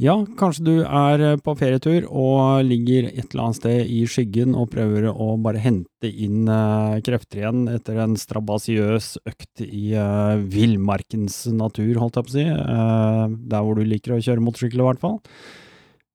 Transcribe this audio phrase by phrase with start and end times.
[0.00, 4.54] Ja, kanskje du er eh, på ferietur og ligger et eller annet sted i skyggen
[4.56, 10.40] og prøver å bare hente inn eh, krefter igjen etter en strabasiøs økt i eh,
[10.54, 12.46] villmarkens natur, holdt jeg på å si.
[12.48, 15.20] Eh, der hvor du liker å kjøre motorsykkel, i hvert fall.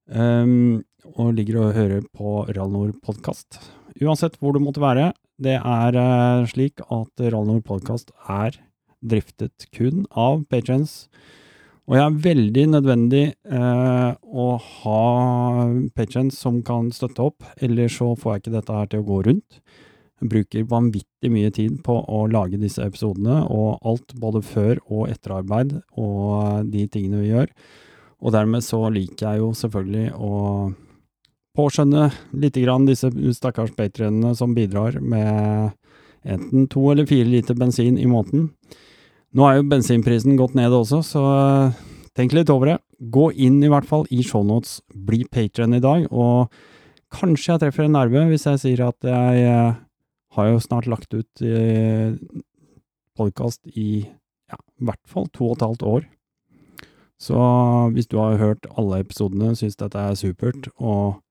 [0.07, 0.82] Um,
[1.20, 3.59] og ligger og hører på Rallnord podkast.
[4.02, 8.57] Uansett hvor du måtte være, det er eh, slik at Rallnord podkast er
[9.05, 11.04] driftet kun av patrons.
[11.88, 15.04] Og jeg er veldig nødvendig eh, å ha
[15.95, 19.19] patrons som kan støtte opp, ellers så får jeg ikke dette her til å gå
[19.29, 19.59] rundt.
[20.18, 25.14] Jeg bruker vanvittig mye tid på å lage disse episodene, og alt både før og
[25.14, 27.54] etterarbeid og de tingene vi gjør.
[28.19, 30.33] Og dermed så liker jeg jo selvfølgelig å
[31.57, 32.09] påskjønne
[32.42, 35.72] lite grann disse stakkars patronene som bidrar med
[36.28, 38.52] enten to eller fire liter bensin i måneden.
[39.38, 41.81] Nå er jo bensinprisen gått ned også, så eh,
[42.17, 42.78] tenk litt over det.
[43.14, 46.50] Gå inn i hvert fall i shownotes, bli patron i dag, og
[47.14, 49.75] kanskje jeg treffer en nerve hvis jeg sier at jeg eh,
[50.38, 52.17] har jo snart lagt ut eh,
[53.17, 56.08] podkast i ja, i hvert fall to og et halvt år.
[57.22, 57.38] Så
[57.94, 61.22] hvis du har hørt alle episodene, syns dette er supert, og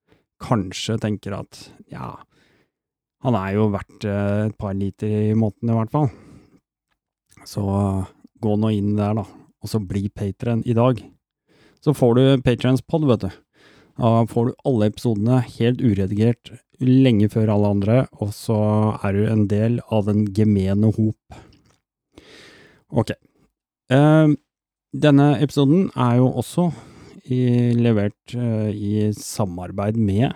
[0.43, 1.59] kanskje tenker at
[1.91, 2.13] ja,
[3.27, 6.09] han er jo verdt et par liter i måneden i hvert fall.
[7.47, 7.63] Så
[8.43, 9.23] gå nå inn der, da,
[9.63, 10.99] og så bli patron i dag.
[11.79, 13.29] Så får du Patrons pod, vet du.
[13.97, 16.51] Da får du alle episodene helt uredigert
[16.83, 18.57] lenge før alle andre, og så
[19.01, 21.39] er du en del av den gemene hop.
[22.91, 23.15] Ok.
[23.87, 24.35] Uh,
[24.93, 26.67] denne episoden er jo også
[27.27, 30.31] i, levert eh, i samarbeid med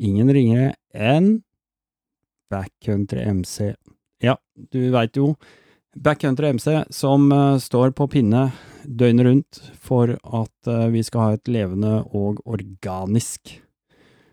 [0.00, 1.42] ingen ringere enn
[2.52, 3.74] Backcountry MC.
[4.24, 4.38] Ja,
[4.72, 5.34] du veit jo
[5.96, 8.46] Backcountry MC som uh, står på pinne
[8.82, 13.58] døgnet rundt for at uh, vi skal ha et levende og organisk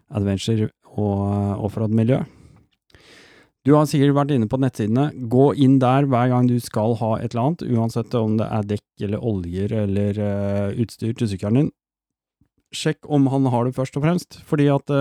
[0.10, 2.18] adventure- og eh, uh, offroad-miljø.
[3.68, 5.12] Du har sikkert vært inne på nettsidene.
[5.30, 8.66] Gå inn der hver gang du skal ha et eller annet, uansett om det er
[8.72, 10.20] dekk eller oljer eller
[10.80, 11.70] utstyr til sykkelen din.
[12.74, 14.96] Sjekk om han har det, først og fremst, fordi at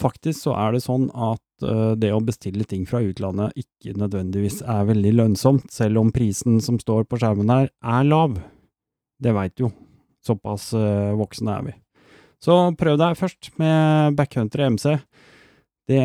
[0.00, 4.60] faktisk så er det sånn at eh, det å bestille ting fra utlandet ikke nødvendigvis
[4.62, 8.36] er veldig lønnsomt, selv om prisen som står på skjermen her er lav.
[9.22, 9.70] Det veit jo.
[10.24, 11.74] Såpass eh, voksne er vi.
[12.44, 14.98] Så prøv deg først med Backhunter MC.
[15.88, 16.04] Det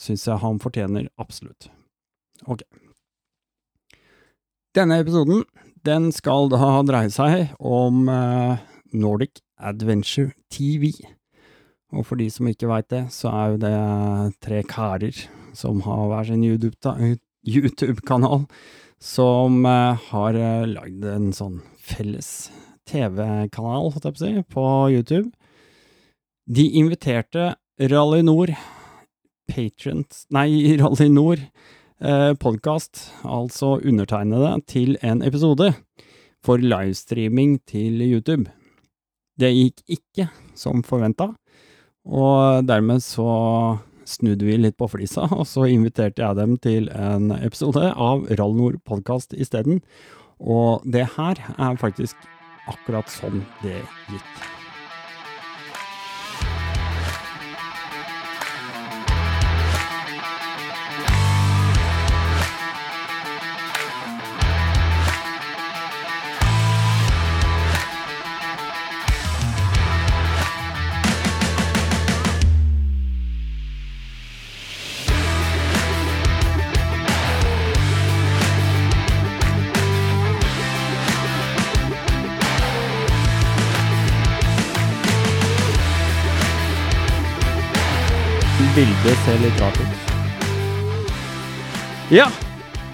[0.00, 1.68] syns jeg han fortjener absolutt.
[2.48, 2.64] Ok.
[4.74, 5.44] Denne episoden,
[5.86, 8.62] den skal da dreie seg om eh,
[8.96, 10.90] Nordic Adventure TV.
[11.94, 13.74] Og for de som ikke veit det, så er jo det
[14.44, 15.24] tre karer
[15.54, 18.46] som har hver sin YouTube-kanal,
[18.98, 22.50] som eh, har eh, lagd en sånn felles
[22.90, 25.30] TV-kanal, holdt jeg på å si, på YouTube.
[26.44, 28.52] De inviterte Rally Nord,
[29.50, 30.48] Patrons Nei,
[30.80, 31.46] Rally Nord
[32.00, 35.72] eh, podkast, altså undertegnede, til en episode
[36.44, 38.50] for livestreaming til YouTube.
[39.40, 40.28] Det gikk ikke
[40.58, 41.32] som forventa.
[42.04, 43.28] Og dermed så
[44.04, 48.80] snudde vi litt på flisa, og så inviterte jeg dem til en episode av Rallnord
[48.88, 49.80] podkast isteden.
[50.40, 52.18] Og det her er faktisk
[52.68, 54.63] akkurat sånn det gikk.
[88.84, 90.00] Bildet säljer gratis.
[92.10, 92.26] Ja,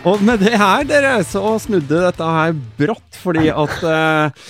[0.04, 4.44] og med det her, dere, så snudde dette her brått, fordi at eh,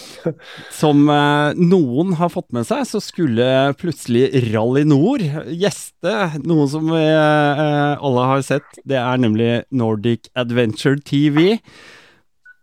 [0.81, 3.47] Som eh, noen har fått med seg, så skulle
[3.81, 8.69] plutselig Rally Nord gjeste noe som vi eh, alle har sett.
[8.85, 11.57] Det er nemlig Nordic Adventure TV.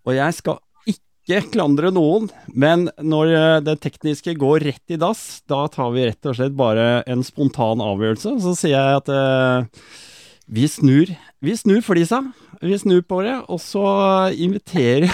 [0.06, 0.62] Og jeg skal
[1.28, 6.30] ikke klandre noen, men når det tekniske går rett i dass, da tar vi rett
[6.30, 8.38] og slett bare en spontan avgjørelse.
[8.44, 9.90] Så sier jeg at eh,
[10.48, 11.12] vi snur
[11.44, 12.22] Vi snur flisa.
[12.64, 13.84] Vi snur på det, og så
[14.32, 15.12] inviterer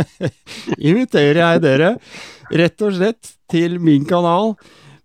[0.78, 1.90] Inviterer jeg dere
[2.54, 4.54] rett og slett til min kanal.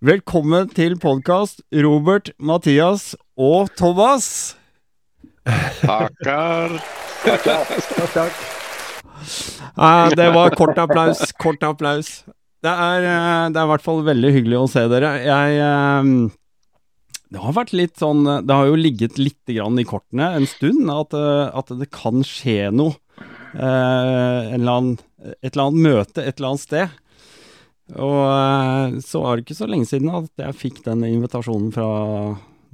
[0.02, 4.56] Velkommen til podkast, Robert, Mathias og Thomas.
[5.82, 6.78] Tackar.
[7.26, 7.46] Takk,
[8.14, 8.61] takk.
[9.76, 12.24] Ja, det var kort applaus, kort applaus.
[12.66, 15.12] det er, eh, det er i hvert fall veldig hyggelig å se dere.
[15.26, 16.12] Jeg eh,
[17.32, 20.90] Det har vært litt sånn Det har jo ligget litt grann i kortene en stund
[20.92, 22.98] at, eh, at det kan skje noe.
[23.52, 25.00] En eller annen,
[25.42, 26.94] et eller annet møte et eller annet sted.
[28.00, 31.90] Og så var det ikke så lenge siden at jeg fikk den invitasjonen fra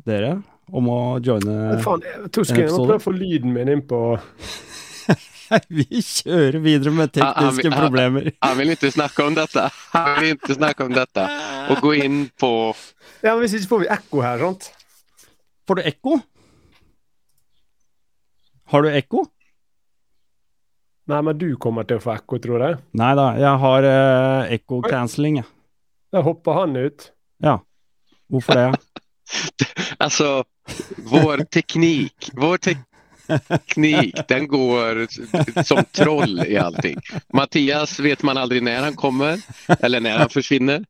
[0.05, 0.35] dere
[0.75, 2.45] om å joine Faen, jeg må
[2.83, 4.01] prøve å få lyden min inn på
[5.67, 8.31] Vi kjører videre med tekniske han, problemer.
[8.39, 9.69] Han, han, vill inte snacka om detta.
[9.93, 11.29] Han vill inte snacka om detta.
[11.69, 12.75] Och gå in på...
[13.21, 14.69] Ja, men ikke får vi ekko her, sant?
[15.67, 16.19] Får du ekko?
[18.71, 19.25] Har du ekko?
[21.07, 22.79] Nei, men du kommer til å få ekko, tror jeg.
[22.99, 25.39] Nei da, jeg har uh, ekko cancelling.
[26.11, 27.11] Da hopper han ut.
[27.43, 27.57] Ja.
[28.27, 28.65] Hvorfor det?
[30.03, 30.43] altså,
[31.13, 32.83] vår teknik, vår tek
[33.27, 35.07] teknik, den går
[35.63, 36.97] som troll i allting.
[37.33, 39.39] Mattias vet man aldrig när han kommer
[39.79, 40.85] eller när han försvinner.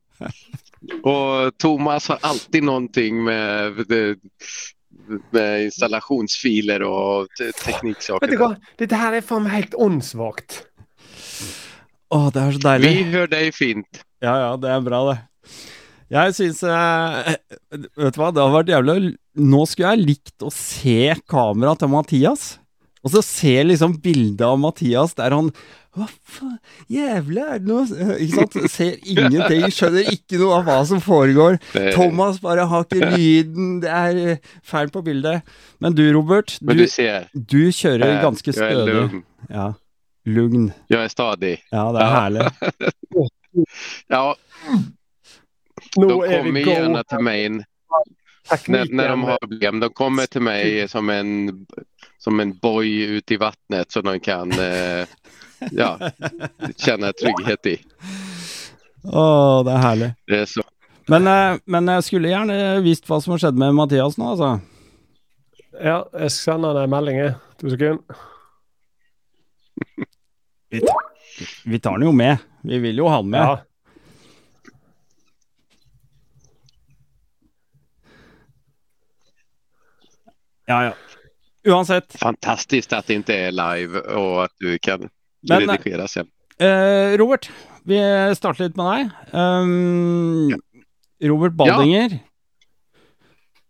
[1.03, 3.73] Och Thomas har alltid någonting med,
[5.29, 7.27] med installationsfiler och
[7.65, 8.55] tekniksaker.
[8.77, 10.61] Vet du her er faen meg helt åndssvakt.
[12.07, 12.91] Å, det er så deilig.
[12.91, 14.03] Vi hører deg fint.
[14.23, 15.17] Ja, ja, det er bra, det.
[16.07, 17.33] Jeg syns eh,
[17.99, 21.91] Vet du hva, det har vært jævlig Nå skulle jeg likt å se kameraet til
[21.93, 22.47] Mathias.
[23.05, 25.51] Og så se liksom bildet av Mathias der han
[25.95, 26.57] Hva faen
[26.91, 28.57] Jævla er det noe Ikke sant?
[28.73, 31.59] Ser ingenting, skjønner ikke noe av hva som foregår.
[31.95, 35.45] Thomas bare har ikke lyden, det er eh, feil på bildet.
[35.83, 38.73] Men du, Robert, du, du, ser, du kjører ganske stødig.
[38.73, 39.23] Jeg er lugn.
[39.53, 39.69] Ja.
[40.27, 40.67] Lugn.
[40.91, 41.55] Jeg er stadig.
[41.71, 42.19] Ja, det er ja.
[42.19, 42.45] herlig.
[44.17, 44.25] ja.
[45.95, 47.63] de kommer gärna till
[48.67, 49.79] när, när de har problem.
[49.79, 51.65] De kommer till mig som en,
[52.17, 55.07] som en boj ut i vattnet som de kan eh,
[55.71, 55.99] ja,
[56.77, 57.77] känna trygghet i.
[59.03, 60.09] Å, det er herlig.
[60.27, 60.65] Det er så.
[61.07, 64.57] Men, eh, men jeg skulle gjerne visst hva som har skjedd med Mathias nå, altså.
[65.77, 67.21] Ja, jeg sender deg en melding,
[67.61, 68.25] To sekunder.
[70.69, 70.81] Vi,
[71.65, 72.43] vi tar den jo med.
[72.67, 73.41] Vi vil jo ha den med.
[73.41, 73.66] Ja.
[80.67, 80.93] Ja, ja.
[81.67, 82.19] Uansett.
[82.19, 85.09] Fantastiskt att det inte är live och att du kan
[85.49, 86.27] Men, redigera sen.
[86.59, 87.49] Eh, Robert,
[87.83, 87.99] vi
[88.35, 89.09] starter litt med deg.
[89.39, 90.57] Um, ja.
[91.29, 92.09] Robert Baldinger.
[92.11, 92.19] Ja.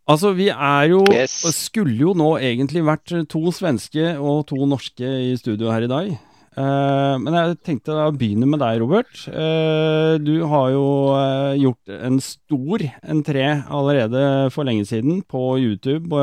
[0.07, 1.35] Altså, vi er jo yes.
[1.55, 6.13] Skulle jo nå egentlig vært to svenske og to norske i studio her i dag.
[6.57, 9.11] Uh, men jeg tenkte å begynne med deg, Robert.
[9.29, 16.17] Uh, du har jo uh, gjort en stor entré allerede for lenge siden på YouTube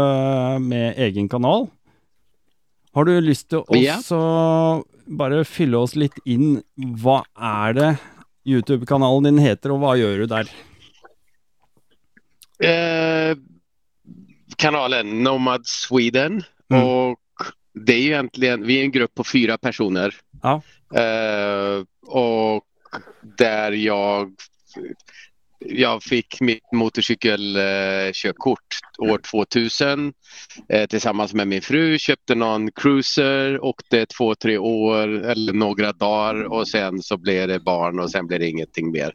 [0.64, 1.68] med egen kanal.
[2.94, 4.82] Har du lyst til å yeah.
[5.06, 6.58] bare fylle oss litt inn?
[6.74, 7.90] Hva er det
[8.46, 10.54] YouTube-kanalen din heter, og hva gjør du der?
[14.62, 16.42] kanalen Nomad Sweden.
[16.72, 16.80] Mm.
[16.80, 17.18] og
[17.74, 20.14] det är egentligen, vi är en grupp på fyra personer.
[20.42, 20.62] Ja.
[20.96, 22.64] Uh, och
[23.38, 24.32] där jag
[25.66, 30.12] jag fick mitt motorcykelkörkort år 2000
[30.68, 31.98] eh, tillsammans med min fru.
[31.98, 37.60] Köpte någon cruiser, åkte två, tre år eller några dagar och sen så blev det
[37.60, 39.12] barn och sen blev det ingenting mer.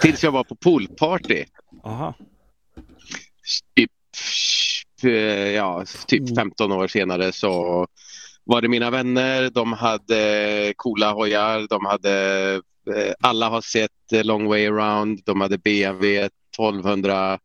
[0.00, 1.44] Tills jag var på poolparty.
[1.84, 2.14] Aha.
[3.76, 4.57] Typ Eh,
[5.54, 6.78] ja, typ 15 mm.
[6.78, 7.86] år senare så
[8.44, 9.50] var det mina vänner.
[9.50, 11.66] De hade coola hojar.
[11.68, 12.54] De hade,
[12.96, 15.20] eh, alla har sett Long Way Around.
[15.24, 16.28] De hade BMW
[16.58, 17.38] 1200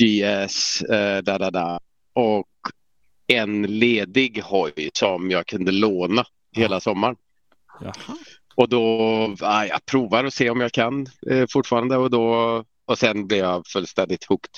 [0.00, 0.82] GS.
[0.82, 1.80] Eh, da, da, da.
[2.12, 2.48] Och
[3.26, 7.16] en ledig hoj som jag kunde låna hela sommaren.
[7.80, 8.16] Jaha.
[8.54, 8.80] Och då,
[9.40, 13.38] ja, jag provar och ser om jag kan eh, fortfarande och då och sen blev
[13.38, 14.50] jag fullständigt hooked.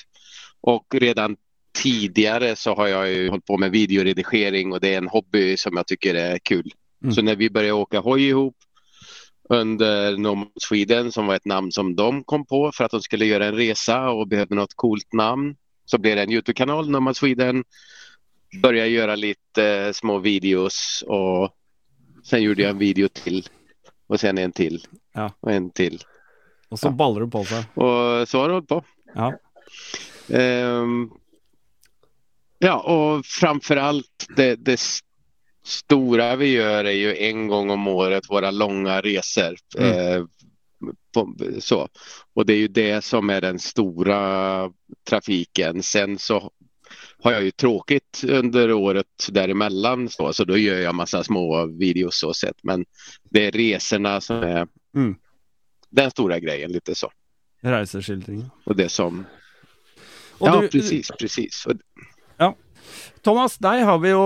[0.61, 1.37] Och redan
[1.71, 5.75] tidigare så har jag ju hållit på med videoredigering och det är en hobby som
[5.75, 6.71] jag tycker är kul.
[7.03, 7.15] Mm.
[7.15, 8.55] Så när vi började åka hoj ihop
[9.49, 13.25] under Nomad Sweden som var ett namn som de kom på för att de skulle
[13.25, 15.55] göra en resa och behövde något coolt namn.
[15.85, 17.63] Så blev det en Youtube-kanal, Nomad Sweden.
[18.61, 21.49] Började göra lite eh, små videos och
[22.23, 23.47] sen gjorde jag en video till
[24.07, 25.31] och sen en till ja.
[25.39, 26.03] och en till.
[26.69, 26.91] Och så ja.
[26.91, 27.65] ballar du på sig.
[27.73, 28.83] Och så har det hållit på.
[29.15, 29.33] Ja.
[30.27, 31.11] Um,
[32.63, 34.79] Ja, och framförallt det, det
[35.63, 39.55] stora vi gör är ju en gång om året våra långa resor.
[39.77, 39.97] Mm.
[39.97, 40.23] Eh,
[41.13, 41.87] på, så.
[42.33, 44.71] Och det är ju det som är den stora
[45.09, 45.83] trafiken.
[45.83, 46.51] Sen så
[47.23, 52.19] har jag ju tråkigt under året däremellan så, så då gör jag massa små videos
[52.19, 52.63] så sett.
[52.63, 52.85] Men
[53.23, 55.15] det är resorna som är mm.
[55.89, 57.11] den stora grejen lite så.
[57.61, 58.49] Reiseskildring.
[58.63, 59.25] Och det som...
[60.37, 61.67] Og ja, du- precis, precis.
[63.21, 64.21] Thomas, deg har vi jo,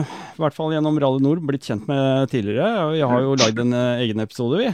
[0.00, 2.86] i hvert fall gjennom Radio Nord, blitt kjent med tidligere.
[2.94, 4.70] Vi har jo lagd en eh, egen episode, vi.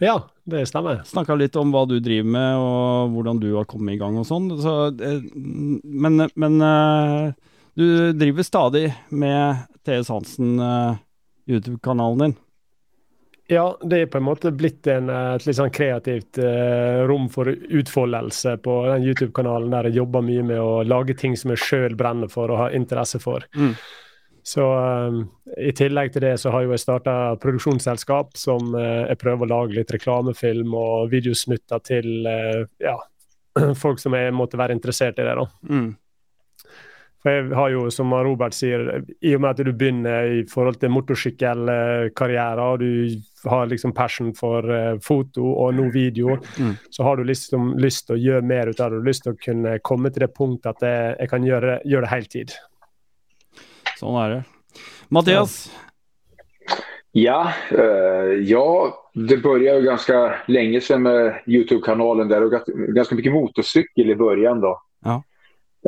[0.00, 0.14] Ja,
[0.48, 1.02] det stemmer.
[1.04, 4.24] Snakka litt om hva du driver med, og hvordan du har kommet i gang og
[4.30, 4.48] sånn.
[4.64, 7.84] Så, eh, men men eh, du
[8.16, 10.56] driver stadig med TS Hansen,
[11.44, 12.36] YouTube-kanalen din.
[13.52, 17.26] Ja, det er på en måte blitt en, eh, et litt sånn kreativt eh, rom
[17.32, 21.60] for utfoldelse på den YouTube-kanalen der jeg jobber mye med å lage ting som jeg
[21.60, 23.44] sjøl brenner for og har interesse for.
[23.52, 23.74] Mm.
[24.44, 25.18] Så eh,
[25.68, 29.52] i tillegg til det så har jo jeg starta produksjonsselskap som eh, jeg prøver å
[29.54, 32.96] lage litt reklamefilm og videosnutter til eh, ja,
[33.82, 35.36] folk som jeg måtte være interessert i det.
[35.40, 35.46] da.
[35.72, 35.92] Mm.
[37.24, 38.84] For jeg har jo, som Robert sier,
[39.24, 43.16] i og med at du begynner i forhold til motorsykkelkarriere, og du
[43.50, 46.76] har liksom passion for eh, foto og nå video, Mm.
[46.90, 48.96] så har du liksom lyst til å gjøre mer ut av det.
[48.96, 51.80] Du har lyst til å kunne komme til det punktet at jeg, jeg kan gjøre,
[51.84, 52.52] gjøre det heltid.
[53.98, 54.44] Sånn er det.
[55.10, 55.70] Mathias,
[57.16, 62.50] Ja, eh, ja, det började ju ganska länge sedan med Youtube-kanalen där och
[62.94, 64.80] ganska, mycket motorcykel i början då.
[65.04, 65.22] Ja.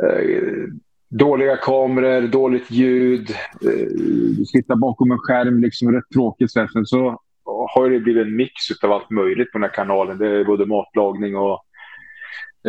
[0.03, 0.67] Eh,
[1.09, 3.29] dåliga kameror, dåligt ljud,
[3.65, 6.51] eh, sitta bakom en skärm, liksom rätt tråkigt.
[6.51, 7.19] så så
[7.67, 10.17] har det blivit en mix av allt möjligt på den här kanalen.
[10.17, 11.63] Det är både matlagning och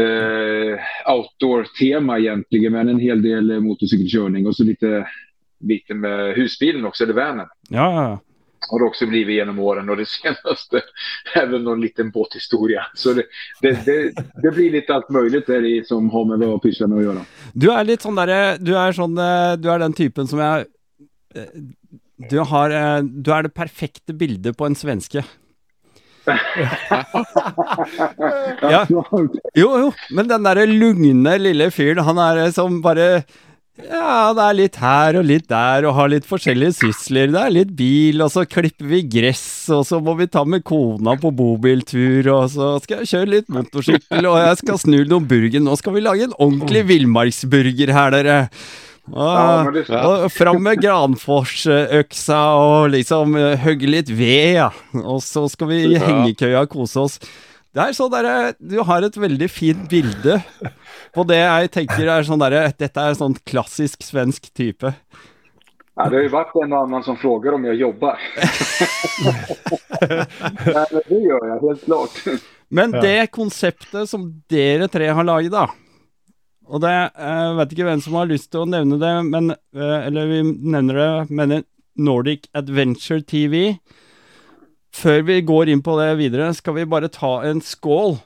[0.01, 5.07] eh, outdoor-tema egentligen, men en hel del eh, motorcykelkörning och så lite,
[5.61, 8.21] lite med husbilen också, eller vanen ja,
[8.71, 10.83] har det också blivit genom åren och det senaste
[11.35, 12.87] även någon liten båthistoria.
[12.95, 13.25] Så det,
[13.61, 14.13] det, det,
[14.43, 17.05] det blir lite allt möjligt där i som har med vad jag pysslar med att
[17.05, 17.21] göra.
[17.53, 20.65] Du er litt sånn derre Du er sånn eh, Du er den typen som eh,
[22.31, 25.25] Du har eh, Du er det perfekte bildet på en svenske.
[28.69, 28.83] Ja.
[29.57, 33.07] Jo, jo, men den derre lugne lille fyren, han er eh, som bare
[33.79, 37.31] ja, det er litt her og litt der, og har litt forskjellige sysler.
[37.31, 40.65] Det er litt bil, og så klipper vi gress, og så må vi ta med
[40.67, 45.31] kona på bobiltur, og så skal jeg kjøre litt motorsykkel, og jeg skal snu noen
[45.31, 45.63] burger.
[45.63, 48.39] Nå skal vi lage en ordentlig villmarksburger her, dere.
[49.15, 54.71] Ja, fram med Granforsøksa og liksom eh, hogge litt ved, ja.
[55.01, 56.05] Og så skal vi i Ja.
[56.07, 57.19] hengekøya kose oss.
[57.75, 60.43] Det er sånn derre Du har et veldig fint bilde
[61.15, 64.95] på det jeg tenker er sånn derre Dette er sånn klassisk svensk type.
[65.97, 68.19] ja, det har ju varit en och annan som frågar om jag jobbar.
[70.65, 72.11] men det gör jag, helt klart.
[72.69, 75.69] Men det konseptet som dere tre har laget, da
[76.69, 80.07] Og det Jeg vet ikke hvem som har lyst til å nevne det, men eh,
[80.09, 81.55] Eller vi nevner det, men
[81.99, 83.79] Nordic Adventure TV.
[84.95, 88.19] Før vi går inn på det videre, skal vi bare ta en skål.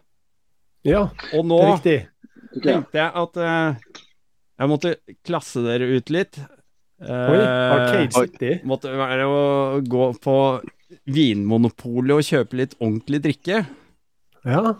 [0.85, 2.09] Ja, Og nå riktig.
[2.53, 2.83] tycker jag.
[2.83, 3.97] tenkte jeg at eh,
[4.61, 4.93] jeg måtte
[5.25, 6.37] klasse dere ut litt.
[7.03, 8.53] Eh, Oi, Arcade City.
[8.69, 9.41] Måtte være å
[9.81, 10.37] gå på
[11.09, 13.63] Vinmonopolet og kjøpe litt ordentlig drikke.
[14.45, 14.75] Ja.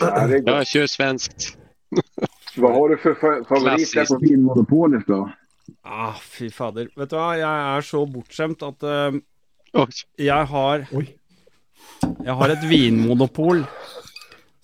[0.00, 1.58] Ja, det kör svenskt.
[2.56, 5.30] Vad har du för fa- favorit där på Vinmonopolet då?
[5.82, 6.88] Ah, fy fader.
[6.96, 9.16] Vet du hva, jeg er så bortskjemt at eh,
[9.80, 9.88] Oj.
[10.22, 11.06] jeg har Oi.
[12.24, 13.64] Jeg har et vinmonopol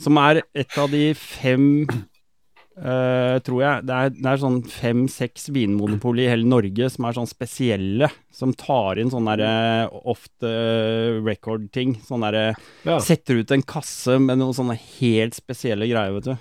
[0.01, 3.85] som er et av de fem eh, tror jeg.
[3.89, 8.09] Det er, det er sånn fem-seks vinmonopol i hele Norge som er sånn spesielle.
[8.33, 10.55] Som tar inn sånne der, eh, off the
[11.27, 11.99] record-ting.
[12.07, 12.55] Sånn derre
[12.87, 13.01] Ja.
[13.05, 16.37] Setter ut en kasse med noen sånne helt spesielle greier, vet du.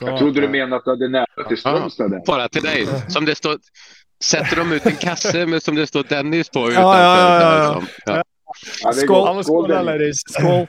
[0.00, 2.22] Så, Jag trodde du menade att du hade nära till Strömstad.
[2.26, 2.86] Bara till dig.
[3.08, 3.58] Som det står,
[4.24, 6.80] sätter de ut en kasse med som det står Dennis på utanför.
[6.80, 7.74] ja, ja, ja.
[7.80, 7.88] Liksom.
[8.14, 8.22] Ja.
[8.82, 9.36] Ja, är Skål.
[9.36, 9.86] Ja, skål, Dennis.
[9.86, 10.16] ladies.
[10.28, 10.66] Skål.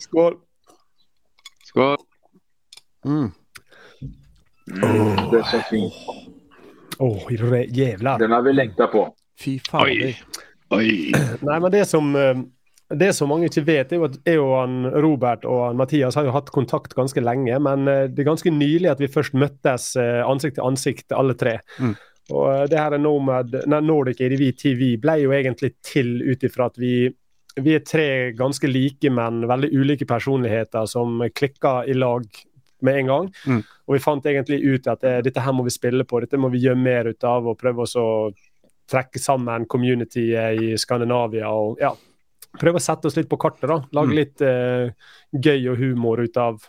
[0.00, 0.34] Skål.
[1.64, 1.96] Skål.
[3.04, 3.30] Mm.
[4.82, 5.92] Mm, det är så fint.
[6.98, 8.18] Åh, re- jävlar.
[8.18, 9.14] Den har vi längtat på.
[9.44, 9.86] Fy fader.
[9.90, 10.16] Oi.
[10.70, 11.12] Oi.
[11.40, 12.34] Nei, men det som, eh,
[12.98, 16.16] det som mange ikke vet, er jo at er jo han Robert og han Mathias
[16.18, 17.58] har jo hatt kontakt ganske lenge.
[17.62, 21.36] Men eh, det er ganske nylig at vi først møttes eh, ansikt til ansikt, alle
[21.38, 21.58] tre.
[21.78, 21.94] Mm.
[22.32, 26.46] Og eh, det her er Nomad, nei, Nordic ADV TV ble jo egentlig til ut
[26.46, 26.96] ifra at vi
[27.54, 32.24] vi er tre ganske like, men veldig ulike personligheter som klikka i lag
[32.82, 33.28] med en gang.
[33.46, 33.60] Mm.
[33.86, 36.64] Og vi fant egentlig ut at dette her må vi spille på, dette må vi
[36.64, 37.46] gjøre mer ut av.
[37.46, 38.08] Og prøve å
[38.90, 41.52] trekke sammen communityet i Skandinavia.
[41.54, 41.92] og ja,
[42.60, 43.68] Prøve å sette oss litt på kartet.
[43.68, 44.16] da, Lage Mm.
[44.16, 44.90] litt eh,
[45.42, 46.62] gøy og humor ut av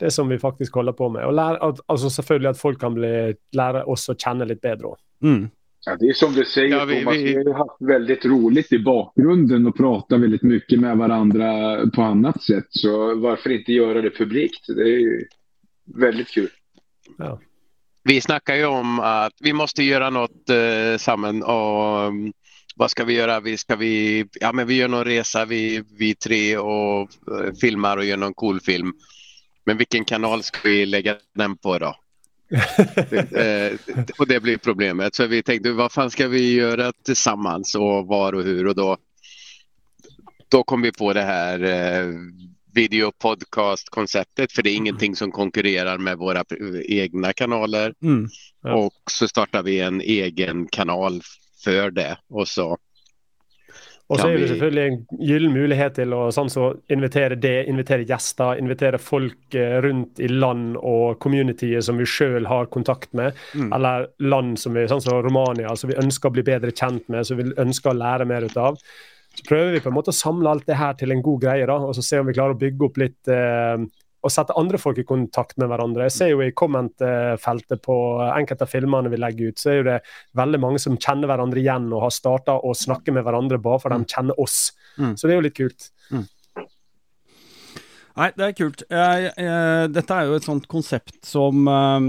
[0.00, 1.24] det som vi faktisk holder på med.
[1.24, 4.96] Og lære, at, altså Selvfølgelig at folk kan bli, lære oss kjenne litt bedre òg.
[5.22, 5.50] Mm.
[5.86, 8.72] Ja, det är som du säger Ja, vi- Thomas, vi- vi har haft väldigt roligt
[8.72, 12.66] i bakgrunden och pratat väldigt mycket med varandra på annat sätt.
[12.70, 14.66] Så varför inte göra det publikt?
[14.66, 15.24] Det är ju
[15.94, 16.48] väldigt kul.
[18.04, 22.32] Vi snackar ju om att vi måste göra något eh, samman och mm,
[22.78, 23.40] vad ska vi göra?
[23.40, 27.96] Vi ska vi, ja men vi gör någon resa vi, vi tre och eh, filmar
[27.96, 28.92] och gör någon cool film.
[29.64, 31.96] Men vilken kanal ska vi lägga den på då?
[33.38, 33.78] eh,
[34.18, 35.14] och det blir problemet.
[35.14, 38.96] Så vi tänkte vad fan ska vi göra tillsammans och var och hur och då
[40.48, 42.14] då kom vi på det här eh,
[42.74, 46.44] videopodcast-konceptet för det är ingenting som konkurrerar med våra
[46.84, 47.94] egna kanaler.
[48.02, 48.28] Mm.
[48.62, 48.74] Ja.
[48.74, 51.22] Och så startar vi en egen kanal
[51.64, 52.18] för det.
[52.30, 52.76] Och så,
[54.08, 58.06] Og så er det selvfølgelig en gyllen mulighet til å sånn så invitere det, invitere
[58.08, 63.36] gjester, invitere folk eh, rundt i land og communityet som vi sjøl har kontakt med,
[63.52, 63.68] Mm.
[63.76, 67.26] eller land som vi, sånn som Romania, som vi ønsker å bli bedre kjent med,
[67.26, 68.80] som vi ønsker å lære mer ut av.
[69.36, 71.66] Så prøver vi på en måte å samle alt det her til en god greie,
[71.68, 73.76] da, og så se om vi klarer å bygge opp litt eh,
[74.18, 76.08] og sette andre folk i kontakt med hverandre.
[76.08, 79.86] Jeg ser jo i kommentfeltet på enkelte av filmene vi legger ut, så er jo
[79.90, 80.00] det
[80.38, 83.94] veldig mange som kjenner hverandre igjen og har starta å snakke med hverandre bare for
[83.94, 84.72] de kjenner oss.
[84.98, 85.14] Mm.
[85.14, 85.90] Så det er jo litt kult.
[88.18, 88.82] Nei, det er kult.
[88.90, 92.08] Jeg, jeg, dette er jo et sånt konsept som eh,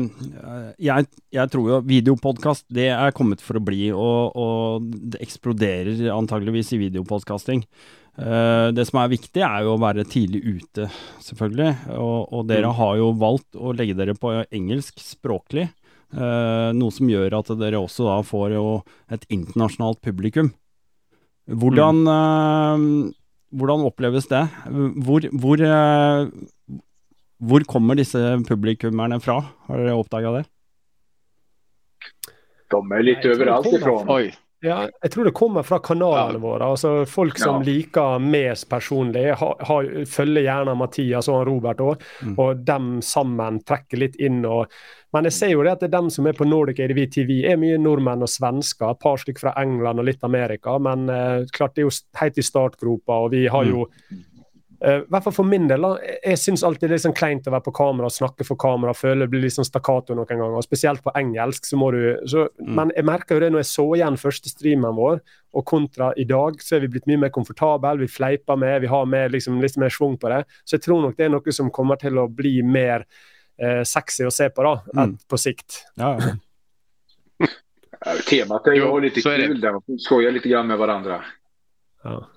[0.88, 6.08] jeg, jeg tror jo videopodkast det er kommet for å bli, og, og det eksploderer
[6.16, 7.62] antageligvis i videopodkasting.
[8.20, 10.90] Eh, det som er viktig, er jo å være tidlig ute,
[11.24, 11.72] selvfølgelig.
[11.96, 15.70] Og, og dere har jo valgt å legge dere på engelsk språklig.
[16.10, 18.66] eh, noe som gjør at dere også da får jo
[19.14, 20.52] et internasjonalt publikum.
[21.50, 22.86] Hvordan, eh,
[23.56, 24.44] hvordan oppleves det?
[25.06, 25.64] Hvor, hvor,
[27.40, 29.42] hvor kommer disse publikummerne fra?
[29.70, 30.46] Har dere oppdaga det?
[32.70, 34.06] De är lite överallt ifrån.
[34.10, 36.40] oj, Ja, jeg tror det kommer fra kanalene Ja.
[36.44, 36.66] våre.
[36.74, 37.72] altså Folk som Ja.
[37.72, 42.02] liker Mes personlig, har, har, følger gjerne Mathias og Robert òg.
[42.24, 42.36] Mm.
[42.38, 44.44] Og dem sammen trekker litt inn.
[44.46, 44.68] og
[45.14, 47.44] Men jeg ser jo det at det er dem som er på Nordic ADV TV,
[47.50, 48.92] er mye nordmenn og svensker.
[48.92, 50.78] Et par stykker fra England og litt Amerika.
[50.78, 54.18] Men eh, klart det er jo helt i startgropa, og vi har jo eh,
[54.82, 55.98] I hvert fall for min del, da.
[56.24, 58.94] Jeg, syns alltid det er sånn kleint å være på kamera og snakke for kamera.
[58.96, 60.56] Føler det blir litt sånn stakkato noen ganger.
[60.56, 61.66] og Spesielt på engelsk.
[61.68, 62.76] så må du, så, Mm.
[62.76, 65.20] Men jeg merka jo det når jeg så igjen første streamen vår,
[65.54, 67.98] og kontra i dag, så er vi blitt mye mer komfortable.
[68.00, 70.46] Vi fleiper med, vi har mer, liksom, litt mer schwung på det.
[70.64, 73.06] Så jeg tror nok det er noe som kommer til å bli mer
[73.60, 75.18] eh, sexy å se på da, Mm.
[75.28, 75.84] på sikt.
[75.98, 76.36] Ja, ja.
[78.30, 79.72] Temat är ju lite kul där.
[79.72, 81.24] Man får skoja lite grann med varandra.
[82.04, 82.28] Ja.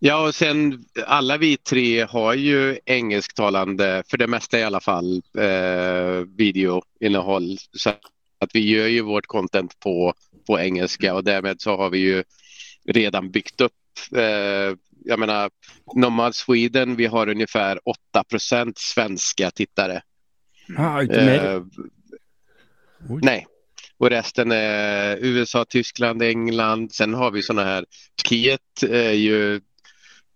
[0.00, 5.22] Ja, och sen alla vi tre har ju engelsktalande, för det mesta i alla fall,
[5.38, 7.58] eh, videoinnehåll.
[7.72, 7.90] Så
[8.38, 10.14] att vi gör ju vårt content på,
[10.46, 12.24] på engelska och därmed så har vi ju
[12.84, 13.72] redan byggt upp,
[14.16, 15.50] eh, jag menar,
[15.94, 20.02] Nomad Sweden, vi har ungefär 8% svenska tittare.
[20.76, 21.44] Ah, ikke mer?
[21.44, 21.62] Eh,
[23.22, 23.46] nej.
[24.04, 26.92] Och resten är USA, Tyskland, England.
[26.92, 27.84] Sen har vi sådana här,
[28.22, 29.60] Turkiet är ju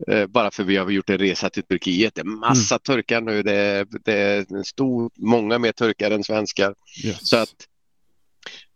[0.09, 2.15] eh, bara för vi har gjort en resa till Turkiet.
[2.15, 2.81] Det är massa Mm.
[2.81, 3.43] turkar nu.
[3.43, 6.75] Det är, det är stor, många mer turkar än svenskar.
[7.05, 7.29] Yes.
[7.29, 7.69] Så att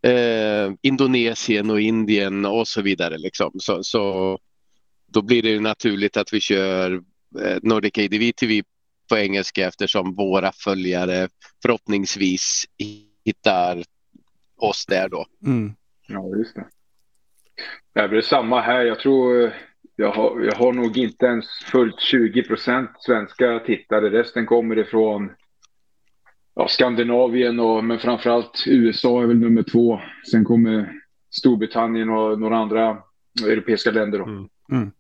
[0.03, 3.53] eh, Indonesien och Indien och så vidare liksom.
[3.59, 4.39] Så, så
[5.13, 6.93] då blir det naturligt att vi kör
[7.45, 8.63] eh, Nordic ADV TV
[9.09, 11.29] på engelska eftersom våra följare
[11.63, 12.65] förhoppningsvis
[13.25, 13.83] hittar
[14.63, 15.27] oss där då.
[15.47, 15.75] Mm.
[16.09, 16.67] Ja, just det.
[17.95, 18.85] Det är samma här.
[18.85, 19.53] Jag tror
[19.97, 24.11] jag har, jag har nog inte ens fullt 20% svenska tittare.
[24.11, 25.31] Resten kommer ifrån
[26.55, 30.01] ja, Skandinavien och men framförallt USA är väl nummer två.
[30.31, 30.93] Sen kommer
[31.31, 32.99] Storbritannien och några andra
[33.47, 34.19] europeiska länder.
[34.19, 34.25] Då.
[34.25, 34.93] Mm.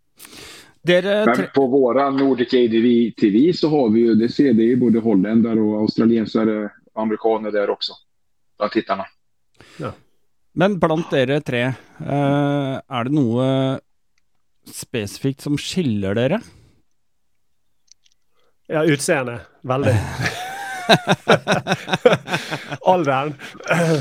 [0.82, 1.34] Dere tre...
[1.36, 4.98] Men på våra Nordic ADV TV så har vi ju, det ser det är både
[4.98, 7.92] holländare och australiensare, amerikaner där också.
[8.58, 9.04] Bland tittarna.
[10.54, 13.46] Men blant dere tre, eh, er det noe
[14.68, 16.40] spesifikt som skiller dere?
[18.68, 19.40] Ja, utseende.
[19.62, 19.94] Veldig.
[22.86, 23.34] Alderen.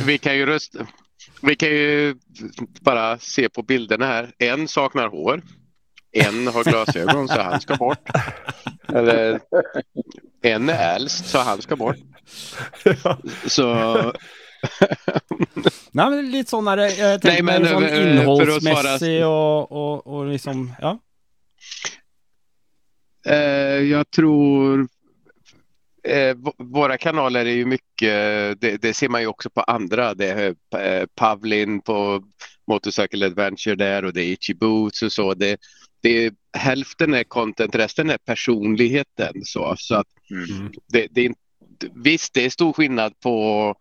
[0.05, 0.87] Vi kan ju rösta.
[1.41, 2.15] Vi kan ju
[2.81, 4.31] bara se på bilderna här.
[4.37, 5.41] En saknar hår.
[6.11, 8.09] En har glasögon så han ska bort.
[8.87, 9.39] Eller
[10.41, 11.97] en är äldst så han ska bort.
[13.03, 13.17] ja.
[13.47, 13.73] Så
[15.97, 19.71] Nei, men litt sånn der, jeg Nei, tenker men, mer sånn eh, innholdsmessig svare- og,
[19.71, 20.97] og, og liksom Ja.
[23.25, 24.87] eh, jag tror
[26.03, 30.13] eh, våra kanaler är ju mycket, det, det, ser man ju också på andra.
[30.13, 32.23] Det är eh, Pavlin på
[32.67, 35.33] Motorcycle Adventure där och det är Itchy Boots och så.
[35.33, 35.57] Det,
[36.01, 39.33] det är, hälften är content, resten är personligheten.
[39.43, 40.71] Så, så att mm.
[40.87, 41.33] det, det är,
[41.93, 43.75] visst, det är stor skillnad på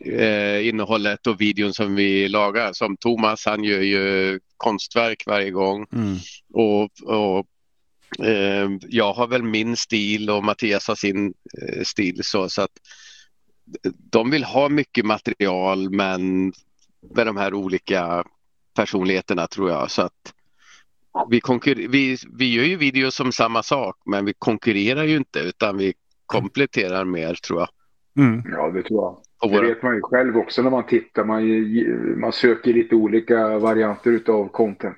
[0.00, 2.72] eh, innehållet och videon som vi lagar.
[2.72, 5.86] Som Thomas, han gör ju konstverk varje gång.
[5.92, 6.16] Mm.
[6.52, 7.46] Och, och
[8.26, 12.20] eh, jag har väl min stil och Mattias har sin eh, stil.
[12.22, 12.72] Så, så att
[14.10, 16.52] de vill ha mycket material men
[17.14, 18.24] med de här olika
[18.74, 19.90] personligheterna tror jag.
[19.90, 20.34] Så att
[21.30, 21.40] vi,
[21.88, 25.94] vi, vi gör ju videos som samma sak men vi konkurrerar ju inte utan vi
[26.26, 27.68] kompletterar mer tror jag.
[28.24, 28.42] Mm.
[28.50, 29.23] Ja, det tror jag.
[29.50, 31.24] Det vet man ju själv också när man tittar.
[31.24, 34.96] Man, man söker lite olika varianter av content.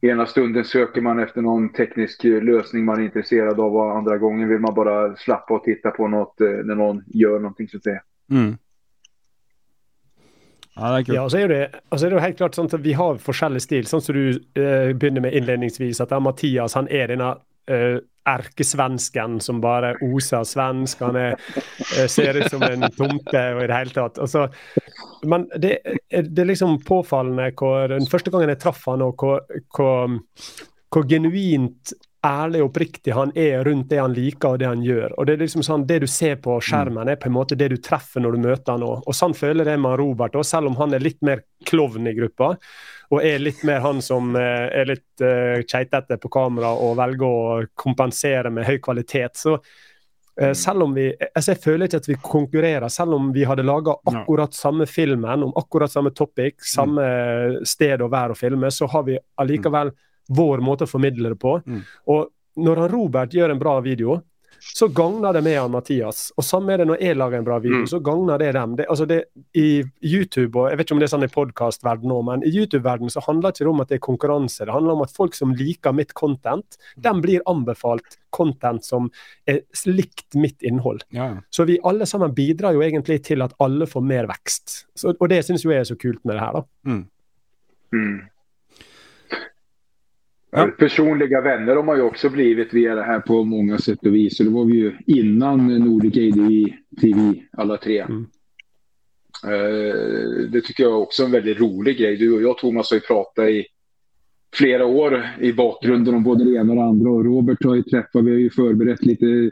[0.00, 4.48] Ena stunden söker man efter någon teknisk lösning man är intresserad av och andra gången
[4.48, 7.82] vill man bara slappa och titta på något eh, när någon gör någonting så att
[7.82, 8.00] säga.
[8.30, 8.56] Mm.
[10.76, 11.14] Ja, det.
[11.14, 13.86] Ja, så er det, så er det helt klart sånn at Vi har forskjellig stil.
[13.86, 17.30] Sånn som du eh, begynner med innledningsvis, at Mathias han er denne
[17.70, 21.02] eh, erkesvensken som bare oser svensk.
[21.04, 21.36] Han er,
[21.98, 24.16] eh, ser ut som en tomte og i det hele tatt.
[24.16, 24.48] Så, alltså,
[25.28, 25.78] men det,
[26.10, 29.44] det, er liksom påfallende hvor den første gangen jeg traff han, og hvor,
[29.76, 30.18] hvor,
[30.92, 35.14] hvor genuint ærlig og oppriktig han er rundt det han liker og det han gjør.
[35.18, 37.70] Og Det er liksom sånn, det du ser på skjermen, er på en måte det
[37.72, 39.06] du treffer når du møter han òg.
[39.06, 42.14] Og sånn føler jeg med Robert òg, selv om han er litt mer klovn i
[42.16, 42.54] gruppa.
[43.12, 47.26] Og er litt mer han som eh, er litt uh, keitete på kamera og velger
[47.26, 49.36] å kompensere med høy kvalitet.
[49.40, 49.58] Så
[50.34, 53.92] selv om vi altså Jeg føler ikke at vi konkurrerer, selv om vi hadde laga
[54.10, 57.04] akkurat samme filmen om akkurat samme topic, samme
[57.62, 59.92] sted å være og filme, så har vi allikevel
[60.28, 61.58] vår måte å formidle det på.
[61.66, 61.82] Mm.
[62.14, 62.30] Og
[62.64, 64.20] når han Robert gjør en bra video,
[64.74, 66.32] så gagner det med han Mathias.
[66.36, 67.88] Og samme er det når jeg lager en bra video, mm.
[67.90, 68.76] så gagner det dem.
[68.78, 69.18] Det, altså det,
[69.60, 72.52] I YouTube, og jeg vet ikke om det er sånn i podkastverdenen òg, men i
[72.54, 74.64] YouTube-verdenen så handler det ikke om at det er konkurranse.
[74.64, 79.10] Det handler om at folk som liker mitt content, den blir anbefalt content som
[79.50, 81.04] er likt mitt innhold.
[81.14, 81.30] Ja.
[81.54, 84.84] Så vi alle sammen bidrar jo egentlig til at alle får mer vekst.
[84.96, 86.64] Så, og det syns jo jeg er så kult med det her, da.
[86.88, 87.04] Mm.
[87.94, 88.16] Mm.
[90.56, 90.70] Ja.
[90.78, 94.40] Personliga vänner har man ju också blivit via det här på många sätt och vis.
[94.40, 96.50] Och det var vi ju innan Nordic ADV
[97.00, 98.00] TV, alla tre.
[98.00, 98.26] Mm.
[99.46, 102.16] Uh, det tycker jag också är en väldigt rolig grej.
[102.16, 103.66] Du och jag Thomas har ju pratat i
[104.52, 107.10] flera år i bakgrunden om både det ena och det andra.
[107.10, 109.50] Och Robert har ju träffat, vi har ju förberett lite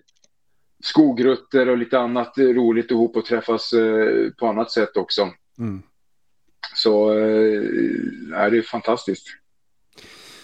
[0.82, 5.28] skogrutter och lite annat roligt ihop och träffas uh, på annat sätt också.
[5.58, 5.82] Mm.
[6.74, 7.60] Så uh,
[8.50, 9.41] det är fantastiskt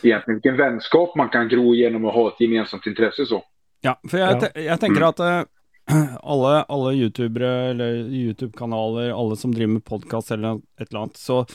[0.05, 3.45] egentligen vilken vänskap man kan gro genom att ha ett gemensamt intresse så.
[3.81, 4.61] Ja, för jag, ja.
[4.61, 5.09] jag tänker mm.
[5.09, 5.43] att äh,
[6.23, 11.47] alla, alla youtubere eller youtube-kanaler, alla som driver med podcast eller ett eller annat, så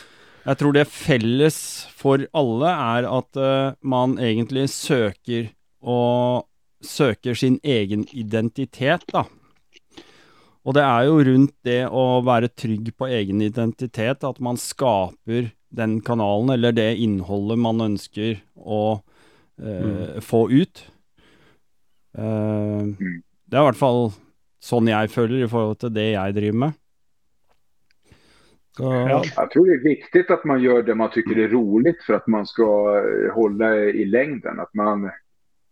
[0.43, 6.49] jag tror det felles för alla är att äh, man egentligen söker och
[6.85, 9.25] söker sin egen identitet då.
[10.63, 15.49] Och det är ju runt det att vara trygg på egen identitet, att man skapar
[15.73, 19.01] den kanalen, eller det innehållet man ønsker å
[19.57, 20.21] eh, mm.
[20.21, 20.85] få ut.
[22.17, 22.93] Eh,
[23.49, 24.11] det er i hvert fall
[24.63, 26.79] sånn jeg føler i forhold til det jeg driver med.
[28.77, 28.83] Så...
[28.83, 32.13] Ja, jag tror det är viktigt att man gör det man tycker är roligt för
[32.13, 32.63] att man ska
[32.97, 34.59] eh, hålla i längden.
[34.59, 35.09] Att man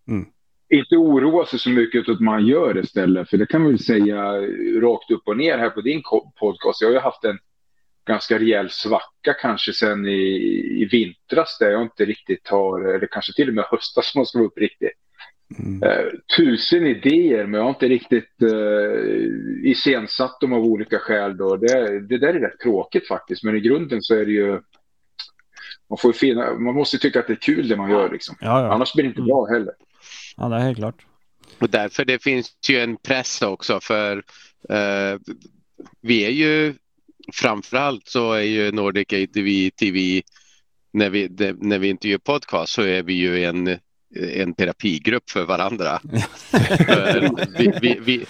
[0.07, 0.25] mm.
[0.69, 3.29] inte oroar sig så mycket att man gör det istället.
[3.29, 4.33] För det kan man väl säga
[4.81, 6.01] rakt upp och ner här på din
[6.39, 6.81] podcast.
[6.81, 7.39] Jag har ju haft en
[8.05, 10.21] ganska rejäl svacka kanske sen i,
[10.81, 14.25] i vintras där jag inte riktigt har, eller kanske till och med höstas om man
[14.25, 14.89] ska vara uppriktig.
[15.59, 15.83] Mm.
[15.83, 21.37] Uh, tusen idéer men jag har inte riktigt uh, iscensatt dem av olika skäl.
[21.37, 21.55] Då.
[21.55, 24.61] Det, det där är rätt tråkigt faktiskt men i grunden så är det ju
[25.89, 28.35] man, får finna, man måste tycka att det är kul det man gör liksom.
[28.39, 28.73] Ja, ja.
[28.73, 29.27] Annars blir det inte mm.
[29.27, 29.73] bra heller.
[30.37, 31.05] Ja, det är helt klart.
[31.59, 34.17] Och därför det finns ju en press också för
[34.69, 35.19] uh,
[36.01, 36.73] vi är ju
[37.33, 40.21] framförallt så är ju Nordic ATV TV
[40.93, 41.29] när vi,
[41.59, 43.67] när vi inte gör podcast så är vi ju en,
[44.15, 45.99] en terapigrupp för varandra.
[47.57, 48.25] vi, vi, vi,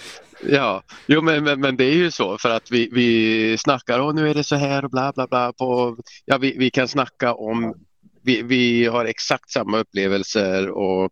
[0.48, 4.14] ja, jo, men, men, men, det är ju så för att vi, vi snackar och
[4.14, 5.52] nu är det så här och bla bla bla.
[5.52, 7.74] På, ja, vi, vi kan snacka om,
[8.22, 11.10] vi, vi har exakt samma upplevelser och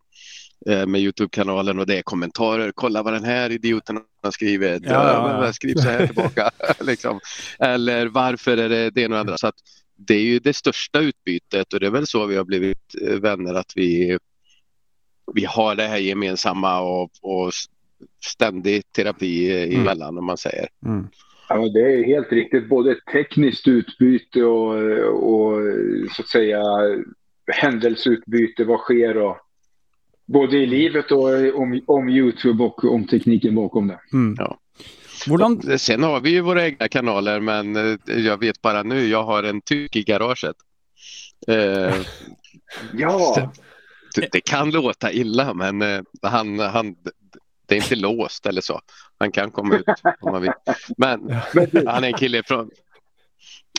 [0.67, 2.73] med Youtube-kanalen och det är kommentarer.
[2.75, 4.83] Kolla vad den här idioten har skrivit.
[4.85, 5.53] Ja, ja, ja.
[5.53, 6.51] Skriv så här tillbaka.
[6.81, 7.21] liksom.
[7.59, 9.37] Eller varför är det det ena och andra.
[9.37, 9.55] Så att
[9.97, 13.15] det är ju det största utbytet och det är väl så vi har blivit eh,
[13.15, 14.19] vänner att vi,
[15.35, 17.53] vi har det här gemensamma och, och
[18.25, 20.69] ständig terapi emellan om man säger.
[20.87, 21.09] Mm.
[21.49, 22.69] Ja, det är helt riktigt.
[22.69, 24.75] Både tekniskt utbyte och,
[25.33, 25.63] och
[26.17, 26.63] så att säga
[27.53, 28.65] händelseutbyte.
[28.65, 29.37] Vad sker och
[30.33, 34.01] både i livet och om, om Youtube och om tekniken bakom det.
[34.13, 34.37] Mm.
[34.39, 34.59] Ja.
[35.27, 39.25] Hvordan, Sen har vi ju våra egna kanaler men eh, jag vet bara nu, jag
[39.25, 40.57] har en tysk i garaget.
[41.49, 41.95] Eh,
[42.93, 43.53] Ja,
[44.15, 46.95] det, det kan låta illa men eh, han, han,
[47.67, 48.81] det är inte låst eller så.
[49.19, 49.87] Han kan komma ut
[50.21, 50.53] om man vill.
[50.97, 51.41] Men
[51.87, 52.71] han är en kille från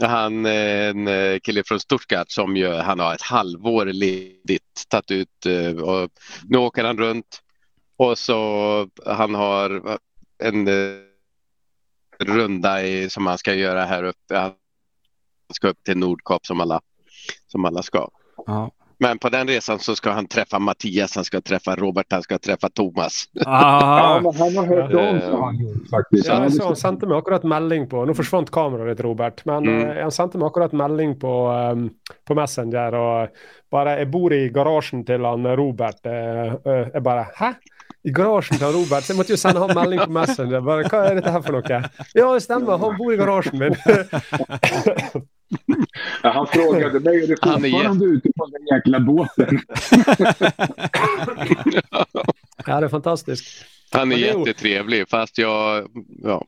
[0.02, 5.12] han är en eh, kille från Stuttgart som ju, han har ett halvår ledigt tagit
[5.12, 6.12] ut eh, och
[6.50, 7.42] nu åker han runt
[7.98, 9.98] och så han har eh,
[10.44, 10.70] en
[12.20, 14.38] runda i, som han ska göra här uppe.
[14.38, 14.54] Han
[15.54, 16.82] ska upp till Nordkap som alla,
[17.48, 18.10] som alla ska.
[18.46, 18.72] ja.
[19.02, 22.38] Men på den resan så ska han träffa Mattias, han ska träffa Robert, han ska
[22.38, 23.24] träffa Thomas.
[23.34, 26.28] ja Ah, men han har hört om så han gjort faktiskt.
[26.28, 29.42] Ja, hade så sendte meg akkurat melding på Nå forsvant kameraet ditt, Robert.
[29.46, 29.90] Men Mm.
[29.90, 31.34] eh, han sendte meg akkurat melding på,
[31.74, 31.90] um,
[32.28, 32.96] på Messenger.
[32.96, 33.28] Og
[33.72, 36.06] bare 'Jeg bor i garasjen til han Robert'.
[36.06, 37.56] Eh, eh, jeg bare 'Hæ?'
[38.06, 39.04] I garasjen til han Robert?
[39.04, 40.62] Så jeg måtte jo sende han melding på Messenger.
[40.62, 42.78] Bare, 'Hva er dette her for noe?' Ja, det stemmer.
[42.78, 43.76] Han bor i garasjen min.
[46.24, 49.60] Ja, han frågade mig, är du Han är fortfarande ute på den jäkla båten?
[52.66, 53.46] ja, det er fantastisk.
[53.92, 55.88] Han är är ju- jättetrevlig fast jag,
[56.24, 56.46] ja.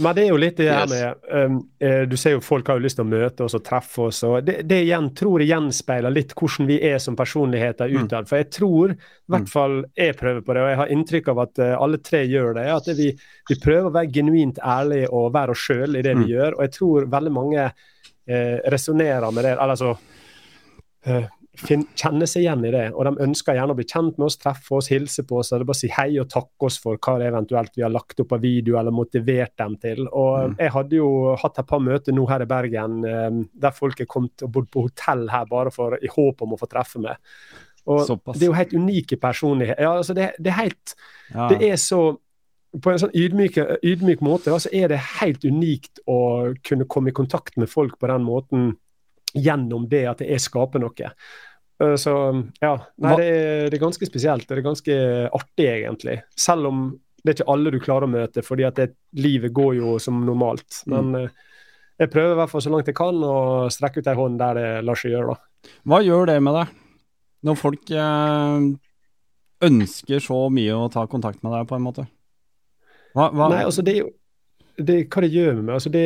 [0.00, 0.90] Men det jo litt det Yes.
[0.90, 1.62] med um,
[2.10, 4.22] Du ser jo folk har til å møte oss og treffe oss.
[4.22, 8.04] og Det, det igjen tror gjenspeiler litt hvordan vi er som personligheter Mm.
[8.06, 8.28] utad.
[8.28, 8.98] For jeg tror, i Mm.
[9.28, 12.24] hvert fall jeg prøver på det, og jeg har inntrykk av at eh, alle tre
[12.26, 16.02] gjør det, at vi, vi prøver å være genuint ærlige og være oss sjøl i
[16.02, 16.24] det Mm.
[16.24, 16.52] vi gjør.
[16.54, 17.72] Og jeg tror veldig mange
[18.28, 19.56] eh, resonnerer med det.
[19.56, 19.96] eller altså
[21.06, 21.26] eh,
[21.58, 22.84] fin, kjenner seg igjen i det.
[22.94, 25.52] Og de ønsker gjerne å bli kjent med oss, treffe oss, hilse på oss.
[25.52, 27.94] og det er bare si hei og takke oss for hva det eventuelt vi har
[27.94, 30.06] lagt opp av video eller motivert dem til.
[30.08, 30.56] Og Mm.
[30.58, 34.06] Jeg hadde jo hatt et par møter nå her i Bergen eh, der folk er
[34.06, 37.16] kommet og bodd på hotell her bare for, i håp om å få treffe meg.
[37.88, 38.36] Og Såpass.
[38.36, 39.82] Det er jo helt unike personligheter.
[39.82, 40.94] Ja, altså det, det er helt
[41.32, 41.48] ja.
[41.48, 42.18] det er så
[42.76, 47.12] På en sånn ydmyk, ydmyk måte da, så er det helt unikt å kunne komme
[47.12, 48.74] i kontakt med folk på den måten
[49.32, 51.12] gjennom det at jeg skaper noe.
[51.78, 52.12] Så
[52.60, 54.48] ja, nei, det er, det er ganske spesielt.
[54.48, 54.96] Det er ganske
[55.38, 56.18] artig, egentlig.
[56.36, 56.82] Selv om
[57.22, 60.20] det er ikke alle du klarer å møte, fordi at det, livet går jo som
[60.26, 60.82] normalt.
[60.90, 61.32] Men eh,
[61.98, 63.38] jeg prøver i hvert fall så langt jeg kan å
[63.74, 65.34] strekke ut ei hånd der det lar seg gjøre.
[65.34, 65.72] da.
[65.90, 66.76] Hva gjør det med deg?
[67.48, 68.68] Når folk eh,
[69.68, 72.06] ønsker så mye å ta kontakt med deg, på en måte?
[73.14, 73.48] Hva, hva?
[73.52, 74.10] Nei, altså det er jo
[74.78, 76.02] det, Hva det gjør med meg altså det,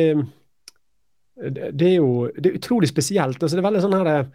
[1.53, 3.41] det, det er jo det er utrolig spesielt.
[3.41, 4.29] altså Det er veldig sånn her eh,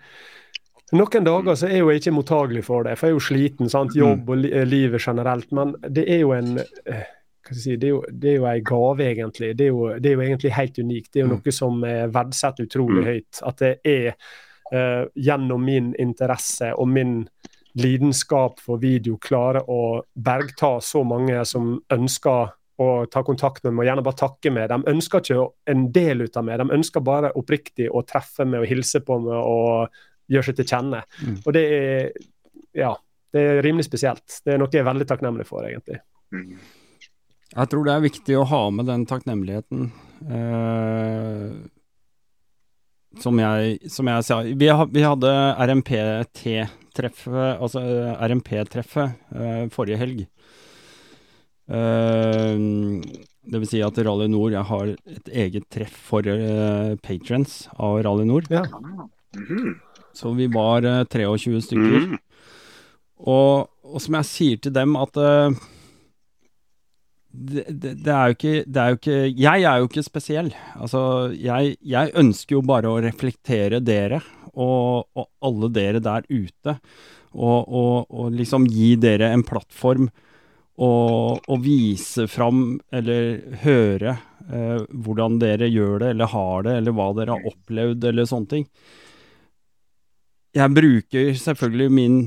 [0.98, 3.68] Noen dager så er jo jeg ikke mottagelig for det, for jeg er jo sliten.
[3.68, 5.50] sant, Jobb og li, eh, livet generelt.
[5.52, 7.02] Men det er jo en eh,
[7.52, 9.50] si, det er jo, det er jo en gave, egentlig.
[9.58, 11.10] Det er, jo, det er jo egentlig helt unikt.
[11.12, 11.34] Det er jo Mm.
[11.36, 13.42] noe som er verdsatt utrolig høyt.
[13.44, 14.14] At det er
[14.72, 17.18] eh, gjennom min interesse og min
[17.76, 23.84] lidenskap for video klarer å bergta så mange som ønsker å ta kontakt med meg
[23.84, 24.68] og gjerne bare takke meg.
[24.70, 28.62] De ønsker ikke en del ut av meg, de ønsker bare oppriktig å treffe meg
[28.62, 31.02] og hilse på meg og gjøre seg til kjenne.
[31.24, 31.38] Mm.
[31.42, 32.10] Og det er
[32.78, 32.92] ja,
[33.34, 34.40] det er rimelig spesielt.
[34.44, 35.98] Det er noe jeg er veldig takknemlig for, egentlig.
[36.34, 36.58] Mm.
[37.48, 39.88] Jeg tror det er viktig å ha med den takknemligheten.
[40.36, 41.46] Eh,
[43.22, 45.30] som, jeg, som jeg sa Vi, ha, vi hadde
[45.64, 50.26] RMPT-treffet, altså eh, RMP-treffet, eh, forrige helg.
[51.68, 52.62] Eh,
[53.48, 58.00] det vil si at Rally Nord Jeg har et eget treff for uh, patrons av
[58.04, 58.48] Rally Nord.
[58.52, 58.64] Ja.
[59.36, 59.76] Mhm.
[60.18, 62.06] Så vi var eh, 23 stykker.
[62.08, 62.16] Mm.
[63.28, 65.58] Og, og som jeg sier til dem at eh,
[67.28, 70.50] det, det, det, er jo ikke, det er jo ikke Jeg er jo ikke spesiell.
[70.74, 71.02] Altså,
[71.38, 74.22] jeg, jeg ønsker jo bare å reflektere dere
[74.58, 76.78] og, og alle dere der ute.
[77.38, 80.08] Og, og, og liksom gi dere en plattform
[80.78, 86.94] og, og vise fram eller høre eh, hvordan dere gjør det, eller har det, eller
[86.94, 88.68] hva dere har opplevd, eller sånne ting.
[90.56, 92.20] Jeg bruker selvfølgelig min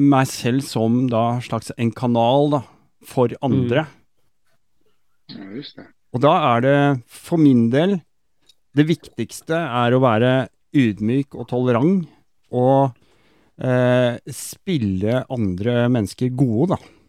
[0.00, 2.60] meg selv som da slags en kanal da,
[3.04, 3.86] for andre.
[5.32, 5.88] Ja, just det.
[6.10, 8.00] Og da er det for min del
[8.74, 12.06] Det viktigste er å være ydmyk og tolerant
[12.54, 12.96] og
[13.62, 16.99] eh, spille andre mennesker gode, da.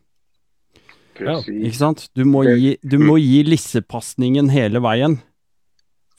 [1.26, 1.64] Precis.
[1.70, 2.08] Ikke sant?
[2.18, 5.20] Du må gi, du må gi lissepasningen hele veien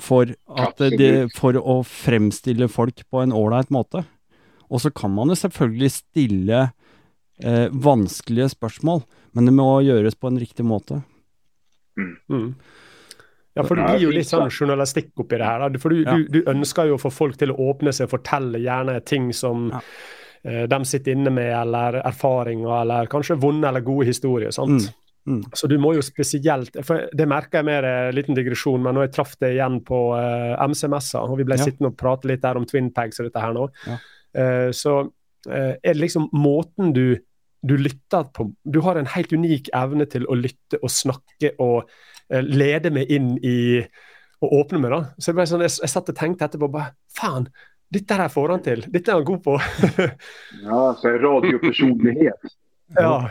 [0.03, 1.33] for, Absolutt.
[1.39, 4.05] for å fremstille folk på en ålreit måte.
[4.73, 6.63] Og så kan man jo selvfølgelig stille
[7.43, 9.03] eh, vanskelige spørsmål,
[9.37, 11.03] men det må gjøres på en riktig måte.
[12.31, 12.55] Mm.
[13.55, 15.67] Ja, for det Ja, blir jo litt sånn journalistikk oppi det her.
[15.69, 15.79] Da.
[15.79, 16.15] For du, Ja.
[16.17, 19.69] du, du ønsker jo å få folk til å åpne seg, fortelle gjerne ting som
[19.75, 19.81] Ja.
[20.45, 24.51] Eh, de sitter inne med, eller erfaringer, eller kanskje vonde eller gode historier.
[24.51, 24.89] sant?
[25.27, 25.43] Mm, mm.
[25.55, 29.09] Så du må jo spesielt for Det merker jeg mer, eh, liten digresjon, men når
[29.09, 31.65] jeg traff det igjen på eh, MC-messa, og vi ble Ja.
[31.65, 33.99] sittende og prate litt der om Twin Pags og dette her nå, Ja.
[34.35, 35.11] eh, så
[35.51, 37.19] eh, er det liksom måten du
[37.65, 41.85] du lytter på Du har en helt unik evne til å lytte og snakke og
[42.29, 43.85] eh, lede meg inn i
[44.43, 45.01] og åpne meg, da.
[45.21, 47.47] Så jeg, ble sånn, jeg, jeg satt og tenkte etterpå bare Faen,
[47.93, 48.85] dette her får han til.
[48.89, 49.59] Dette er han god på.
[50.65, 52.41] Ja, så här radiopersonlighet.
[52.95, 53.31] ja.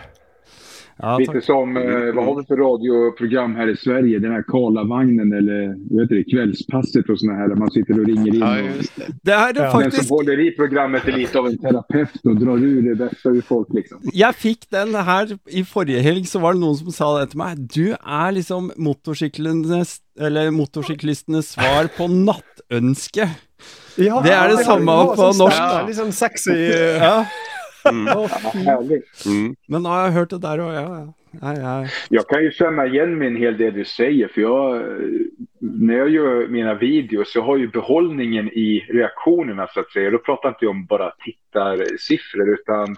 [1.04, 4.20] Ja, Lite som, eh, vad har vi för radioprogram här i Sverige?
[4.20, 5.62] Den här Karlavagnen eller
[6.02, 8.40] heter det, Kvällspasset och såna här där man sitter och ringer in.
[8.40, 9.06] Ja, och, just det.
[9.24, 9.80] Det er Ja.
[9.80, 13.30] den som håller i programmet är lite av en terapeut och drar ur det bästa
[13.30, 13.68] ur folk.
[13.74, 13.98] Liksom.
[14.14, 17.42] Jeg fikk den her i forrige helg, så var det noen som sa det til
[17.42, 17.58] meg.
[17.58, 23.26] Du er liksom motorsyklenes, eller motorsyklistenes svar på nattønske.
[23.98, 26.14] Ja, Det er det var på norsk.
[26.14, 27.26] sexy eh, Ja,
[27.92, 28.08] Mm.
[28.08, 29.26] å, Ja, härligt.
[29.26, 29.56] Mm.
[29.68, 30.82] Men har jeg hørt det der òg, ja.
[30.82, 31.14] ja.
[31.42, 34.28] Jeg- Jag kan ju känna igen mig en hel del du säger.
[34.28, 34.84] För jag,
[35.60, 40.10] när jag gör mina videos så har ju behållningen i reaktionerna så att säga.
[40.12, 42.96] Då pratar inte jag om bara tittarsiffror utan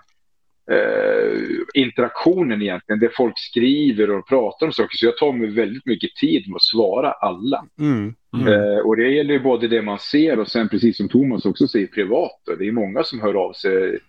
[0.71, 2.99] eh, interaktionen egentligen.
[2.99, 4.97] Det folk skriver och pratar om saker.
[4.97, 7.65] Så jag tar mig väldigt mycket tid med att svara alla.
[7.80, 8.15] Mm.
[8.47, 11.67] Eh, och det gäller ju både det man ser och sen precis som Thomas också
[11.67, 12.41] säger privat.
[12.45, 12.56] Då.
[12.56, 13.99] Det är många som hör av sig.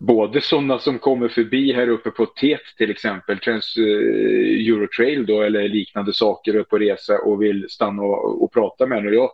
[0.00, 5.42] Både sådana som kommer förbi här uppe på TET till exempel, Trans eh, Eurotrail då
[5.42, 9.06] eller liknande saker upp på resa och vill stanna och, och prata med en.
[9.06, 9.30] Och jag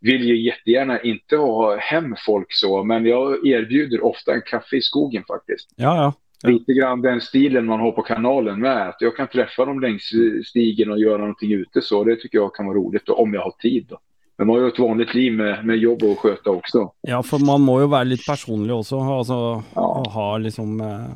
[0.00, 4.82] vill ju jättegärna inte ha hem folk så, men jag erbjuder ofta en kaffe i
[4.82, 5.68] skogen faktiskt.
[5.76, 6.12] Ja, ja.
[6.42, 6.48] Ja.
[6.50, 8.88] Lite grann den stilen man har på kanalen med.
[8.88, 10.02] Att jag kan träffa dem längs
[10.48, 12.04] stigen och göra någonting ute så.
[12.04, 13.86] Det tycker jag kan vara roligt då, om jag har tid.
[13.88, 13.98] Då.
[14.38, 16.90] Men man har ju ett vanligt liv med, med jobb att sköta också.
[17.00, 19.00] Ja, for man må jo være litt personlig også.
[19.00, 19.86] Altså Ja.
[20.06, 21.06] å ha liksom eh.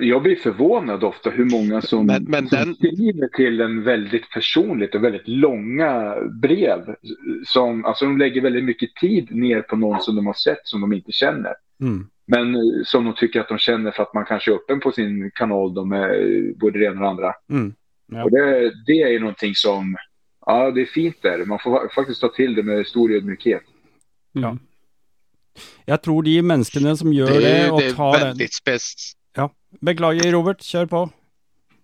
[0.00, 4.30] Jag blir förvånad ofta hur många som, Men- men som den- skriver till en väldigt
[4.30, 6.94] personligt och väldigt långa brev.
[7.46, 10.80] Som, alltså de lägger väldigt mycket tid ner på någon som de har sett som
[10.80, 11.54] de inte känner.
[11.80, 12.06] Mm.
[12.26, 14.92] Men eh, som de tycker att de känner för att man kanske är öppen på
[14.92, 17.34] sin kanal då med eh, både det ena och det andra.
[17.50, 17.74] Mm.
[18.12, 18.24] Ja.
[18.24, 19.96] Och det, det är ju någonting som,
[20.46, 21.44] ja det är fint där.
[21.44, 23.62] Man får fa- faktiskt ta till det med stor ödmjukhet.
[24.32, 24.56] Ja.
[25.86, 28.54] Jeg tror de menneskene som gjør det, Det og det tar den väldigt
[29.70, 29.80] spec...
[29.80, 31.10] Beklager, Robert, kjør på.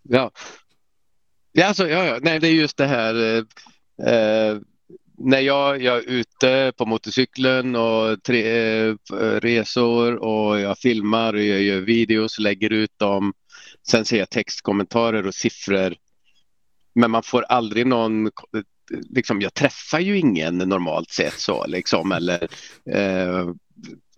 [0.02, 0.30] Ja.
[1.52, 2.18] Ja, alltså, ja, ja.
[2.22, 3.14] Nej, det är just det här.
[3.14, 4.58] Eh, eh,
[5.18, 8.42] när jag, jag är ute på motorcykeln och tre,
[8.88, 8.94] eh,
[9.40, 13.32] resor och jag filmar och jag gör videos, lägger ut dem.
[13.88, 15.94] Sen ser jag textkommentarer och siffror.
[16.94, 18.30] Men man får aldrig någon
[19.10, 22.48] liksom, jag träffar ju ingen normalt sett så liksom eller
[22.92, 23.50] eh,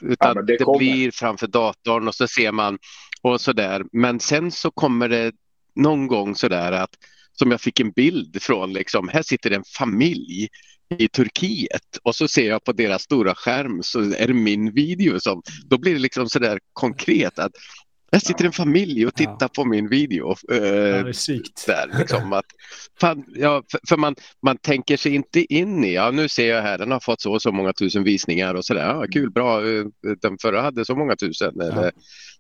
[0.01, 2.79] utan men det det, blir framför datorn och så ser man
[3.23, 3.85] och sådär.
[3.93, 5.33] Men sen så kommer det
[5.75, 6.91] någon gång så där att
[7.33, 10.49] som jag fick en bild från liksom här sitter en familj
[10.99, 15.21] i Turkiet och så ser jag på deras stora skärm så är det min video
[15.21, 17.53] som då blir det liksom så där konkret att
[18.13, 19.49] här sitter en familj och tittar Ja.
[19.57, 20.37] på min video.
[20.49, 20.59] Ja, det
[21.09, 21.67] är sykt.
[21.67, 22.45] där liksom att
[23.01, 26.63] fan, ja, för, för man, man tänker sig inte in i, ja nu ser jag
[26.63, 29.69] här den har fått så och så många tusen visningar och sådär, ja, kul bra,
[29.69, 29.85] eh,
[30.23, 31.93] den förra hade så många tusen eller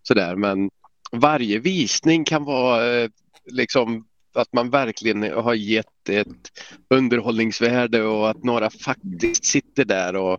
[0.02, 0.70] sådär men
[1.12, 3.08] varje visning kan vara eh,
[3.50, 4.04] liksom
[4.34, 6.28] att man verkligen har gett ett
[6.94, 10.38] underhållningsvärde och att några faktiskt sitter där och,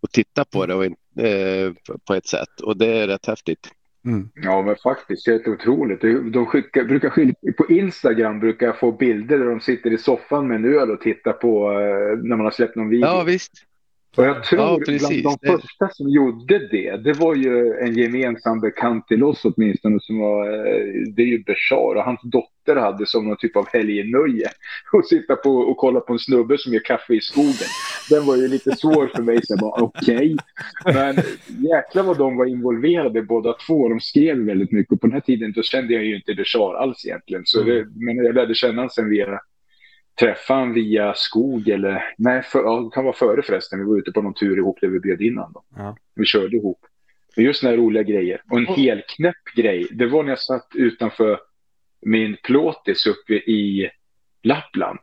[0.00, 0.84] och tittar på det och,
[1.24, 1.72] eh,
[2.06, 3.70] på ett sätt och det är rätt häftigt.
[4.08, 4.28] Mm.
[4.34, 5.26] Ja, men faktiskt.
[5.26, 6.00] Helt otroligt.
[6.00, 9.98] De de skickar, brukar skicka, på Instagram brukar jag få bilder där de sitter i
[9.98, 13.06] soffan med en öl och tittar på eh, när man har släppt någon video.
[13.06, 13.52] Ja visst.
[14.18, 17.94] Och jag tror ja, bland de Det- första som gjorde det, det var ju en
[17.94, 20.84] gemensam bekant till oss åtminstone som var, eh,
[21.16, 24.48] det är ju Bashar och hans dotter hade som någon typ av helgnöje
[24.92, 27.68] att sitta på och kolla på en snubbe som gör kaffe i skogen.
[28.10, 30.36] Den var ju lite svår för mig, så jag bara okej.
[30.84, 31.16] Men
[31.70, 33.88] jäklar vad de var involverade båda två.
[33.88, 36.74] De skrev väldigt mycket och på den här tiden då kände jag ju inte Bashar
[36.74, 37.42] alls egentligen.
[37.44, 39.40] Så det, men jag lärde känna honom sen via
[40.20, 43.78] träffa honom via skog eller nej, för, ja, det kan vara före förresten.
[43.78, 45.62] Vi var ute på någon tur ihop där vi bjöd in honom.
[45.76, 45.96] Ja.
[46.14, 46.80] Vi körde ihop.
[47.36, 48.42] Men just här roliga grejer.
[48.50, 51.40] Och en helknäpp grej, det var när jag satt utanför
[52.06, 53.90] min plåtis uppe i
[54.42, 54.98] Lappland.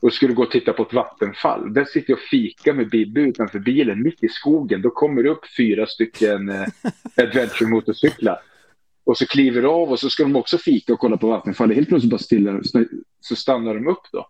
[0.00, 1.74] och skulle gå och titta på ett vattenfall.
[1.74, 4.82] Där sitter jag och fikar med Bibbe utanför bilen mitt i skogen.
[4.82, 6.66] Då kommer det upp fyra stycken eh,
[7.16, 8.38] adventure-motorcyklar.
[9.06, 11.76] Och så kliver av och så ska de också fika och kolla på vattenfallet.
[11.76, 12.60] Helt plötsligt bara stilla,
[13.20, 14.28] så stannar de upp då.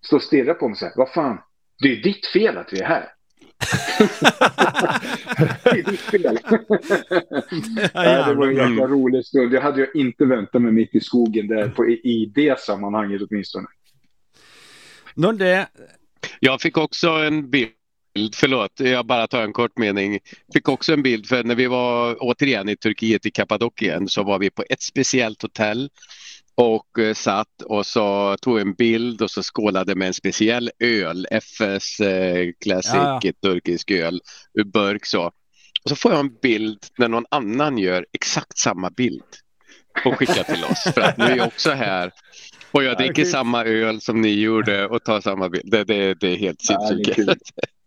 [0.00, 1.38] Så stirrar på mig så här, vad fan,
[1.82, 3.04] det är ditt fel att vi är här.
[5.64, 6.38] det är ditt fel.
[7.94, 9.50] ja, det var en jävla rolig stund.
[9.50, 13.66] Det hade jag inte väntat mig mitt i skogen där på, i det sammanhanget åtminstone.
[16.40, 17.70] Jag fick också en bild
[18.34, 20.18] förlåt, jag bara tar en kort mening.
[20.54, 24.38] Fick också en bild för när vi var återigen i Turkiet i Kappadokien så var
[24.38, 25.90] vi på ett speciellt hotell
[26.54, 31.26] och eh, satt och så tog en bild och så skålade med en speciell öl,
[31.30, 33.32] FS eh, Classic ja, ja.
[33.42, 34.20] turkisk öl
[34.54, 35.26] ur burk så.
[35.84, 39.22] Och så får jag en bild när någon annan gör exakt samma bild
[40.04, 42.12] och skickar till oss för att nu är jag också här
[42.70, 45.70] och jag dricker samma öl som ni gjorde och tar samma bild.
[45.70, 47.18] Det, det, det är helt sinnssykt.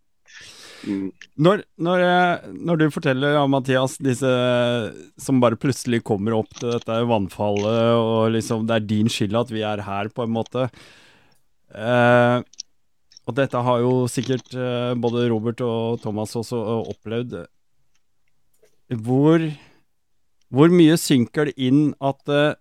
[0.85, 1.09] Mm.
[1.41, 6.51] Når, når, eh, når, du forteller ja, Mathias, disse eh, som bare plutselig kommer opp
[6.59, 10.35] til dette vannfallet, og liksom det er din skyld at vi er her, på en
[10.37, 10.67] måte.
[11.73, 12.41] Eh,
[13.27, 17.37] og dette har jo sikkert eh, både Robert og Thomas også eh, opplevd.
[19.03, 19.43] Hvor,
[20.53, 22.55] hvor mye synker det inn at eh,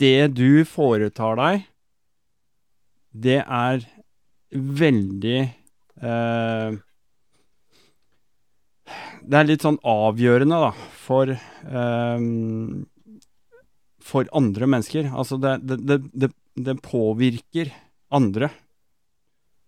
[0.00, 1.66] det du foretar deg,
[3.10, 3.84] det er
[4.54, 5.40] veldig
[6.02, 6.78] Eh,
[9.22, 10.70] det er litt sånn avgjørende, da,
[11.04, 12.24] for eh,
[14.10, 15.12] For andre mennesker.
[15.12, 17.70] Altså, det, det, det, det påvirker
[18.10, 18.50] andre.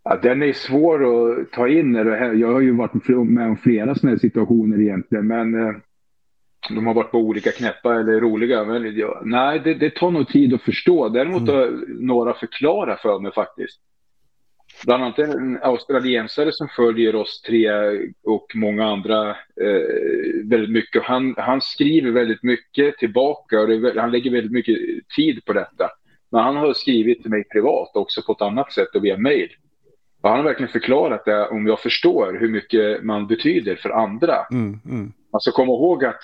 [0.05, 1.95] Ja, den är svår att ta in.
[1.95, 5.74] Jag har ju varit med om flera sådana här situationer egentligen, men eh,
[6.68, 8.64] de har varit på olika knäppa eller roliga.
[8.64, 8.83] Men,
[9.24, 11.09] nej, det, det, tar nog tid att förstå.
[11.09, 11.55] Däremot mm.
[11.55, 13.80] har några förklarat för mig faktiskt.
[14.87, 17.70] Bland annat en australiensare som följer oss tre
[18.24, 21.03] och många andra eh, väldigt mycket.
[21.03, 24.76] Han, han skriver väldigt mycket tillbaka och är, han lägger väldigt mycket
[25.16, 25.91] tid på detta.
[26.30, 29.49] Men han har skrivit till mig privat också på ett annat sätt och via mail.
[30.22, 34.37] Och han har verkligen förklarat det om jag förstår hur mycket man betyder för andra.
[34.51, 35.12] Mm, mm.
[35.33, 36.22] Alltså kom ihåg att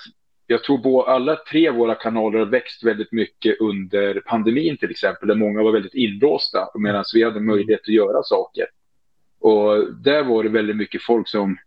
[0.51, 5.35] jag tror alla tre våra kanaler har växt väldigt mycket under pandemin till exempel, där
[5.35, 8.65] många var väldigt inlåsta medan vi hade möjlighet att göra saker.
[9.39, 11.57] Och där var det väldigt mycket folk som,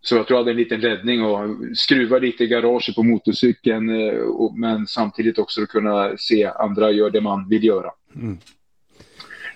[0.00, 4.52] så jag tror hade en liten räddning och skruva lite i garaget på motorcykeln, eh,
[4.56, 7.90] men samtidigt också kunna se andra göra det man vill göra.
[8.14, 8.38] Mm.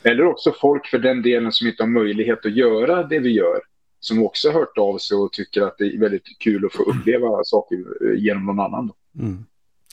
[0.02, 3.60] Eller också folk för den delen som inte har möjlighet att göra det vi gör
[4.00, 7.44] som också hört av sig och tycker att det är väldigt kul att få uppleva
[7.44, 8.92] saker eh, genom någon annan.
[9.18, 9.44] Mm.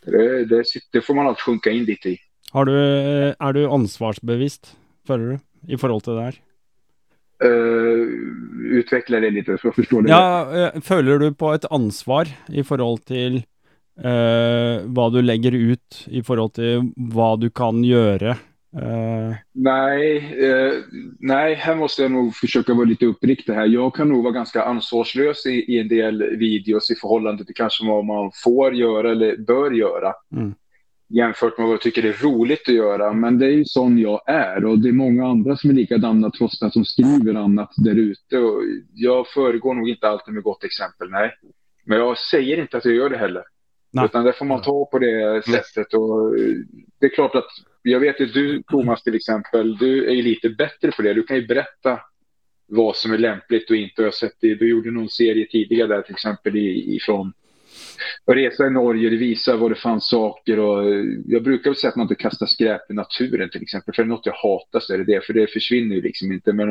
[0.06, 2.18] Det, det, det, får man alltid sjunka in lite i.
[2.52, 4.78] Har du, eh, är du ansvarsbevisst,
[5.08, 6.36] du, i förhållande till det här?
[7.46, 8.08] Uh,
[8.64, 10.10] utveckla det lite så förstår det.
[10.10, 13.36] Ja, føler du på ett ansvar i förhållande till
[14.06, 18.38] uh, vad du lägger ut i förhållande till vad du kan göra
[18.76, 19.36] Uh...
[19.52, 20.74] Nej, eh,
[21.20, 23.66] nej, här måste jag nog försöka vara lite uppriktig här.
[23.66, 27.86] Jag kan nog vara ganska ansvarslös i, i en del videos i förhållande till kanske
[27.86, 30.14] vad man får göra eller bör göra.
[30.32, 30.54] Mm.
[31.10, 33.14] Jämfört med vad jag tycker det är roligt att göra.
[33.14, 36.32] Men det är ju sån jag är och det är många andra som är likadana
[36.32, 38.38] trots det som skriver annat där ute.
[38.94, 41.32] Jag föregår nog inte alltid med gott exempel, nej.
[41.86, 43.44] Men jag säger inte att jag gör det heller.
[43.94, 44.06] Nej.
[44.06, 45.94] Utan det får man ta på det sättet.
[45.94, 46.36] Och
[47.00, 47.48] det är klart att
[47.82, 51.14] jag vet att du, Thomas, till exempel, du är ju lite bättre på det.
[51.14, 52.00] Du kan ju berätta
[52.68, 54.02] vad som är lämpligt och inte.
[54.02, 54.56] Jag har sett det.
[54.56, 57.34] Du gjorde någon serie tidigare där till exempel ifrån
[58.26, 59.10] resa i Norge.
[59.10, 60.84] Det visar var det fanns saker och
[61.26, 63.94] jag brukar väl säga att man inte kastar skräp i naturen till exempel.
[63.94, 65.26] För det är något jag hatar så är det det.
[65.26, 66.54] För det försvinner ju liksom inte.
[66.54, 66.70] Men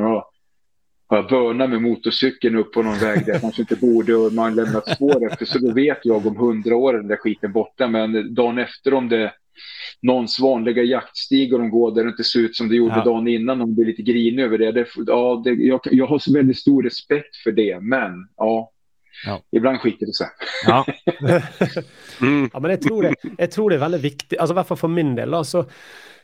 [1.16, 4.54] har börnat med motorcykeln upp på någon väg där jag kanske inte borde och man
[4.54, 5.44] lämnat spår efter.
[5.44, 7.88] Så då vet jag om hundra år den där skiten borta.
[7.88, 9.32] Men dagen efter om det
[10.02, 13.04] någons vanliga jaktstig och de går där det inte ser ut som det gjorde ja.
[13.04, 13.58] dagen innan.
[13.58, 14.72] De blir lite grinig över det.
[14.72, 18.72] det, ja, det jag, jag har så väldigt stor respekt för det, men ja,
[19.26, 19.42] Ja.
[19.50, 20.26] Ibland skiter det sig.
[20.66, 20.86] Ja.
[22.26, 22.50] mm.
[22.52, 25.14] ja, men jag tror, det, jag tror det är väldigt viktigt, alltså varför för min
[25.14, 25.34] del.
[25.34, 25.66] Alltså,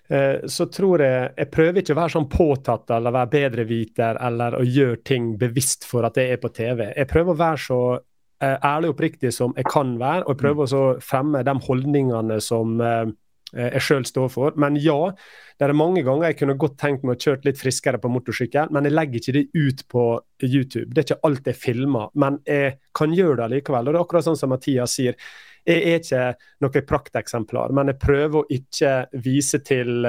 [0.09, 4.63] så tror jeg Jeg prøver ikke å være sånn påtatt eller være bedreviter eller å
[4.65, 6.87] gjøre ting bevisst for at det er på TV.
[6.97, 7.81] Jeg prøver å være så
[8.43, 12.39] eh, ærlig og oppriktig som jeg kan være, og jeg prøver å fremme de holdningene
[12.45, 13.11] som eh,
[13.57, 14.57] jeg sjøl står for.
[14.61, 14.97] Men ja,
[15.59, 18.73] det er mange ganger jeg kunne godt tenkt meg å kjøre litt friskere på motorsykkel,
[18.75, 20.07] men jeg legger ikke det ut på
[20.45, 20.89] YouTube.
[20.93, 23.89] Det er ikke alt jeg filmer, men jeg kan gjøre det likevel.
[23.89, 25.17] Og det er akkurat sånn som Mathias sier.
[25.69, 26.23] Er ikke
[26.65, 28.95] noe prakteksemplar, men jeg prøver å ikke
[29.25, 30.09] vise til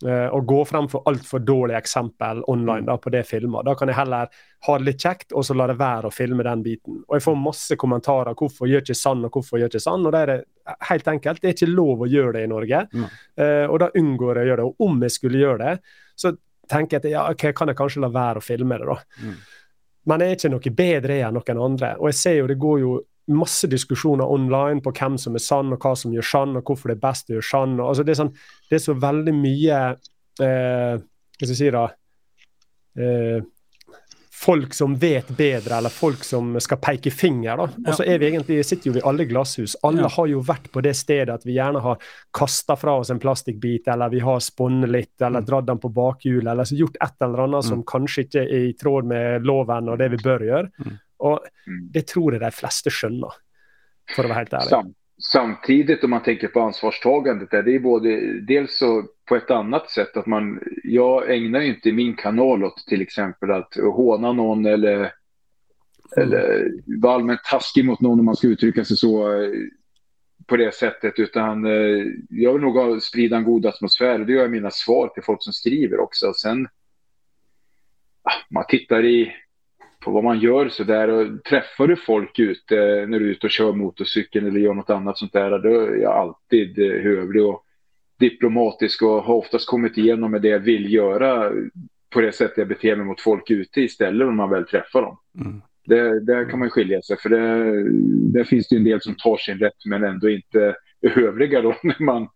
[0.00, 3.60] og gå frem for altfor dårlige eksempel online da, på det filmer.
[3.66, 4.30] Da kan jeg heller
[4.64, 7.02] ha det litt kjekt, og så la det være å filme den biten.
[7.04, 10.06] Og jeg får masse kommentarer hvorfor gjør ikke sann og hvorfor gjør ikke sann.
[10.08, 10.40] Og det er
[10.88, 12.80] helt enkelt, det er ikke lov å gjøre det i Norge.
[12.94, 13.06] Mm.
[13.42, 14.70] Uh, og da unngår jeg å gjøre det.
[14.70, 15.94] Og om jeg skulle gjøre det,
[16.24, 16.32] så
[16.70, 18.98] tenker jeg at ja, okay, kan jeg kanskje la være å filme det, da.
[19.20, 19.38] Mm.
[20.08, 21.92] Men jeg er ikke noe bedre enn noen andre.
[22.00, 22.96] Og jeg ser jo det går jo
[23.34, 26.90] masse diskusjoner online på hvem som er sann, og hva som gjør sann, og hvorfor
[26.90, 27.78] det er best å gjøre sann.
[27.84, 28.34] Altså, det, er sånn,
[28.68, 29.78] det, er så veldig mye
[30.42, 31.86] eh, Hva skal jeg si, da
[33.00, 33.48] eh,
[34.40, 37.60] Folk som vet bedre, eller folk som skal peke finger.
[37.60, 37.66] da.
[37.90, 39.74] Og så er vi egentlig, sitter jo vi alle i glasshus.
[39.84, 40.08] Alle ja.
[40.14, 42.00] har jo vært på det stedet at vi gjerne har
[42.32, 45.48] kasta fra oss en plastikkbit, eller vi har spunnet litt, eller mm.
[45.50, 47.68] dratt den på bakhjulet, eller gjort et eller annet mm.
[47.68, 50.88] som kanskje ikke er i tråd med loven og det vi bør gjøre.
[51.20, 51.82] Og mm.
[51.92, 53.36] det tror jeg de fleste skjønner,
[54.14, 54.72] for å være helt ærlig.
[54.72, 54.92] Sam,
[55.32, 58.16] samtidigt om man tänker på ansvarstagandet, det är både
[58.48, 62.86] dels så på ett annat sätt att man, jag ägnar ju inte min kanal åt
[62.86, 65.12] till exempel att håna någon eller, mm.
[66.16, 69.50] eller vara allmänt taskig mot någon om man ska uttrycka sig så eh,
[70.46, 74.18] på det sättet, utan eh, jag vill nog sprida en god atmosfär.
[74.18, 76.32] Det gör jag mina svar till folk som skriver också.
[76.32, 76.68] Sen,
[78.22, 79.32] ah, man tittar i
[80.00, 81.08] på vad man gör så där.
[81.08, 82.74] Och träffar du folk ute
[83.08, 85.96] när du är ute och kör motorcykeln eller gör något annat sånt där, då är
[85.96, 87.64] jag alltid eh, hövlig och
[88.18, 91.52] diplomatisk och har oftast kommit igenom med det jag vill göra
[92.10, 95.18] på det sättet jag beter mig mot folk ute istället om man väl träffar dem.
[95.40, 95.62] Mm.
[95.84, 97.38] Det, där kan man skilja sig, för det,
[98.38, 101.76] där finns det en del som tar sin rätt men ändå inte är övriga då
[101.82, 102.28] när man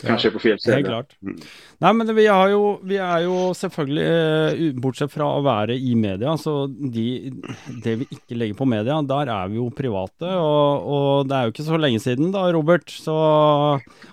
[0.00, 0.74] Kanskje på feil sted.
[0.78, 1.14] Helt klart.
[1.24, 1.36] Mm.
[1.84, 6.34] Nei, men vi, jo, vi, er jo selvfølgelig, eh, bortsett fra å være i media,
[6.40, 7.06] så de,
[7.84, 10.30] det vi ikke legger på media, der er vi jo private.
[10.36, 13.16] Og, og, det er jo ikke så lenge siden da, Robert, så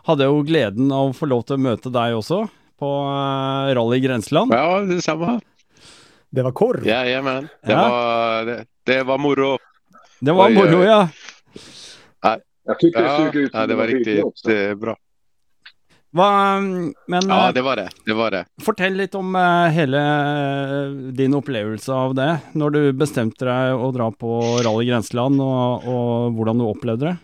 [0.09, 2.43] hadde jeg jo gleden av å få lov til å møte deg også
[2.77, 4.53] på uh, Rally Grenseland.
[4.53, 5.39] Ja, det samme.
[6.29, 6.83] Det var korv?
[6.85, 7.47] Jajamän.
[7.63, 7.87] Det, ja.
[7.87, 9.55] var, det, det var moro.
[10.19, 11.07] Det var moro, ja.
[12.67, 14.97] Jag tycker det såg ut som ja, det var riktigt bra.
[16.17, 16.59] Hva,
[17.07, 17.89] men Ja, eh, det var det.
[18.05, 18.45] Det var det.
[18.61, 23.91] Fortell litt om uh, hele eh, din opplevelse av det, når du bestemte deg å
[23.93, 27.15] dra på Rally Grenseland, og, og hvordan du opplevde det?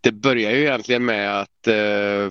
[0.00, 2.30] Det började ju egentligen med att uh,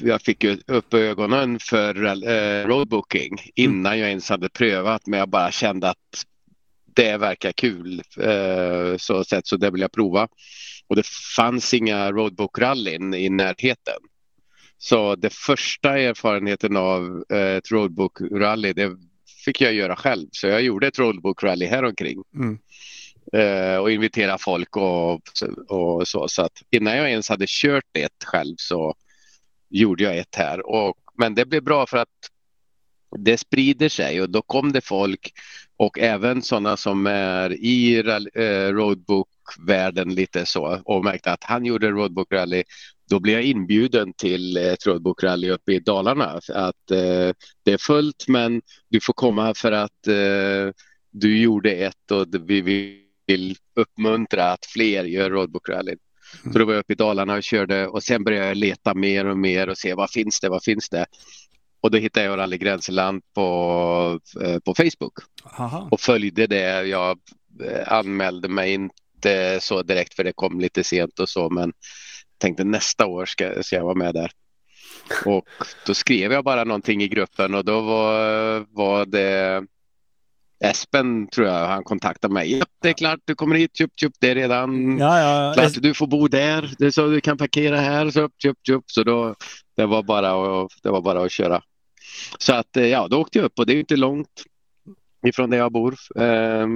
[0.00, 3.98] jag fick upp ögonen för uh, roadbooking innan mm.
[3.98, 6.24] jag ens hade prövat, men jag bara kände att
[6.94, 8.02] det verkar kul.
[8.98, 10.28] Så, så det vill jag prova.
[10.90, 13.98] Och det fanns inga roadbook-rallyn i närheten.
[14.78, 18.96] Så det första erfarenheten av eh, ett roadbook-rally det
[19.44, 20.28] fick jag göra själv.
[20.32, 22.22] Så jag gjorde ett roadbook-rally häromkring.
[22.34, 22.58] Mm.
[23.32, 25.20] Eh, och invitera folk och,
[25.68, 26.28] och så.
[26.28, 28.94] Så att innan jag ens hade kört ett själv så
[29.68, 30.66] gjorde jag ett här.
[30.66, 32.30] Och, men det blev bra för att
[33.18, 35.32] det sprider sig och då kom det folk
[35.76, 37.98] och även sådana som är i
[38.34, 38.72] eh,
[39.50, 42.64] roadbook-världen lite så och märkte att han gjorde roadbook rally.
[43.10, 46.40] Då blev jag inbjuden till ett roadbook rally uppe i Dalarna.
[46.54, 47.32] Att eh,
[47.64, 50.74] det är fullt men du får komma för att eh,
[51.10, 52.60] du gjorde ett och vi
[53.26, 55.96] vill uppmuntra att fler gör roadbook rally.
[56.52, 59.26] Så då var jag uppe i Dalarna och körde och sen började jag leta mer
[59.26, 61.06] och mer och se vad finns det, vad finns det?
[61.82, 65.14] Och då hittade jag Rally Gränsland på, eh, på Facebook
[65.58, 65.88] Aha.
[65.90, 66.86] och följde det.
[66.86, 67.18] Jag
[67.64, 68.88] eh, anmälde mig
[69.20, 71.72] inte så direkt för det kom lite sent och så men
[72.38, 74.30] tänkte nästa år ska, ska jag vara med där.
[75.26, 75.44] Och
[75.86, 79.64] då skrev jag bara någonting i gruppen och då var, var det
[80.64, 82.58] Espen tror jag, han kontaktade mig.
[82.58, 85.82] Ja, det är klart, du kommer hit, tjup, tjup, det är redan ja, ja, klart,
[85.82, 88.84] du får bo där, det är så du kan parkera här, så tjup, tjup.
[88.86, 89.34] Så då,
[89.76, 91.62] det var bara att, det var bara att köra.
[92.38, 94.44] Så att eh, ja, då åkte jag upp och det är inte långt
[95.26, 95.96] ifrån där jag bor.
[96.16, 96.66] Eh,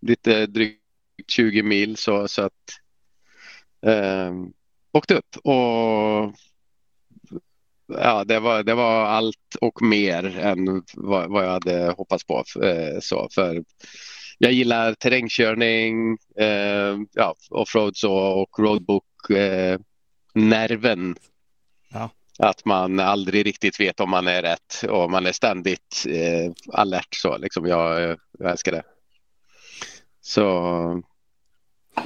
[0.00, 0.81] lite drygt
[1.28, 2.52] 20 mil så, så att
[3.86, 4.32] eh,
[4.92, 6.34] åkte upp och
[7.86, 12.44] ja, det var, det var allt och mer än vad, vad jag hade hoppats på.
[12.62, 13.64] Eh, så, för
[14.38, 19.78] jag gillar terrängkörning, eh, ja, offroad så, och roadbook eh,
[20.34, 21.16] nerven
[22.38, 27.14] att man aldrig riktigt vet om man är rätt och man är ständigt eh, alert.
[27.14, 28.82] Så, liksom, jag, jag älskar det.
[30.22, 31.02] Så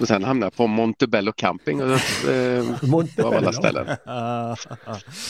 [0.01, 1.83] och sen hamnade jag på Montebello camping.
[1.83, 1.89] Och,
[2.29, 3.37] eh, Montebello.
[3.37, 3.87] alla ställen.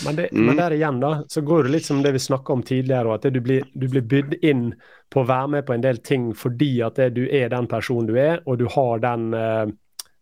[0.05, 0.47] men, det, mm.
[0.47, 3.23] men där igen då, så går det litt som det vi snakket om tidligere, at
[3.23, 4.75] du blir, du blir bydd inn
[5.11, 8.09] på å være med på en del ting fordi at det, du er den personen
[8.09, 9.67] du er, og du har den eh,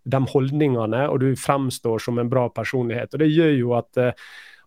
[0.05, 3.15] de holdningene, og du fremstår som en bra personlighet.
[3.15, 4.27] Og Det gjør jo at eh,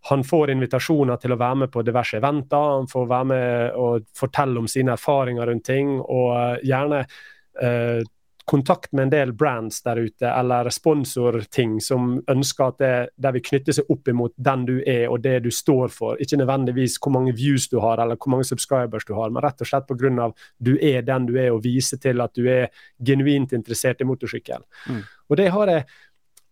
[0.09, 2.73] han får invitasjoner til å være med på diverse eventer.
[2.79, 7.17] Han får være med og fortelle om sine erfaringer rundt ting, og uh,
[7.63, 8.03] uh,
[8.47, 13.43] kontakt med en del brands der ute, eller sponsorting som ønsker at det, der vil
[13.43, 16.15] knytte seg opp imot den du er og det du står for.
[16.23, 19.59] Ikke nødvendigvis hvor mange views du har eller hvor mange subscribers du har, men rett
[19.59, 20.29] og slett pga.
[20.63, 22.69] du er den du er, og viser til at du er
[23.03, 24.63] genuint interessert i motorsykkel.
[24.87, 25.01] Mm.
[25.27, 25.83] Og det har jeg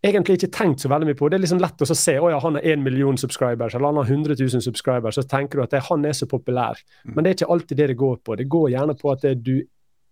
[0.03, 1.29] egentlig ikke tenkt så veldig mye på.
[1.29, 4.01] Det er liksom lett å se å ja, han har én million subscribers, eller han
[4.01, 6.81] har 100 000 subscribers, så tenker du at det, han er så populær.
[7.05, 7.15] Mm.
[7.15, 8.35] Men det er ikke alltid det det går på.
[8.35, 9.55] Det går gjerne på at det, du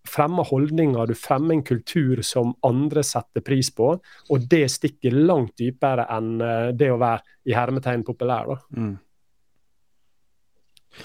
[0.08, 5.56] fremmer holdninger, du fremmer en kultur som andre setter pris på, og det stikker langt
[5.60, 8.52] dypere enn eh, det å være i hermetegn populær.
[8.76, 8.94] Mm.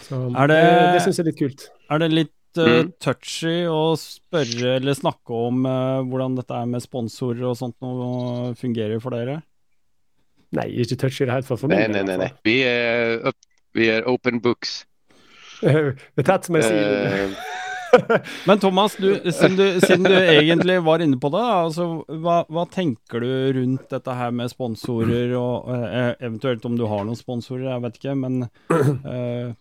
[0.06, 1.64] Så det, det, det syns jeg er litt kult.
[1.90, 6.84] Er det litt uh, touchy å spørre eller snakke om uh, hvordan dette er med
[6.84, 9.40] sponsorer og sånt nå fungerer for dere?
[10.58, 11.66] Nei, ikke touchy i det hele tatt.
[11.72, 12.30] Nei, nei, nei, nei.
[12.46, 13.34] Vi, er,
[13.78, 14.84] vi er open books.
[15.62, 17.34] det er tett som jeg sier.
[18.48, 22.66] Men Thomas, du, siden, du, siden, du, egentlig var inne på det, altså, hva, hva,
[22.72, 27.68] tenker du rundt dette her med sponsorer, og uh, eventuelt om du har noen sponsorer,
[27.72, 29.52] jeg vet ikke, men uh,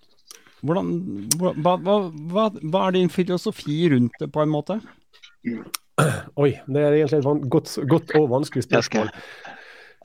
[0.67, 0.93] hvordan,
[1.39, 1.99] hva, hva,
[2.29, 4.81] hva, er din filosofi rundt det, på en måte?
[6.39, 9.11] Oi, det er egentlig et godt, godt og vanskelig spørsmål.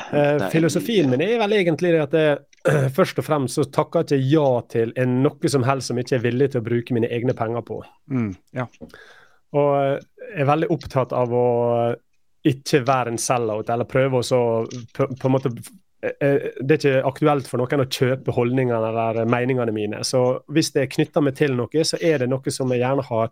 [0.10, 2.28] Uh, filosofien min er vel egentlig det at det,
[2.98, 6.18] først og fremst så takker jeg ikke ja til en, noe som helst som ikke
[6.20, 7.82] er villig til å bruke mine egne penger på.
[8.12, 8.68] Mm, ja.
[9.54, 11.48] Og jeg er veldig opptatt av å
[12.48, 14.42] ikke være en sell-out, eller prøve å så
[14.96, 15.52] på, på, en måte
[16.04, 20.02] eh, eh, Det er ikke aktuelt for noen å kjøpe holdningene eller meningene mine.
[20.08, 23.32] Så hvis det knytter meg til noe, så er det noe som jeg gjerne har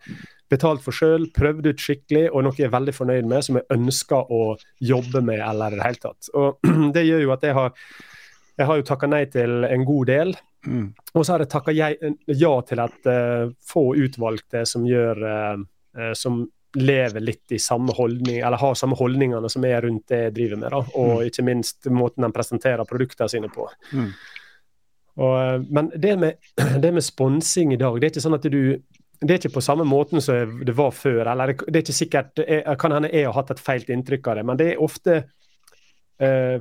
[0.51, 3.67] betalt for sjøl, prøvd ut skikkelig, og noe jeg er veldig fornøyd med, som jeg
[3.75, 6.31] ønsker å jobbe med eller i det hele tatt.
[6.37, 7.75] Og det gjør jo at jeg har
[8.59, 10.33] jeg har jo takka nei til en god del.
[10.67, 10.87] Mm.
[11.13, 15.63] Og så har jeg takka ja til at uh, få utvalgte som gjør uh,
[16.13, 16.43] Som
[16.77, 20.61] lever litt i samme holdning, eller har samme holdningene som er rundt det jeg driver
[20.61, 20.71] med.
[20.71, 20.79] Da.
[20.95, 21.25] Og mm.
[21.27, 23.65] ikke minst måten de presenterer produktene sine på.
[23.91, 24.07] Mm.
[25.19, 26.39] Og, men det med,
[26.83, 28.63] det med sponsing i dag, det er ikke sånn at du
[29.21, 31.27] det er ikke på samme måten som det var før.
[31.29, 34.39] eller det er ikke sikkert, jeg, Kan hende jeg har hatt et feil inntrykk av
[34.39, 35.27] det, men det ofte eh,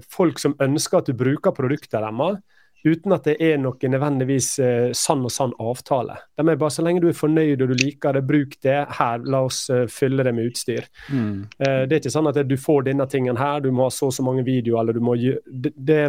[0.08, 2.40] folk som ønsker at du bruker produktet deres,
[2.84, 6.16] uten at det er noe nødvendigvis eh, sann og sann avtale.
[6.38, 8.78] De er bare Så lenge du er fornøyd og du liker det, bruk det.
[8.96, 10.88] Her, la oss uh, fylle det med utstyr.
[11.12, 11.46] Mm.
[11.58, 14.08] Eh, det er ikke sånn at du får denne tingen her, du må ha så
[14.08, 16.02] og så mange videoer, eller du må det, det,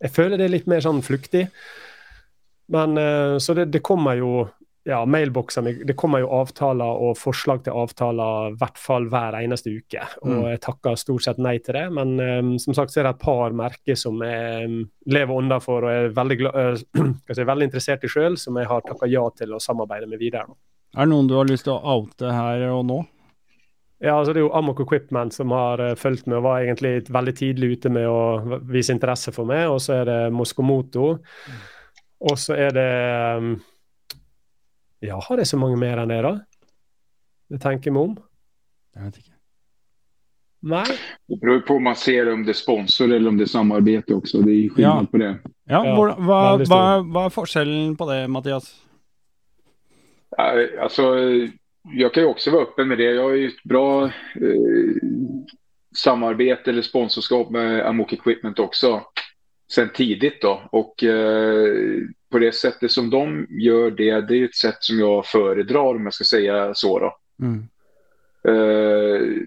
[0.00, 1.46] Jeg føler det er litt mer sånn fluktig.
[2.68, 4.48] Men eh, Så det, det kommer jo
[4.84, 9.72] ja, mailboksene Det kommer jo avtaler og forslag til avtaler i hvert fall hver eneste
[9.76, 10.06] uke.
[10.22, 10.46] Og mm.
[10.54, 11.84] jeg takker stort sett nei til det.
[11.96, 14.80] Men um, som sagt så er det et par merker som jeg um,
[15.12, 18.84] lever ånda for og er veldig, uh, si, veldig interessert i sjøl, som jeg har
[18.86, 20.48] takka ja til å samarbeide med videre.
[20.96, 23.02] Er det noen du har lyst til å oute her og nå?
[24.00, 27.04] Ja, altså Det er jo Amok Equipment som har uh, fulgt med og var egentlig
[27.12, 29.66] veldig tidlig ute med å vise interesse for meg.
[29.68, 31.18] Og så er det Moskomoto.
[31.20, 31.60] Mm.
[32.30, 32.88] Og så er det
[33.36, 33.52] um,
[35.00, 36.36] ja, har jeg så mange mer enn det, da?
[37.50, 38.16] Det tenker jeg meg om.
[38.96, 39.36] Jeg vet ikke.
[40.70, 40.84] Nei.
[41.28, 44.12] Det beror på om man ser om det er sponsor eller om det er samarbeid
[44.12, 44.42] også.
[44.44, 45.10] Det er skillnad ja.
[45.12, 45.30] på det.
[45.70, 48.68] Ja, hva, hva, hva, hva, er forskjellen på det, Mathias?
[50.36, 50.50] Ja,
[50.84, 51.06] alltså,
[51.82, 53.12] jag kan ju också vara öppen med det.
[53.14, 55.00] Jag har ju ett bra eh,
[55.96, 59.00] samarbete eller sponsorskap med Amok Equipment också
[59.72, 60.62] sen tidigt då.
[60.72, 61.74] Och eh,
[62.30, 66.04] på det sättet som de gör det, det är ett sätt som jag föredrar om
[66.04, 67.16] jag ska säga så då.
[67.42, 67.68] Mm.
[68.44, 69.42] Eh,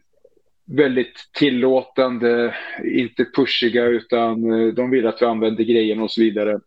[0.66, 6.60] väldigt tillåtande, inte pushiga utan eh, de vill att vi använder grejerna och så vidare.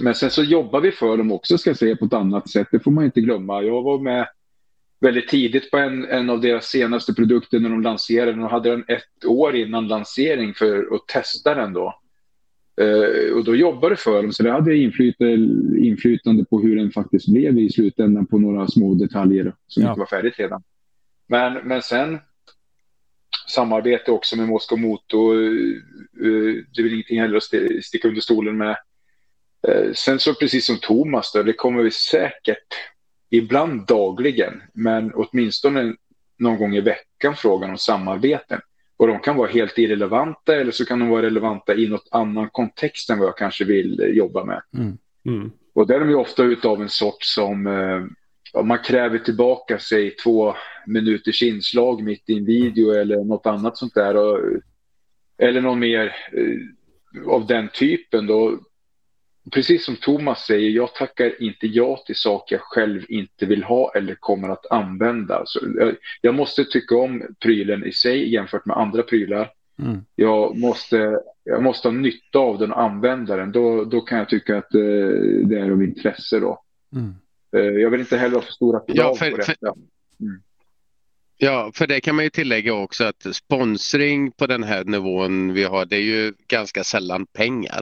[0.00, 2.68] Men sen så jobbar vi för dem också ska jag säga på ett annat sätt,
[2.72, 3.62] det får man inte glömma.
[3.62, 4.28] Jag var med
[5.00, 8.70] väldigt tidigt på en, en av deras senaste produkter när de lanserade den och hade
[8.70, 12.00] den ett år innan lansering för att testa den då.
[12.80, 17.28] Uh, och då jobbade för dem, så det hade inflytande, inflytande på hur den faktiskt
[17.28, 19.88] blev i slutändan på några små detaljer som ja.
[19.88, 20.62] inte var färdigt redan.
[21.26, 22.18] Men, men sen
[23.48, 25.74] samarbete också med Moskva Moto, uh,
[26.74, 28.76] det är väl ingenting heller att sticka under stolen med.
[29.68, 32.74] Uh, sen så precis som Thomas, då, det kommer vi säkert
[33.30, 35.94] ibland dagligen, men åtminstone
[36.38, 38.60] någon gång i veckan frågan om samarbeten.
[38.98, 42.50] Och de kan vara helt irrelevanta eller så kan de vara relevanta i något annan
[42.50, 44.62] kontext än vad jag kanske vill eh, jobba med.
[44.74, 44.98] Mm.
[45.26, 45.50] Mm.
[45.74, 50.10] Och där är de ju ofta utav en sort som eh, man kräver tillbaka sig
[50.10, 50.54] två
[50.86, 54.16] minuters inslag mitt i en video eller något annat sånt där.
[54.16, 54.40] Och,
[55.38, 58.58] eller någon mer eh, av den typen då.
[59.50, 63.92] Precis som Thomas säger, jag tackar inte ja till saker jag själv inte vill ha
[63.94, 65.42] eller kommer att använda.
[65.46, 69.52] Så jag, jag måste tycka om prylen i sig jämfört med andra prylar.
[69.82, 70.04] Mm.
[70.14, 73.52] Jag, måste, jag måste ha nytta av den och använda den.
[73.52, 74.80] Då, då kan jag tycka att eh,
[75.44, 76.40] det är av intresse.
[76.40, 76.62] Då.
[76.92, 77.14] Mm.
[77.56, 79.74] Eh, jag vill inte heller ha för stora krav ja, för, på detta.
[80.20, 80.42] Mm.
[81.36, 85.64] Ja, för det kan man ju tillägga också att sponsring på den här nivån vi
[85.64, 87.80] har, det är ju ganska sällan pengar.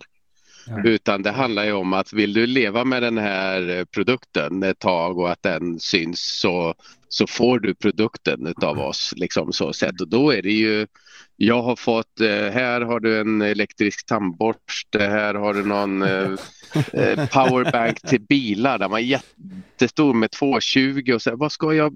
[0.67, 0.83] Ja.
[0.85, 5.19] Utan det handlar ju om att vill du leva med den här produkten ett tag
[5.19, 6.75] och att den syns så,
[7.09, 9.15] så får du produkten av oss.
[9.17, 10.01] Liksom så sett.
[10.01, 10.87] Och då är det ju
[11.37, 16.31] jag har fått, eh, här har du en elektrisk tandborste, här har du någon eh,
[16.93, 18.79] eh powerbank till bilar.
[18.79, 21.93] Den var jättestor med 220 och så vad ska jag,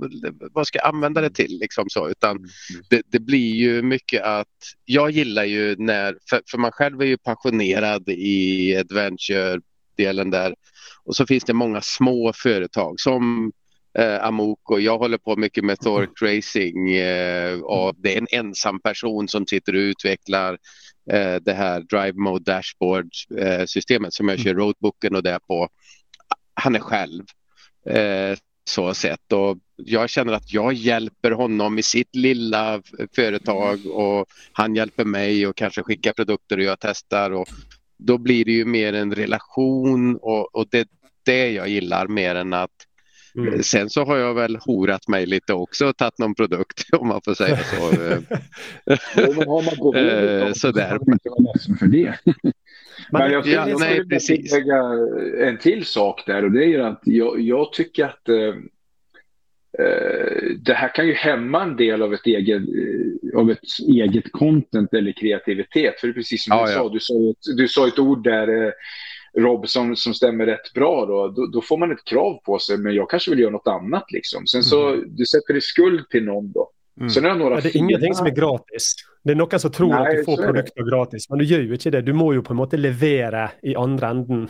[0.52, 1.58] vad ska jag använda det till?
[1.60, 2.08] Liksom så.
[2.08, 2.82] Utan mm, mm.
[2.88, 4.46] det, det, blir ju mycket att,
[4.84, 10.54] jag gillar ju när, för, för man själv är ju passionerad i adventure-delen där
[11.04, 13.52] och så finns det många små företag som
[13.98, 18.26] eh, Amok och jag håller på mycket med Thork Racing eh, och det är en
[18.30, 20.58] ensam person som sitter och utvecklar
[21.10, 24.62] eh, det här Drive Mode Dashboard eh, systemet som jag kör mm.
[24.62, 25.68] roadbooken och det på.
[26.54, 27.24] Han är själv
[27.86, 32.82] eh, så sett och jag känner att jag hjälper honom i sitt lilla
[33.14, 37.48] företag och han hjälper mig och kanske skickar produkter och jag testar och
[37.98, 40.86] då blir det ju mer en relation och, och det är
[41.24, 42.70] det jag gillar mer än att
[43.36, 43.62] Mm.
[43.62, 47.20] Sen så har jag väl horat mig lite också och tagit någon produkt om man
[47.24, 47.92] får säga så.
[49.64, 50.90] man gått eh, Sådär.
[50.90, 52.18] Man inte vara ledsen för det.
[53.12, 54.52] Men jag skulle, ja, nej, precis.
[54.52, 54.82] lägga
[55.48, 58.54] en till sak där och det är ju att jag, jag tycker att eh,
[59.86, 63.58] eh, det här kan ju hämma en del av ett eget, eh, av ett
[63.88, 66.00] eget content eller kreativitet.
[66.00, 66.78] För det är precis som ja, du ja.
[66.78, 68.72] sa, du sa, ett, du sa ett ord där eh,
[69.38, 72.78] Rob som, som stämmer rätt bra då, då, då, får man ett krav på sig,
[72.78, 74.46] men jag kanske vill göra något annat liksom.
[74.46, 75.04] Sen så, mm.
[75.16, 76.70] du sätter i skuld till någon då.
[77.00, 77.10] Mm.
[77.10, 77.88] Sen är några ja, det är fina...
[77.88, 78.94] ingenting som är gratis.
[79.22, 81.72] Det är någon som tror Nej, att du får produkter gratis, men du gör ju
[81.72, 82.02] inte det.
[82.02, 84.48] Du må ju på en måte levera i andra änden.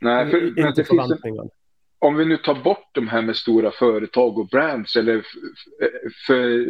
[0.00, 1.50] Nej, för, I, men det finns en,
[1.98, 5.22] om vi nu tar bort de här med stora företag och brands, eller
[6.26, 6.66] för,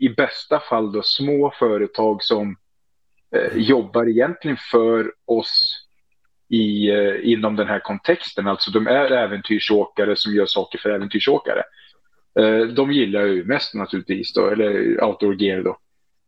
[0.00, 2.56] i bästa fall då små företag som
[3.36, 5.79] eh, jobbar egentligen för oss
[6.50, 8.46] i, eh, inom den här kontexten.
[8.46, 11.62] Alltså de är äventyrsåkare som gör saker för äventyrsåkare.
[12.40, 15.76] Eh, de gillar ju mest naturligtvis då, eller outdoor gear då.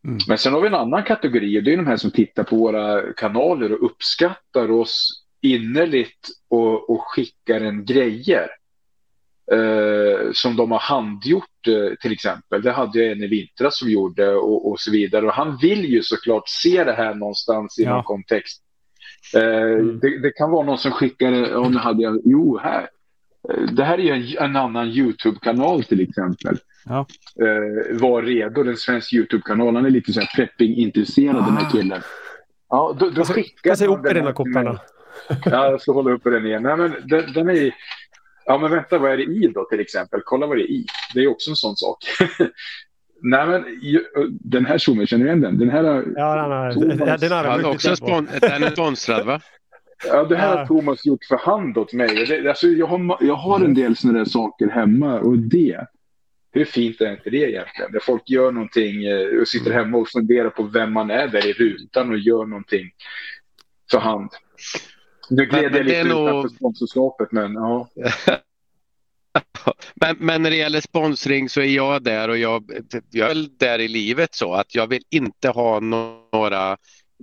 [0.04, 0.18] Mm.
[0.28, 2.56] Men sen har vi en annan kategori och det är de här som tittar på
[2.56, 8.48] våra kanaler och uppskattar oss innerligt och, och skickar en grejer.
[9.52, 12.62] Eh, som de har handgjort eh, till exempel.
[12.62, 15.26] Det hade jag en i vintras som gjorde och, och så vidare.
[15.26, 17.94] Och han vill ju såklart se det här någonstans i ja.
[17.94, 18.61] någon kontext.
[19.34, 20.00] Eh, mm.
[20.00, 22.88] det, det, kan vara någon som skickar, och nu hade jag, jo här.
[23.48, 26.56] Eh, det här är en, en annan YouTube-kanal till exempel.
[26.84, 27.06] Ja.
[27.40, 29.76] Eh, var redo, den svensk YouTube-kanal.
[29.76, 31.46] Han är lite så här prepping-intresserad ah.
[31.46, 31.70] den här ah.
[31.70, 32.02] killen.
[32.68, 33.78] Ja, då, då skickar jag.
[33.78, 34.80] ska upp den här kopparna.
[35.44, 36.62] Ja, jag ska hålla uppe den igen.
[36.62, 37.72] Nej, men den, den är
[38.44, 40.20] Ja, men vänta, vad är det i då till exempel?
[40.24, 40.86] Kolla vad det är i.
[41.14, 41.98] Det är också en sån sak.
[43.22, 43.64] Nej, men
[44.30, 45.58] den här zoomen, känner du igen den?
[45.58, 46.04] Den här har...
[46.16, 49.40] Ja, den har, ja, den har han också spon den är sponsrad, va?
[50.06, 52.26] Ja, det här har Thomas gjort för hand åt mig.
[52.26, 55.86] Det, alltså, jag, har, jag har en del sådana där saker hemma och det,
[56.52, 57.92] hur fint är inte det egentligen?
[57.92, 61.46] Där folk gör någonting eh, och sitter hemma och funderar på vem man är där
[61.46, 62.90] i rutan och gör någonting
[63.90, 64.30] för hand.
[65.30, 66.50] Nu gled jag lite utanför nog...
[66.50, 67.88] sponsorskapet, men ja.
[69.94, 72.70] Men, men när det gäller sponsring så är jag där och jag,
[73.10, 76.70] jag är där i livet så att jag vill inte ha några,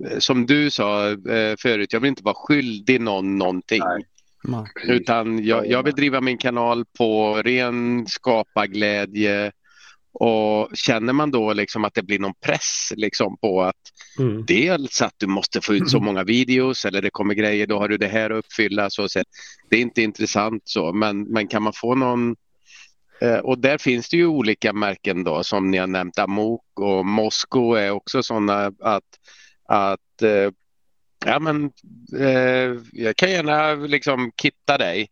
[0.05, 3.81] eh, som du sa eh, förut, jag vill inte vara skyldig någon någonting.
[4.43, 4.65] Nej.
[4.83, 9.51] Utan jag, jag vill driva min kanal på ren skaparglädje
[10.11, 13.75] och känner man då liksom att det blir någon press liksom på att
[14.19, 14.45] mm.
[14.45, 17.87] dels att du måste få ut så många videos eller det kommer grejer, då har
[17.87, 18.89] du det här att uppfylla.
[18.89, 19.27] Så sett.
[19.69, 22.35] Det är inte intressant så, men, men kan man få någon
[23.21, 27.05] eh, och där finns det ju olika märken då som ni har nämnt, Amok och
[27.05, 29.03] Mosko är också sådana att,
[29.67, 30.51] att eh,
[31.25, 31.71] ja men
[32.19, 35.07] eh, jag kan gärna liksom kitta dig.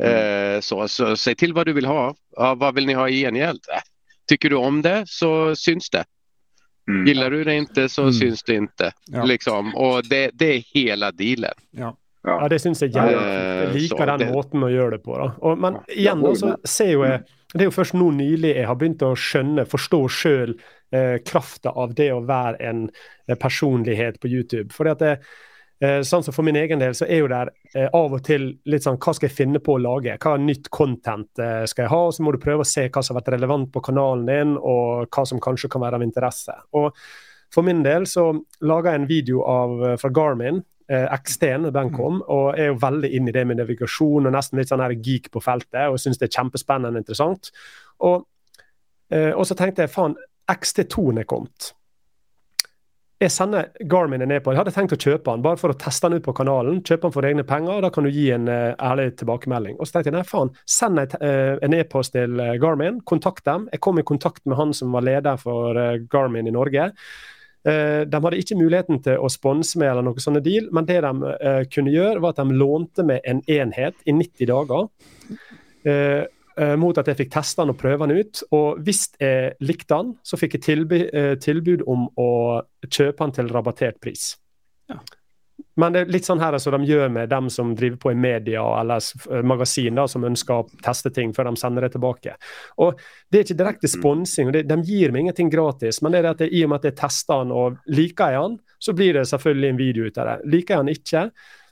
[0.00, 0.62] Mm.
[0.62, 2.14] så, så säg till vad du vill ha.
[2.36, 3.60] Ja, vad vill ni ha i gengäld?
[4.28, 6.04] Tycker du om det så syns det.
[6.88, 7.06] Mm.
[7.06, 8.12] Gillar du det inte så mm.
[8.12, 8.92] syns det inte.
[9.06, 9.24] Ja.
[9.24, 9.74] Liksom.
[9.74, 11.54] Och det, det är hela dealen.
[11.70, 11.96] Ja.
[12.22, 12.48] Ja.
[12.48, 13.68] det syns jag jävligt.
[13.68, 14.32] Uh, Lika den det...
[14.32, 15.18] måten att göra det på.
[15.18, 15.48] Då.
[15.48, 17.24] Och, men igjen da, så ser jo jeg
[17.54, 20.50] Det er jo først nå nylig jeg har begynt å skjønne, forstå sjøl
[20.92, 22.82] eh, krafta av det å være en
[23.24, 24.68] eh, personlighet på YouTube.
[24.76, 25.14] Fordi at det,
[25.78, 28.48] Eh, sånn som For min egen del så er jo der eh, av og til
[28.66, 30.16] litt sånn Hva skal jeg finne på å lage?
[30.18, 32.00] Hva nytt content eh, skal jeg ha?
[32.08, 34.56] Og så må du prøve å se hva som har vært relevant på kanalen din,
[34.58, 36.56] og hva som kanskje kan være av interesse.
[36.78, 36.90] Og
[37.54, 38.26] For min del så
[38.60, 40.58] laga jeg en video av, eh, fra Garmin.
[40.90, 44.58] Eh, X-T-en, den kom, og er jo veldig inn i det med navigasjon og nesten
[44.58, 45.86] litt sånn her geek på feltet.
[45.88, 47.50] Og syns det er kjempespennende og interessant.
[48.04, 48.26] Og,
[49.12, 50.16] eh, og så tenkte jeg faen,
[50.48, 51.72] XT2-en er kommet
[53.18, 56.06] jeg sanne Garminen ned på Jeg hadde tenkt å kjøpe den bare for å teste
[56.06, 56.78] den ut på kanalen.
[56.86, 59.78] Kjøpe den for egne penger, og da kan du gi en eh, uh, ærlig tilbakemelding.
[59.78, 63.00] Og så tenkte jeg nei, faen, send en, uh, en e-post til uh, eh, Garmin,
[63.08, 63.66] kontakt dem.
[63.74, 66.92] Jeg kom i kontakt med han som var leder for eh, Garmin i Norge.
[67.68, 71.32] de hadde ikke muligheten til å sponse meg eller noe sånne deal, men det de
[71.74, 74.86] kunne gjøre, var at de lånte med en enhet i 90 dager.
[75.84, 76.22] Uh,
[76.80, 78.42] mot at jeg fikk teste den og prøve den ut.
[78.56, 81.00] Og hvis jeg likte den, så fikk jeg tilby,
[81.44, 82.30] tilbud om å
[82.88, 84.32] kjøpe den til rabattert pris.
[84.90, 84.98] Ja.
[85.78, 88.18] Men det er litt sånn her som de gjør med dem som driver på i
[88.18, 92.34] media eller magasin som ønsker å teste ting før de sender det tilbake.
[92.82, 92.98] Og
[93.30, 96.00] Det er ikke direkte sponsing, og det, de gir meg ingenting gratis.
[96.02, 98.42] Men det er at det, i og med at jeg tester den og liker jeg
[98.46, 100.36] den, så blir det selvfølgelig en video ut av det.
[100.54, 101.24] Liker jeg den ikke,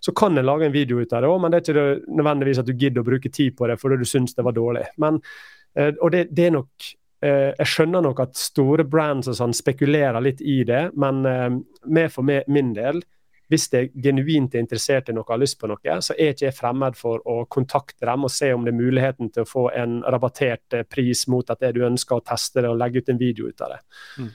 [0.07, 2.61] så kan en lage en video ut av det òg, men det er ikke nødvendigvis
[2.63, 4.85] at du gidder å bruke tid på det fordi du syns det var dårlig.
[5.03, 5.19] Men,
[5.75, 6.87] eh, og det, det, er nok
[7.27, 11.49] eh, Jeg skjønner nok at store brands og sånn spekulerer litt i det, men eh,
[11.91, 13.03] med for min del
[13.51, 16.49] hvis jeg genuint er interessert i noe og har lyst på noe, så er ikke
[16.49, 19.69] jeg fremmed for å kontakte dem og se om det er muligheten til å få
[19.75, 23.21] en rabattert pris mot at det du ønsker å teste det og legge ut en
[23.21, 23.79] video ut av det.
[24.19, 24.33] Mm.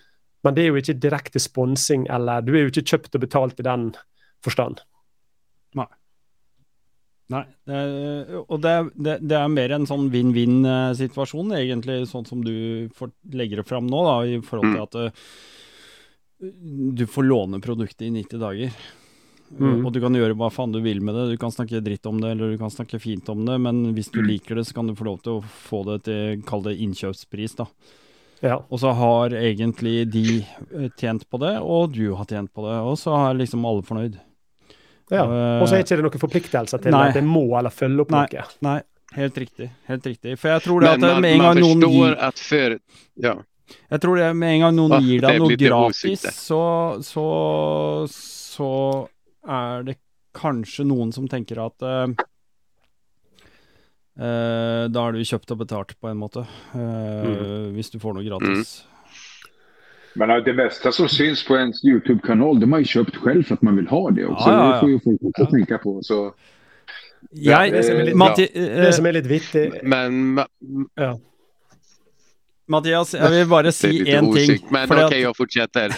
[0.47, 3.59] Men det er jo ikke direkte sponsing, eller du er jo ikke kjøpt og betalt
[3.59, 3.91] i den
[4.43, 4.80] forstand.
[7.32, 7.43] Nei.
[7.67, 7.82] Det,
[8.41, 12.53] og det, det, det, er mer en sånn vinn-vinn-situasjon, egentlig, sånn som du
[13.32, 14.88] legger det fram nå, da, i forhold til mm.
[14.88, 15.38] at uh,
[16.97, 18.75] du får låne produktet i 90 dager.
[19.51, 19.86] Mm.
[19.86, 21.25] Og du kan gjøre hva faen du vil med det.
[21.34, 24.11] Du kan snakke dritt om det, eller du kan snakke fint om det, men hvis
[24.13, 24.27] du mm.
[24.27, 27.57] liker det, så kan du få lov til å få det til, kall det innkjøpspris,
[27.59, 27.67] da.
[28.41, 28.57] Ja.
[28.73, 32.77] Og så har egentlig de eh, tjent på det, og du har tjent på det,
[32.82, 34.17] og så er liksom alle fornøyd.
[35.12, 35.26] Ja.
[35.59, 37.05] Og så er ikke det noen forpliktelser til nei.
[37.09, 38.26] at det må eller følge opp nei.
[38.32, 38.45] noe.
[38.64, 38.78] Nei,
[39.18, 39.68] helt riktig.
[39.89, 40.36] Helt riktig.
[40.39, 42.78] For jeg tror det at med en gang noen gir for,
[43.28, 43.36] ja.
[43.91, 46.64] Jeg tror det med en gang noen gir deg noe gratis, så,
[47.05, 47.26] så,
[48.12, 48.72] så,
[49.41, 49.97] er det
[50.38, 52.05] kanskje noen som tenker at uh,
[54.20, 56.45] uh, da har du kjøpt og betalt, på en måte.
[56.76, 57.72] Uh, mm.
[57.76, 58.82] Hvis du får noe gratis.
[58.84, 58.90] Mm.
[60.14, 63.53] Men det mesta som syns på ens YouTube-kanal, det har man ju köpt själv för
[63.53, 64.49] att man vill ha det också.
[64.49, 64.74] Ja, ja, ja.
[64.74, 65.49] Det får ju folk också ja.
[65.51, 66.03] tänka på.
[66.03, 66.34] Så.
[67.30, 69.76] Ja, det, som är lite, Matti, det som är lite vittigt.
[69.84, 70.39] Men,
[70.95, 71.20] ja.
[72.68, 74.68] Mattias, jag vill bara säga en ting.
[74.70, 75.95] Men okej, okay, jag fortsätter.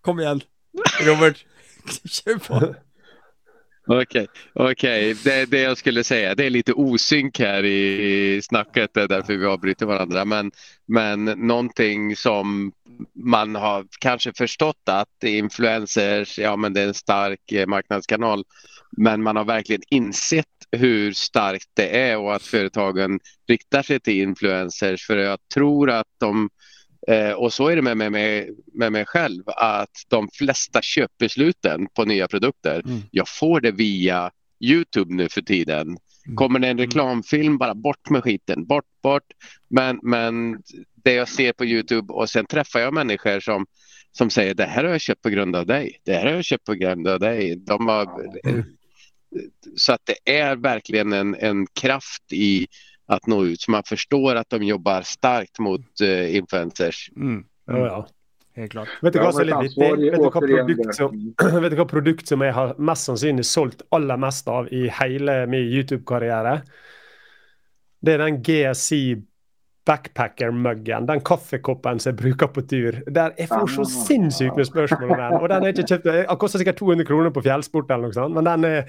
[0.00, 0.40] Kom igen,
[1.06, 1.44] Robert.
[2.04, 2.74] Kör på.
[3.88, 5.14] Okej, okay, okay.
[5.14, 9.36] Det, det jag skulle säga, det är lite osynk här i snacket, det är därför
[9.36, 10.24] vi avbryter varandra.
[10.24, 10.50] Men,
[10.86, 12.72] men någonting som
[13.14, 18.44] man har kanske förstått att influencers, ja men det är en stark eh, marknadskanal,
[18.96, 24.20] men man har verkligen insett hur starkt det är och att företagen riktar sig till
[24.20, 26.48] influencers för jag tror att de
[27.08, 31.86] Eh, och så är det med, med, med, med mig själv att de flesta köpbesluten
[31.94, 33.02] på nya produkter, mm.
[33.10, 34.30] jag får det via
[34.60, 35.88] Youtube nu för tiden.
[36.26, 36.36] Mm.
[36.36, 36.86] Kommer det en mm.
[36.86, 39.26] reklamfilm, bara bort med skiten, bort, bort.
[39.68, 40.62] Men, men
[40.94, 43.66] det jag ser på Youtube och sen träffar jag människor som,
[44.12, 46.44] som säger det här har jag köpt på grund av dig, det här har jag
[46.44, 47.56] köpt på grund av dig.
[47.56, 48.64] De har, mm.
[49.76, 52.66] Så att det är verkligen en, en kraft i
[53.06, 53.60] att nå ut.
[53.60, 57.10] Så man förstår att de jobbar starkt mot uh, influencers.
[57.16, 57.44] Mm.
[57.66, 58.06] Ja, ja.
[58.56, 58.88] Helt klart.
[59.02, 59.32] Vet du hva
[61.76, 66.62] hva produkt som, jeg har mest sannsynlig solgt aller mest av i hele min YouTube-karriere?
[68.00, 68.92] Det er den GSC
[69.86, 72.98] backpacker-muggen, den kaffekoppen som jeg bruker på tur.
[73.06, 75.36] Der Jeg får så sinnssykt med spørsmål om den.
[75.40, 78.34] Og den er ikke kjøpt, Den koster sikkert 200 kroner på Fjellsport, eller noe sånt,
[78.34, 78.84] men den er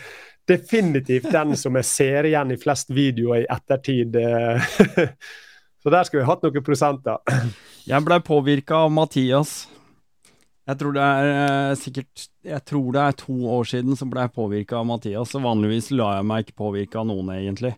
[0.48, 4.18] definitivt den som jeg ser igjen i flest videoer i ettertid.
[5.82, 7.18] så der skulle vi hatt noen prosenter.
[7.88, 9.68] Jeg blei påvirka av Mathias.
[10.68, 14.26] Jeg tror det er eh, sikkert Jeg tror det er to år siden som ble
[14.26, 15.36] jeg påvirka av Mathias.
[15.38, 17.76] Og vanligvis lar jeg meg ikke påvirke av noen, egentlig.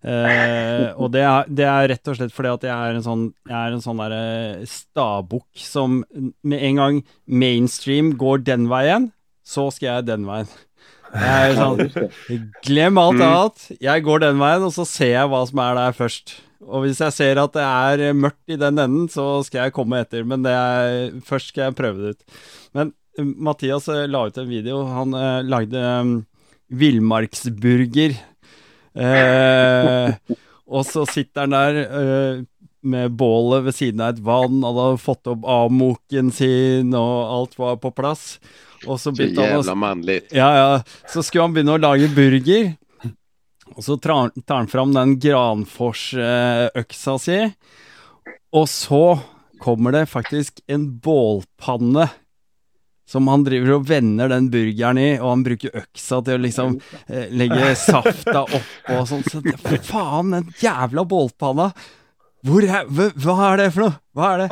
[0.00, 3.24] Uh, og det er, det er, rett og slett fordi at jeg er en sånn,
[3.44, 4.22] jeg er en sånn derre
[4.62, 9.10] uh, stabukk som med en gang mainstream går den veien,
[9.44, 10.48] så skal jeg den veien.
[11.10, 11.80] Jeg er sånn
[12.64, 13.24] Glem alt mm.
[13.26, 13.66] annet.
[13.82, 16.36] Jeg går den veien, og så ser jeg hva som er der først.
[16.70, 20.00] Og hvis jeg ser at det er mørkt i den enden, så skal jeg komme
[20.04, 20.24] etter.
[20.28, 22.40] Men er, først skal jeg prøve det ut.
[22.78, 24.82] Men Mathias eh, la ut en video.
[24.86, 26.12] Han eh, lagde um,
[26.68, 28.14] villmarksburger.
[29.00, 30.36] Eh,
[30.70, 32.42] og så sitter han der eh,
[32.82, 37.58] med bålet ved siden av et vann, han hadde fått opp avmoken sin, og alt
[37.60, 38.38] var på plass.
[38.86, 40.32] Og så Så jävla manligt.
[40.32, 40.82] ja, ja.
[41.08, 42.76] Så skulle han begynne å lage burger.
[43.76, 47.38] Og så tar han fram den Granfors-øksa si.
[48.52, 49.20] Og så
[49.60, 52.08] kommer det faktisk en bålpanne
[53.10, 56.80] som han driver och vänder den burgaren i, och han brukar öxa till att liksom
[57.06, 59.30] eh, lägga safta upp och sånt.
[59.32, 59.56] Så det,
[60.30, 61.72] den jävla bålpanna!
[62.42, 63.94] Hvor er, hva, det för något?
[64.12, 64.48] Vad är det?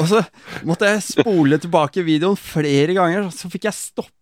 [0.00, 0.22] Och så
[0.62, 4.19] måste jag spola tillbaka videon flera gånger så fick jag stoppa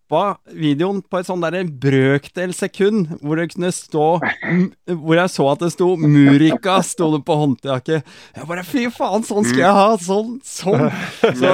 [0.55, 5.45] videoen på et sånn der en brøkdel sekund, hvor det kunne stå Hvor jeg så
[5.51, 8.07] at det sto 'Murika', sto det på håndtaket.
[8.35, 9.89] Jeg bare fy faen, sånn skal jeg ha!
[10.01, 10.39] Sånn!
[10.43, 10.87] Sånn!
[11.39, 11.53] Så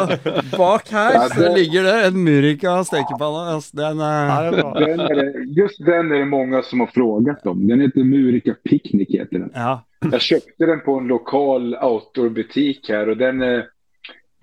[0.56, 3.56] bak her så ligger det en Murika stekepanne.
[3.56, 5.28] Altså, den er det var, Den är det,
[5.58, 7.68] just den är det många som har frågat om.
[7.68, 9.10] Den heter Murika Picnic.
[9.10, 9.52] Heter den.
[9.54, 9.84] Ja.
[10.12, 13.66] Jag köpte den på en lokal outdoorbutik här och den är,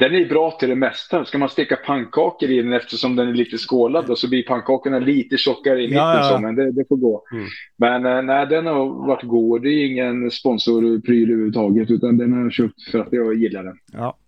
[0.02, 1.24] den är bra till det mesta.
[1.24, 4.98] Ska man steka pannkakor i den eftersom den är lite skålad då, så blir pannkakorna
[4.98, 5.98] lite tjockare i mitten.
[5.98, 6.22] Ja, ja.
[6.22, 7.24] Så, men det, det får gå.
[7.32, 7.46] Mm.
[7.76, 9.62] Men eh, nej, den har varit god.
[9.62, 13.76] Det är ingen sponsorpryl överhuvudtaget utan den har jag köpt för att jag gillar den.
[13.92, 14.18] ja.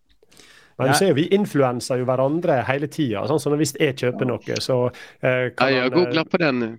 [0.78, 3.26] men du ser vi influenser jo hverandre hele tida.
[3.30, 4.78] Sånn som hvis jeg kjøper noe, så
[5.22, 6.70] eh, Ja, kan, jag han, googlar på den nu.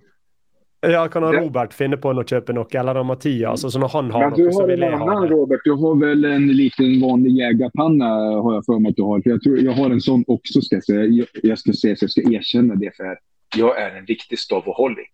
[0.80, 3.64] Ja, kan Det- Robert finne på å kjøpe noe, eller han Mathias.
[3.64, 5.28] Og så når han har Men du noe, har en ha annan.
[5.28, 5.60] Robert.
[5.64, 8.08] Du har väl en liten vanlig jägarpanna
[8.42, 9.20] har jag för mig att du har.
[9.22, 11.26] För jag, tror, jag har en sån också ska jag säga.
[11.42, 13.18] Jag, ska säga så jag ska erkänna det för
[13.56, 15.10] jag är en riktig stavaholic.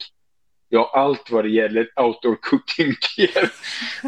[0.69, 3.51] Jag har allt vad det gäller outdoor cooking gear.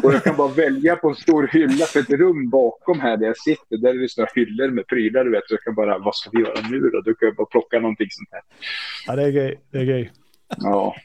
[0.03, 3.25] Och jag kan bara välja på en stor hylla för ett rum bakom här där
[3.25, 3.77] jag sitter.
[3.77, 5.47] Där är det såna hyllor med prylar du vet.
[5.47, 7.01] Så jag kan bara, vad ska vi göra nu då?
[7.01, 8.41] Då kan jag bara plocka någonting sånt här.
[9.07, 9.55] Ja, det er gøy.
[9.71, 10.09] Det er gøy.
[10.57, 10.95] Ja.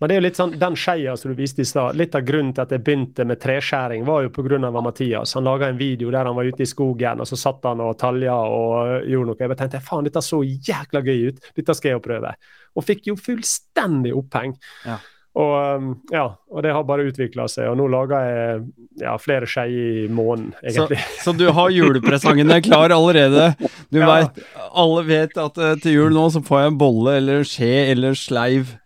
[0.00, 2.22] Men det er jo litt sånn, den skeia som du viste i stad, litt av
[2.22, 4.70] grunnen til at jeg begynte med treskjæring, var jo pga.
[4.80, 5.34] Mathias.
[5.34, 7.96] Han laga en video der han var ute i skogen, og så satt han og
[7.98, 9.36] talja og gjorde noe.
[9.40, 12.32] Jeg bare tenkte faen, dette så jækla gøy ut, dette skal jeg jo prøve.
[12.78, 14.54] Og fikk jo fullstendig oppheng.
[14.86, 14.98] Ja.
[15.38, 18.62] Og, um, ja, og det har bare utvikla seg, og nå lager jeg
[19.04, 20.98] ja, flere skeier i måneden, Så, egentlig.
[21.22, 23.52] så du har julepresangene klar allerede.
[23.90, 24.08] Du Ja.
[24.14, 24.40] vet,
[24.74, 27.72] alle vet at eh, til jul nå så får jeg en bolle eller en skje
[27.92, 28.76] eller sleiv.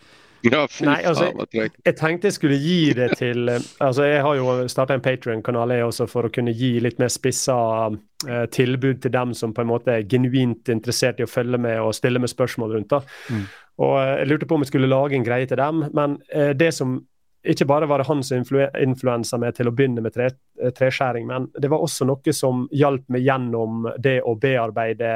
[0.43, 1.49] Ja, fy Nej, alltså- fan vad.
[1.85, 5.71] Jeg tenkte jeg skulle gi det til eh, Altså, jeg har jo starta en Patrion-kanal
[5.71, 7.57] jeg også for å kunne gi litt mer spissa
[8.29, 11.81] eh, tilbud til dem som på en måte er genuint interessert i å følge med
[11.81, 12.91] og stille med spørsmål rundt.
[12.91, 13.01] da.
[13.31, 13.47] Mm.
[13.87, 16.53] Og eh, Jeg lurte på om jeg skulle lage en greie til dem, men eh,
[16.59, 17.01] det som
[17.43, 20.29] ikke bare var det han som influ influensa meg til å begynne med tre,
[20.79, 25.11] treskjæring, men det var også noe som hjalp meg gjennom det å bearbeide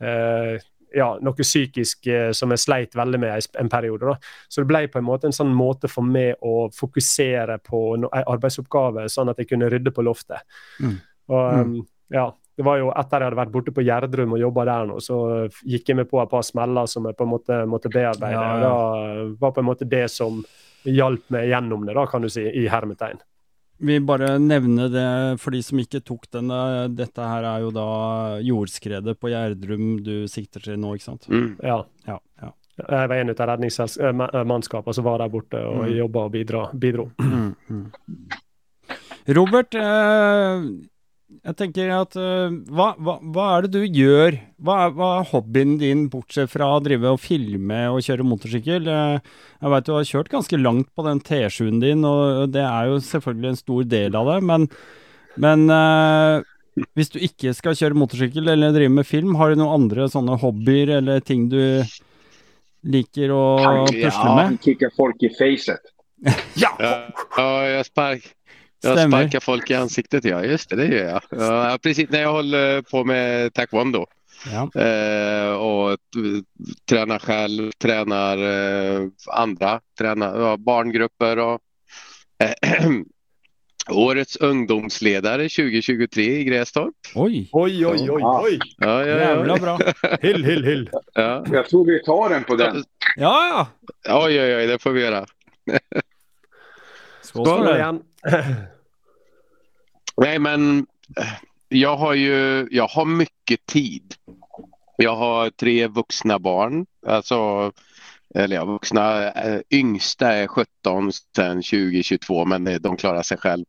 [0.00, 0.58] eh,
[0.94, 4.00] ja, noe psykisk eh, som jeg sleit veldig med en- periode.
[4.00, 4.16] da.
[4.48, 8.08] Så det ble på en måte en sånn måte for meg å fokusere på no
[8.12, 10.40] en arbeidsoppgave, sånn at jeg kunne rydde på loftet.
[10.80, 11.00] Mm.
[11.28, 11.60] Og Mm.
[11.60, 14.86] um, ja, det var jo Etter jeg hadde vært borte på Gjerdrum og jobba der
[14.86, 17.90] nå, så gikk jeg med på et par smeller som jeg på en måte måtte
[17.92, 18.32] bearbeide.
[18.32, 20.44] Ja, og Da var på en måte det som
[20.84, 23.20] hjalp meg gjennom det, da, kan du si, i hermetegn.
[23.78, 25.06] Vi bare nevne det
[25.38, 26.50] for de som ikke tok den.
[26.50, 27.84] eh, Dette her er jo da
[28.42, 31.28] jordskredet på Gjerdrum du sikter til nå, ikke sant?
[31.30, 31.52] Mm.
[31.62, 31.84] Ja.
[32.08, 32.18] Ja.
[32.42, 32.50] ja.
[32.78, 35.96] Jeg var en av redningsmannskapene som var der borte og Mm.
[35.96, 37.10] jobba og bidra, bidro.
[37.18, 37.86] Mm, mm.
[39.36, 40.62] Robert, eh,
[41.44, 44.36] jeg tenker at eh, hva, hva, hva er det du gjør?
[44.64, 48.88] Hva er, hva er hobbyen din, bortsett fra å drive og filme og kjøre motorsykkel?
[48.90, 49.32] Eh,
[49.62, 53.00] jeg veit du har kjørt ganske langt på den T7-en din, og det er jo
[53.04, 54.66] selvfølgelig en stor del av det, men,
[55.38, 56.46] men eh,
[56.94, 60.36] hvis du ikke skal kjøre motorsykkel eller drive med film, har du noen andre sånne
[60.42, 61.60] hobbyer eller ting du
[62.88, 63.44] liker å
[63.88, 64.34] pusle Ja.
[64.36, 64.44] med?
[64.52, 65.94] Han kickar folk i facet.
[66.58, 66.70] Ja!
[66.82, 66.92] Ja,
[67.36, 68.24] ja, jag, spark,
[68.82, 69.18] jag Stämmer.
[69.18, 70.24] sparkar folk i ansiktet.
[70.24, 71.22] Ja, just det, det gör jag.
[71.40, 74.06] Ja, precis när jag håller på med taekwondo
[74.52, 74.82] Ja.
[74.82, 75.98] eh, och
[76.88, 81.60] tränar själv, tränar eh, andra, tränar ja, barngrupper och
[82.42, 82.90] eh,
[83.90, 86.94] Årets ungdomsledare 2023 i Grästorp.
[87.14, 88.58] Oj, Oi, oi, oi, oi!
[88.78, 89.78] Ja, ja, jävla bra.
[90.20, 90.90] Hill, hill, hill.
[91.14, 91.44] ja.
[91.52, 92.84] Jag tror vi tar den på den.
[93.16, 93.66] Ja,
[94.06, 94.24] ja.
[94.24, 95.26] Oj, oj, oj, det får vi göra.
[97.22, 97.66] Skål Skål
[100.16, 101.32] Nej, men eh,
[101.68, 104.14] jag har ju jag har mycket tid.
[104.96, 106.86] Jag har tre vuxna barn.
[107.06, 107.72] Alltså,
[108.34, 109.32] eller ja, vuxna.
[109.32, 113.64] Eh, yngsta är 17 sen 2022 men eh, de klarar sig själv.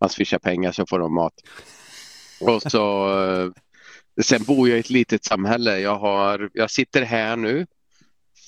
[0.00, 1.34] Man swishar pengar så får de mat.
[2.40, 3.52] Och så,
[4.22, 5.78] sen bor jag i ett litet samhälle.
[5.78, 7.66] Jag, har, jag sitter här nu.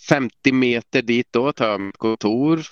[0.09, 2.63] 50 meter dit då tar jag mitt kontor.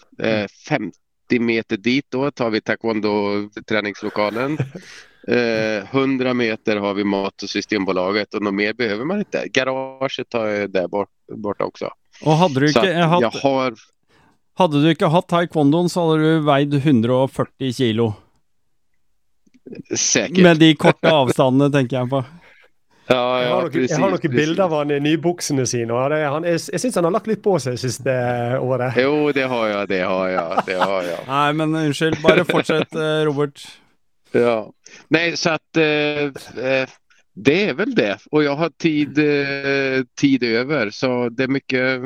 [0.68, 0.98] 50
[1.28, 4.58] 80 meter dit då tar vi taekwondo-träningslokalen.
[5.28, 9.48] 100 eh, meter har vi mat och Systembolaget och något mer behöver man inte.
[9.48, 10.88] Garaget har jag där
[11.36, 11.90] borta också.
[12.24, 13.74] Och hade du inte haft, har...
[14.54, 14.82] hade
[15.88, 18.12] så hade du vägt 140 kilo.
[19.96, 20.38] Säkert.
[20.38, 22.24] Med de korta avstånden tänker jag på
[23.08, 25.92] ja, Jeg ja, har noen, precis, jeg har noen bilder av han i nybuksene sine.
[25.94, 28.14] og han, jeg jeg syns han har lagt litt på seg siste
[28.60, 28.96] året.
[29.00, 31.20] Jo, det har jag, det har jag, det har jag.
[31.34, 33.66] Nej men unnskyld, bara fortsätt eh, Robert.
[34.32, 34.72] Ja.
[35.08, 36.88] Nej, så att eh, eh,
[37.34, 38.18] det är väl det.
[38.30, 42.02] Och jag har tid, eh, tid över så det är mycket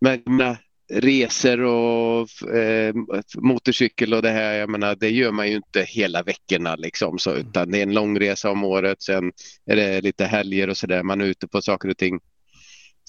[0.00, 0.56] mina
[0.88, 2.94] resor och eh,
[3.34, 4.52] motorcykel och det här.
[4.54, 7.94] Jag menar, det gör man ju inte hela veckorna liksom så utan det är en
[7.94, 9.02] lång resa om året.
[9.02, 9.32] Sen
[9.66, 11.02] är det lite helger och så där.
[11.02, 12.20] Man är ute på saker och ting.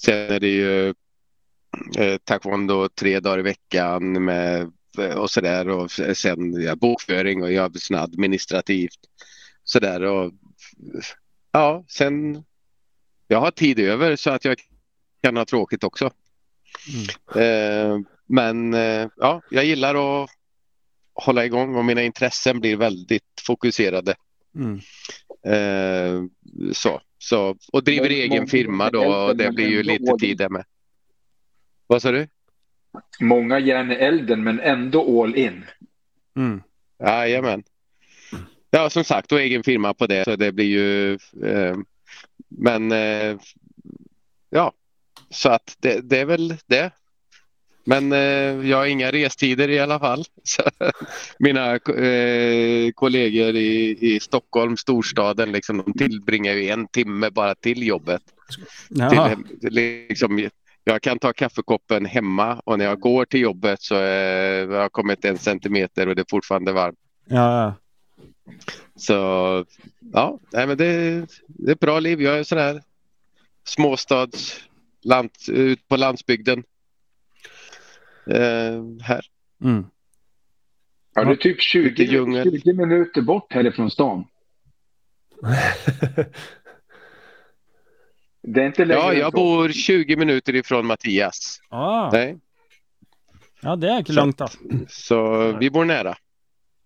[0.00, 0.88] Sen är det ju
[1.98, 4.72] eh, taekwondo tre dagar i veckan med
[5.16, 8.98] och sådär och sen ja, bokföring och jag sån administrativt
[9.64, 10.32] sådär och
[11.52, 12.44] ja sen
[13.28, 14.56] jag har tid över så att jag
[15.22, 16.10] kan ha tråkigt också.
[17.34, 20.30] Eh, men eh, ja, jag gillar att
[21.14, 24.14] hålla igång och mina intressen blir väldigt fokuserade.
[24.54, 24.80] Mm.
[25.44, 26.22] Eh,
[26.72, 30.64] så, så, och driver egen firma då och det blir ju lite tid där med.
[31.86, 32.28] Vad sa du?
[33.20, 35.64] Många järn i elden, men ändå all in.
[36.36, 36.62] Mm.
[36.98, 37.62] Jajamän.
[38.70, 40.24] Ja, som sagt, och egen firma på det.
[40.24, 41.12] Så det blir ju...
[41.44, 41.76] Eh,
[42.48, 43.36] men eh,
[44.50, 44.72] ja,
[45.30, 46.90] så att det, det är väl det.
[47.84, 50.24] Men eh, jag har inga restider i alla fall.
[50.42, 50.62] Så,
[51.38, 57.86] mina eh, kollegor i, i Stockholm, storstaden, liksom, de tillbringar ju en timme bara till
[57.86, 58.22] jobbet.
[59.60, 60.48] Till, liksom,
[60.84, 64.92] jag kan ta kaffekoppen hemma och när jag går till jobbet så eh, har jag
[64.92, 66.98] kommit en centimeter och det är fortfarande varmt.
[67.26, 67.74] Ja, ja.
[68.96, 69.14] Så
[70.12, 72.22] ja, nej, men det, det är ett bra liv.
[72.22, 72.82] Jag är sådär
[73.64, 74.60] småstads,
[75.04, 76.64] land, ut på landsbygden.
[78.30, 79.24] Eh, här.
[79.64, 79.86] Mm.
[81.14, 82.50] Ja, det är typ 20, Lite djungel.
[82.62, 84.24] 20 minuter bort härifrån stan.
[88.42, 89.36] Det är inte längre Ja, jag så.
[89.36, 91.60] bor 20 minuter ifrån Mattias.
[91.68, 92.38] Ah, Nej,
[93.60, 94.48] ja, det är inte Så- långt då.
[94.88, 96.14] så vi bor nära.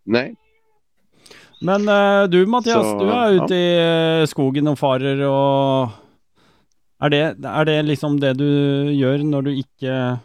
[0.05, 0.35] Nej,
[1.61, 5.89] Men eh, du Mattias, Så, du är ute i eh, skogen och farer och
[7.03, 8.45] är det, är det liksom det du
[8.93, 10.19] gör när du inte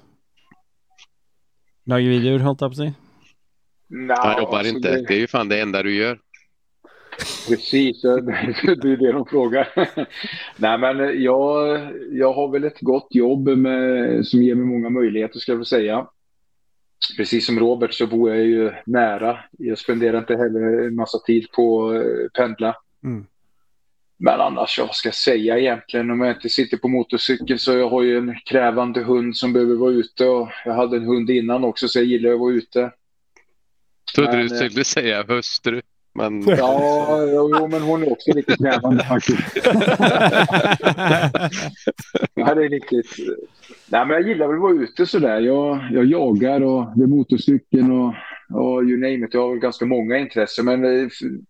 [1.85, 2.93] lagar videor, höll jag på att säga?
[3.89, 4.91] Nja, jag jobbar alltså inte.
[4.91, 6.19] Det, Det är ju fan det enda du gör.
[7.47, 8.21] precis, det
[8.81, 9.67] det är det de frågar.
[10.57, 11.79] Nej, men jag,
[12.11, 15.65] jag har väl ett gott jobb med, som ger mig många möjligheter, ska jag väl
[15.65, 16.07] säga.
[17.17, 19.39] Precis som Robert så bor jag ju nära.
[19.51, 22.75] Jag spenderar inte heller en massa tid på att pendla.
[23.03, 23.25] Mm.
[24.19, 26.11] Men annars, vad ska jag säga egentligen?
[26.11, 29.75] Om jag inte sitter på motorcykel så jag har ju en krävande hund som behöver
[29.75, 30.25] vara ute.
[30.25, 32.91] Och jag hade en hund innan också så jag gillar att vara ute.
[34.15, 35.81] Trodde Men, du eh, skulle säga hustru.
[36.13, 39.39] Men Ja, jo, men hon är också lite krävande faktiskt.
[42.33, 43.15] Ja, det är riktigt.
[43.87, 45.39] Nej, men jag gillar väl att vara ute sådär.
[45.39, 48.13] Jag, jag jagar och det är motorcykeln och,
[48.49, 49.33] och you name it.
[49.33, 50.65] Jag har väl ganska många intressen.
[50.65, 51.07] Men eh,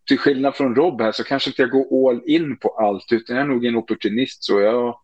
[0.07, 3.11] till skillnad från Rob här så kanske inte jag går all in på allt.
[3.11, 4.43] Utan jag är nog en opportunist.
[4.43, 4.99] Så jag,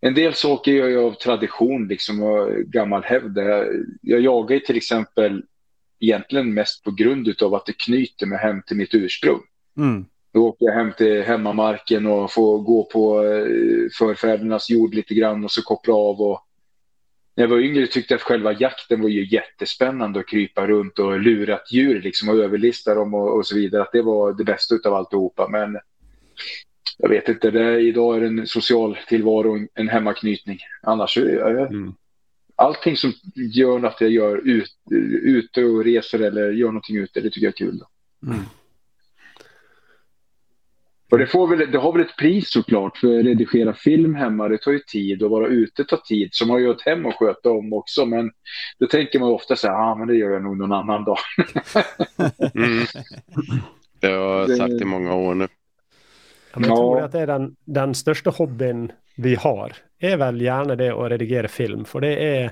[0.00, 3.38] en del saker gör jag av tradition liksom, och gammal hävd.
[3.38, 3.66] Jag,
[4.00, 5.42] jag jagar till exempel
[6.00, 9.40] egentligen mest på grund av att det knyter mig hem till mitt ursprung.
[9.78, 10.04] mm.
[10.32, 15.44] Då åker jag hem till hemmamarken och får gå på eh, förfädernas jord lite grann
[15.44, 16.20] och så koppla av.
[16.20, 16.45] Och
[17.36, 20.98] när jag var yngre tyckte jag att själva jakten var ju jättespännande att krypa runt
[20.98, 23.82] och lura ett djur liksom och överlista dem och, och så vidare.
[23.82, 25.48] Att det var det bästa av alltihopa.
[25.48, 25.78] Men
[26.98, 30.58] jag vet inte, det, idag är det en social tillvaro en- hemmaknytning.
[30.82, 31.92] Annars är Mm.
[32.56, 34.70] allting som gör att jag gör ut,
[35.22, 37.80] ute och reser eller gör någonting ute, det tycker jag är kul.
[38.26, 38.38] Mm.
[41.10, 44.48] Och det, får väl, det har väl ett pris såklart, för att redigera film hemma,
[44.48, 46.28] det tar ju tid och vara ute tar tid.
[46.32, 48.30] Så man har ju ett hem att sköta om också, men
[48.78, 51.18] då tänker man ofta så här, ah, men det gör jag nog någon annan dag.
[52.54, 52.86] mm.
[54.00, 55.48] Det har jag sagt i många år nu.
[56.52, 56.76] Ja, men jeg Ja.
[56.76, 61.08] tror at det er den, den største hobbyen vi har, er vel gjerne det å
[61.08, 61.84] redigere film.
[61.84, 62.50] For det eh,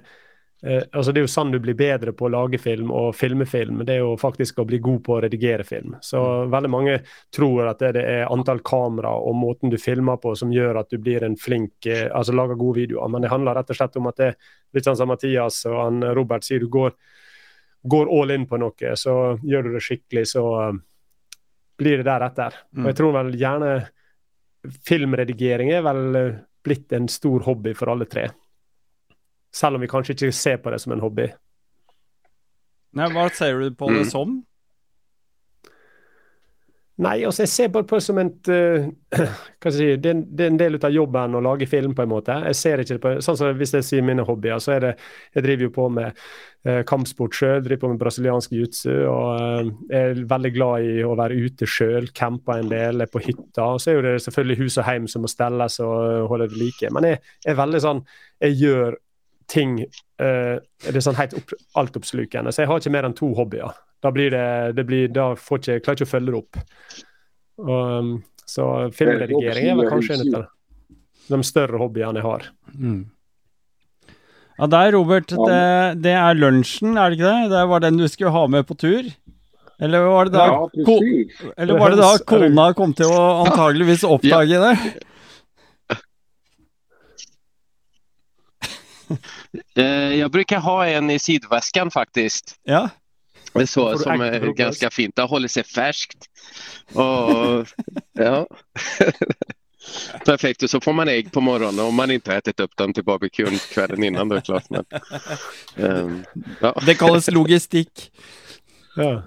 [0.65, 3.83] altså Det er jo sånn du blir bedre på å lage film og filme film.
[3.85, 5.97] Det er jo faktisk å bli god på å redigere film.
[6.01, 6.53] Så mm.
[6.55, 6.95] veldig mange
[7.35, 10.97] tror at det, er antall kamera og måten du filmer på som gjør at du
[11.03, 13.13] blir en flink eh, altså lager gode videoer.
[13.13, 14.31] Men det handler rett og slett om at det
[14.75, 16.97] litt sånn som Mathias og han Robert sier, du går,
[17.85, 18.95] går all in på noe.
[19.01, 20.81] Så gjør du det skikkelig, så uh,
[21.79, 22.57] blir det deretter.
[22.79, 23.75] Og jeg tror vel gjerne
[24.89, 26.19] filmredigering er vel
[26.65, 28.31] blitt en stor hobby for alle tre.
[29.55, 31.29] Selv om vi kanskje ikke ser på det som en hobby.
[32.95, 34.11] Nei, Hva ser du på det mm.
[34.11, 34.43] som?
[37.03, 38.85] Nei, altså jeg ser bare på det som et uh,
[39.19, 41.67] hva skal jeg si, det er, en, det er en del av jobben å lage
[41.67, 42.37] film, på en måte.
[42.53, 44.93] Jeg ser ikke det på, sånn som Hvis jeg sier mine hobbyer, så er det
[45.35, 46.21] Jeg driver jo på med
[46.69, 51.17] uh, kampsport sjøl, driver på med brasiliansk jutsu og uh, er veldig glad i å
[51.19, 53.73] være ute sjøl, campe en del, er på hytta.
[53.73, 56.63] Og så er jo det selvfølgelig hus og heim som må stelles og holde det
[56.63, 56.95] like.
[56.95, 58.07] Men jeg er veldig sånn
[58.39, 59.01] Jeg gjør
[59.51, 62.53] ting uh, Det er sånn helt opp, altoppslukende.
[62.55, 63.75] Så jeg har ikke mer enn to hobbyer.
[64.05, 64.47] Da blir det,
[64.77, 66.63] det blir, da får ikke, jeg klarer ikke å følge det opp.
[67.65, 68.15] Og, um,
[68.45, 70.49] så filmredigering er vel kanskje en av
[71.33, 72.49] de større hobbyene jeg har.
[72.77, 73.03] Mm.
[74.59, 75.63] Ja, der, Robert, det,
[76.05, 77.55] det, er lunsjen, er det ikke det?
[77.55, 79.09] Det var den du skulle ha med på tur?
[79.83, 80.95] Eller var det da, ja, ko,
[81.57, 84.75] eller var det da kona kom til å antageligvis oppdage det?
[90.19, 92.57] jag brukar ha en i sidväskan faktiskt.
[92.63, 92.89] Ja.
[93.67, 95.17] Så, som är ganska fint.
[95.17, 96.19] Det håller sig färskt.
[96.93, 97.67] Och,
[98.13, 98.47] ja.
[100.25, 102.93] Perfekt, och så får man ägg på morgonen om man inte har ätit upp dem
[102.93, 104.29] till barbecuen kvällen innan.
[104.29, 104.65] Då, klart.
[104.71, 104.85] Men,
[105.77, 106.25] um,
[106.61, 106.81] ja.
[106.87, 108.13] Det kallas logistik.
[108.97, 109.23] Ja.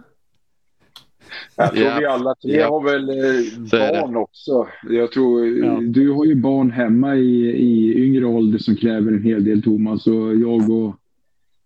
[1.55, 1.99] Jag tror ja.
[1.99, 2.69] vi alla tre ja.
[2.69, 4.67] har väl eh, barn också.
[4.89, 5.79] Jag tror, ja.
[5.81, 10.07] Du har ju barn hemma i, i yngre ålder som kräver en hel del Thomas
[10.07, 10.95] och jag och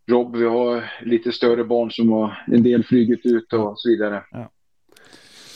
[0.08, 4.24] Rob, vi har lite större barn som har en del flugit ut och så vidare.
[4.32, 4.52] Ja.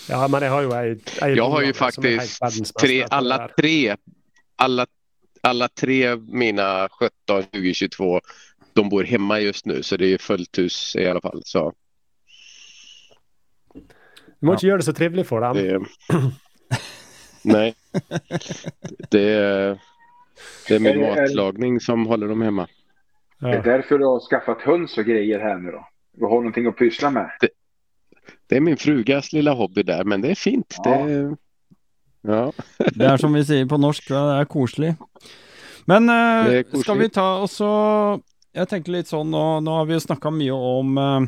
[0.09, 3.95] Ja, men jag har ju, jag, jag, jag har ju faktiskt tre, alla tre,
[4.55, 4.85] alla,
[5.41, 8.21] alla tre mina 17, 20, 22,
[8.73, 11.41] de bor hemma just nu så det är fullt hus i alla fall.
[11.45, 11.73] Så.
[14.39, 14.67] Du måste ja.
[14.67, 15.57] göra det så trevligt för dem.
[15.57, 15.81] Det,
[17.43, 17.75] nej,
[19.09, 19.79] det är,
[20.67, 22.67] det är min matlagning som håller dem hemma.
[23.39, 23.47] Ja.
[23.47, 25.87] Det är därför du har skaffat höns och grejer här nu då.
[26.11, 27.31] Du har någonting att pyssla med.
[27.39, 27.49] Det,
[28.47, 30.75] det är min frugas lilla hobby där, men det är fint.
[30.83, 31.05] Ja.
[31.05, 31.35] Det,
[32.21, 32.51] ja.
[32.93, 34.93] det är som vi säger på norsk, det är koselig.
[35.85, 38.19] Men uh, ska vi ta och så
[38.51, 41.27] Jag tänker lite så, nu, nu har vi ju snackat mycket om uh,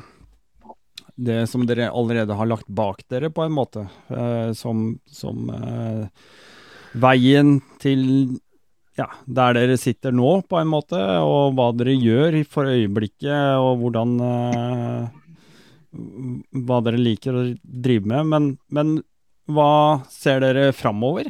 [1.17, 3.87] det som dere allerede har lagt bak dere, på en måte.
[4.09, 6.05] Uh, som som uh,
[6.97, 8.37] veien til
[8.97, 13.83] ja, der dere sitter nå, på en måte, og hva dere gjør for øyeblikket, og
[13.83, 15.23] hvordan uh,
[16.67, 18.27] Hva dere liker å drive med.
[18.29, 18.97] Men, men
[19.49, 21.29] hva ser dere framover?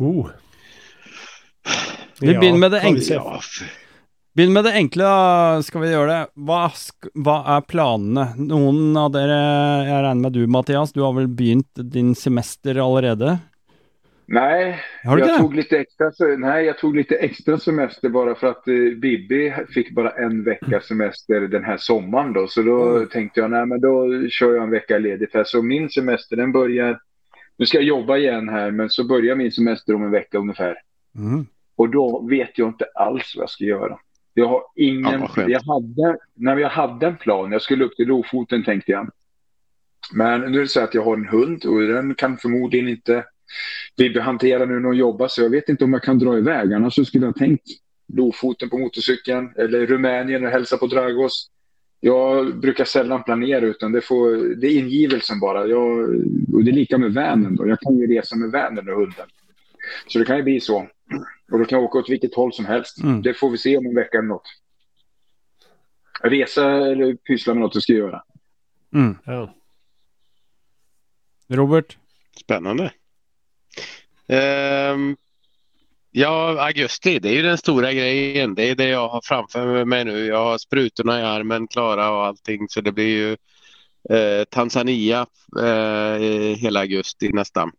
[0.00, 0.32] Uh.
[2.20, 3.20] Vi begynner med det enkle.
[4.36, 5.62] Begynn med det enkle, da.
[5.62, 6.24] Skal vi gjøre det.
[6.44, 6.66] Hva,
[7.24, 8.26] hva, er planene?
[8.36, 9.36] Noen av dere,
[9.86, 13.38] jeg regner med du Mathias, du har vel begynt din semester allerede?
[14.26, 18.74] Nej, jag tog, lite extra, nej, jag tog lite extra semester bara för att eh,
[18.74, 22.32] Bibi fick bara en vecka semester den här sommaren.
[22.32, 23.08] Då, så då mm.
[23.08, 25.34] tänkte jag, nej men då kör jag en vecka ledigt.
[25.34, 25.44] Här.
[25.44, 26.98] Så min semester den börjar,
[27.56, 30.76] nu ska jag jobba igen här, men så börjar min semester om en vecka ungefär.
[31.14, 31.46] Mm.
[31.76, 33.98] Och då vet jag inte alls vad jag ska göra.
[34.38, 35.20] Jag har ingen...
[35.36, 37.52] Ja, jag, hade, när jag hade en plan.
[37.52, 39.10] Jag skulle upp till Lofoten tänkte jag.
[40.12, 43.24] Men nu är det så att jag har en hund och den kan förmodligen inte
[43.96, 46.72] vi hanterar nu när hon jobbar så jag vet inte om jag kan dra iväg.
[46.72, 47.62] Annars så skulle jag tänkt
[48.12, 51.50] Lofoten på motorcykeln eller Rumänien och hälsa på Dragos.
[52.00, 55.66] Jag brukar sällan planera utan det, får, det är ingivelsen bara.
[55.66, 55.98] Jag,
[56.52, 57.68] och det är lika med vanen då.
[57.68, 59.26] Jag kan ju resa med vanen och hunden.
[60.06, 60.86] Så det kan ju bli så.
[61.52, 63.02] Och då kan jag åka åt vilket håll som helst.
[63.02, 63.22] Mm.
[63.22, 64.48] Det får vi se om en vecka eller något.
[66.22, 68.22] Resa eller pyssla med något jag ska göra.
[68.94, 69.18] Mm.
[69.24, 69.54] Ja.
[71.48, 71.96] Robert?
[72.40, 72.92] Spännande.
[74.28, 75.16] Um,
[76.10, 78.54] ja, augusti, det är ju den stora grejen.
[78.54, 80.26] Det är det jag har framför mig nu.
[80.26, 83.36] Jag har sprutorna i armen klara och allting så det blir ju
[84.16, 85.26] eh, Tanzania
[85.60, 86.20] eh,
[86.56, 87.72] hela augusti nästan.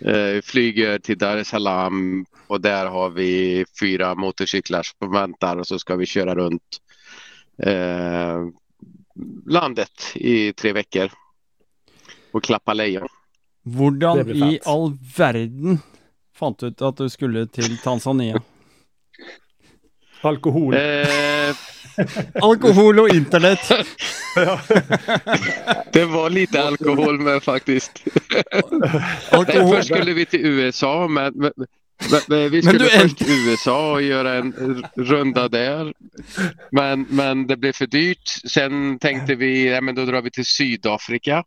[0.00, 5.66] Eh, flyger till Dar es Salaam och där har vi fyra motorcyklar som väntar och
[5.66, 6.78] så ska vi köra runt
[7.62, 8.40] eh,
[9.46, 11.10] landet i tre veckor
[12.32, 13.08] och klappa lejon.
[13.64, 15.78] Hvordan i all verden
[16.34, 18.42] fant du ut att du skulle till Tanzania?
[20.24, 20.74] Alkohol.
[20.74, 21.56] Eh,
[22.42, 23.58] Alkohol och internet.
[25.92, 28.04] det var lite alkohol med faktiskt.
[29.30, 29.76] Alkohol.
[29.76, 31.52] Först skulle vi till USA men, men,
[32.28, 35.92] men vi Men skulle är först till USA och göra en runda där.
[36.70, 38.28] Men, men det blev för dyrt.
[38.28, 41.44] Sen tänkte vi ja, men då drar vi till Sydafrika.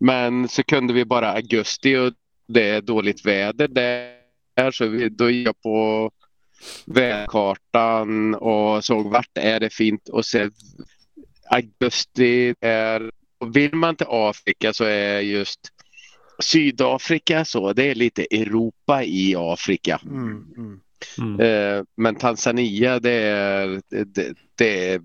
[0.00, 2.12] Men så kunde vi bara augusti och
[2.48, 4.70] det är dåligt väder där.
[4.70, 6.10] Så vi, då gick jag på
[6.86, 10.52] väderkartan och såg vart är det fint och sen
[11.50, 13.10] augusti är
[13.54, 15.60] vill man till Afrika så är just
[16.38, 20.00] Sydafrika så det är lite Europa i Afrika.
[20.04, 20.80] Mm, mm.
[21.18, 21.40] Mm.
[21.40, 25.00] Eh, men Tanzania det är, det, det är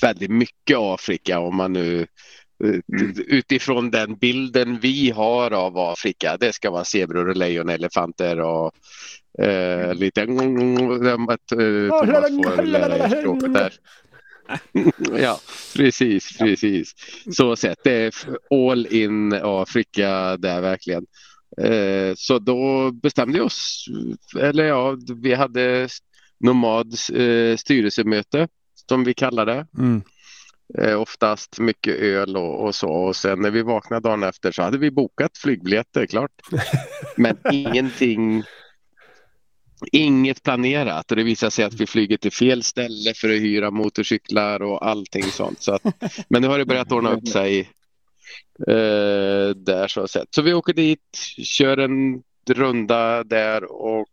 [0.00, 2.06] väldigt mycket Afrika om man nu
[3.26, 6.36] utifrån den bilden vi har av Afrika.
[6.40, 8.72] Det ska vara zebror och lejon, elefanter och
[9.44, 10.22] eh, lite...
[10.22, 13.72] Att, eh, Thomas får lära språket där.
[15.22, 15.40] ja,
[15.76, 16.94] precis, precis.
[17.32, 17.78] Så sett.
[17.84, 18.12] Det är
[18.70, 21.06] all in Afrika där verkligen.
[21.62, 23.86] Eh, så då bestämde vi oss,
[24.38, 25.88] eller ja, vi hade
[26.40, 28.48] Nomad eh, styrelsemöte
[28.88, 29.66] som vi kallar det.
[29.78, 30.02] Mm.
[30.78, 34.62] Eh, oftast mycket öl och, och, så och sen när vi vaknade dagen efter så
[34.62, 36.32] hade vi bokat flygbiljetter klart.
[37.16, 38.44] Men ingenting
[39.92, 43.70] Inget planerat och det visade sig att vi flyger till fel ställe för att hyra
[43.70, 45.62] motorcyklar och allting sånt.
[45.62, 45.82] Så att,
[46.28, 47.60] men nu har det börjat ordna upp sig
[48.68, 50.34] eh, där så sett.
[50.34, 54.08] Så vi åker dit, kör en runda där och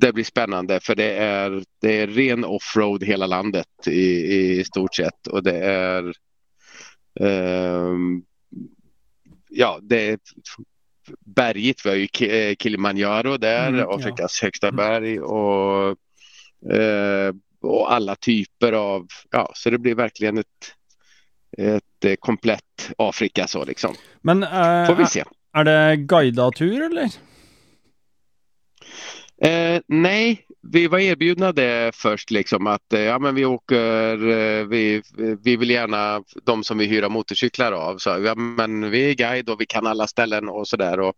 [0.00, 4.94] det blir spännande för det är, det är ren offroad hela landet i, i stort
[4.94, 6.12] sett och det är
[7.20, 7.94] eh,
[9.50, 10.18] ja, det är
[11.20, 11.86] berget.
[11.86, 12.08] Vi har ju
[12.58, 13.94] Kilimanjaro där, Mm, ja.
[13.94, 15.96] Afrikas högsta berg och,
[16.74, 20.46] eh, och alla typer av, ja, så det blir verkligen ett,
[21.58, 23.94] ett eh, komplett Afrika så liksom.
[24.22, 25.24] Men eh, Får vi se.
[25.52, 27.10] är det guidad tur eller?
[29.42, 34.64] Eh, nej, vi var erbjudna det först liksom att eh, ja, men vi åker, eh,
[34.66, 35.02] vi,
[35.44, 39.48] vi vill gärna, de som vi hyra motorcyklar av, så ja, men vi är guide
[39.48, 41.12] och vi kan alla ställen och sådär.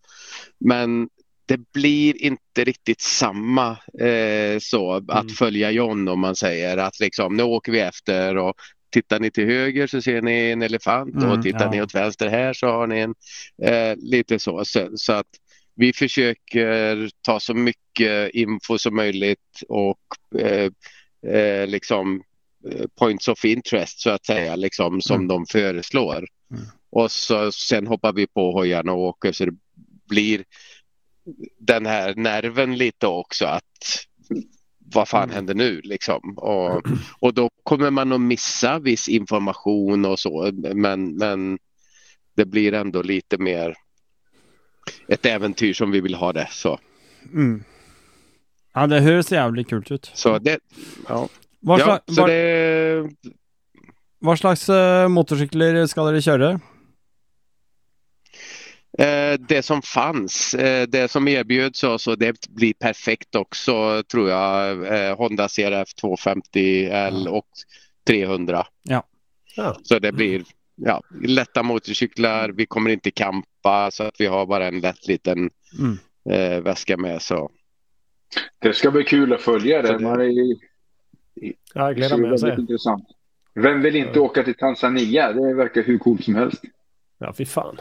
[0.61, 1.09] Men
[1.47, 3.70] det blir inte riktigt samma
[4.01, 5.28] eh, så att Mm.
[5.28, 8.55] följa John om man säger att liksom nu åker vi efter och
[8.90, 11.70] tittar ni till höger så ser ni en elefant Mm, och tittar ja.
[11.70, 13.15] ni åt vänster här så har ni en
[13.62, 14.65] eh, lite så.
[14.65, 14.89] så.
[14.95, 15.27] Så att
[15.78, 20.00] vi försöker ta så mycket info som möjligt och
[20.40, 20.70] eh,
[21.32, 22.22] eh, liksom
[22.70, 25.28] eh, points of interest så att säga liksom som Mm.
[25.28, 26.26] de föreslår.
[26.50, 26.64] Mm.
[26.90, 29.56] Och så, sen hoppar vi på hojarna och åker så det
[30.09, 30.44] blir
[31.59, 33.64] den här nerven lite också att
[34.94, 35.34] vad fan Mm.
[35.34, 36.38] händer nu liksom?
[36.38, 36.82] Och,
[37.20, 41.59] och då kommer man att missa viss information och så men, men
[42.36, 43.74] det blir ändå lite mer
[45.09, 46.48] ett äventyr som vi vill ha det.
[46.51, 46.78] Så,
[47.32, 47.65] Mm.
[48.74, 50.10] Ja, det hörs jävligt kul ut.
[50.15, 50.59] så det,
[51.09, 51.28] ja.
[51.60, 53.10] Vad, ja, så vad, det,
[54.19, 56.60] vad slags uh, motorcyklar ska dere köra?
[58.98, 64.31] eh, det som fanns, eh, det som erbjöds oss och det blir perfekt också tror
[64.31, 64.86] jag.
[64.86, 67.48] Eh, Honda CRF 250L och
[68.06, 68.66] 300.
[68.82, 69.05] Ja.
[69.82, 70.44] Så det blir
[70.77, 72.48] ja, lätta motorcyklar.
[72.48, 73.10] Vi kommer inte
[73.69, 75.99] campa så att vi har bara en lätt liten Mm.
[76.31, 77.23] eh, väska med.
[77.23, 77.51] Så.
[78.59, 79.93] Det ska bli kul att följa det.
[79.93, 80.69] det- Man är,
[81.74, 82.47] Ja, jag bli meg å se.
[82.47, 83.05] väldigt intressant.
[83.55, 85.32] Vem vill inte åka till Tanzania?
[85.32, 86.62] Det verkar hur coolt som helst.
[87.19, 87.77] Ja, fy faen.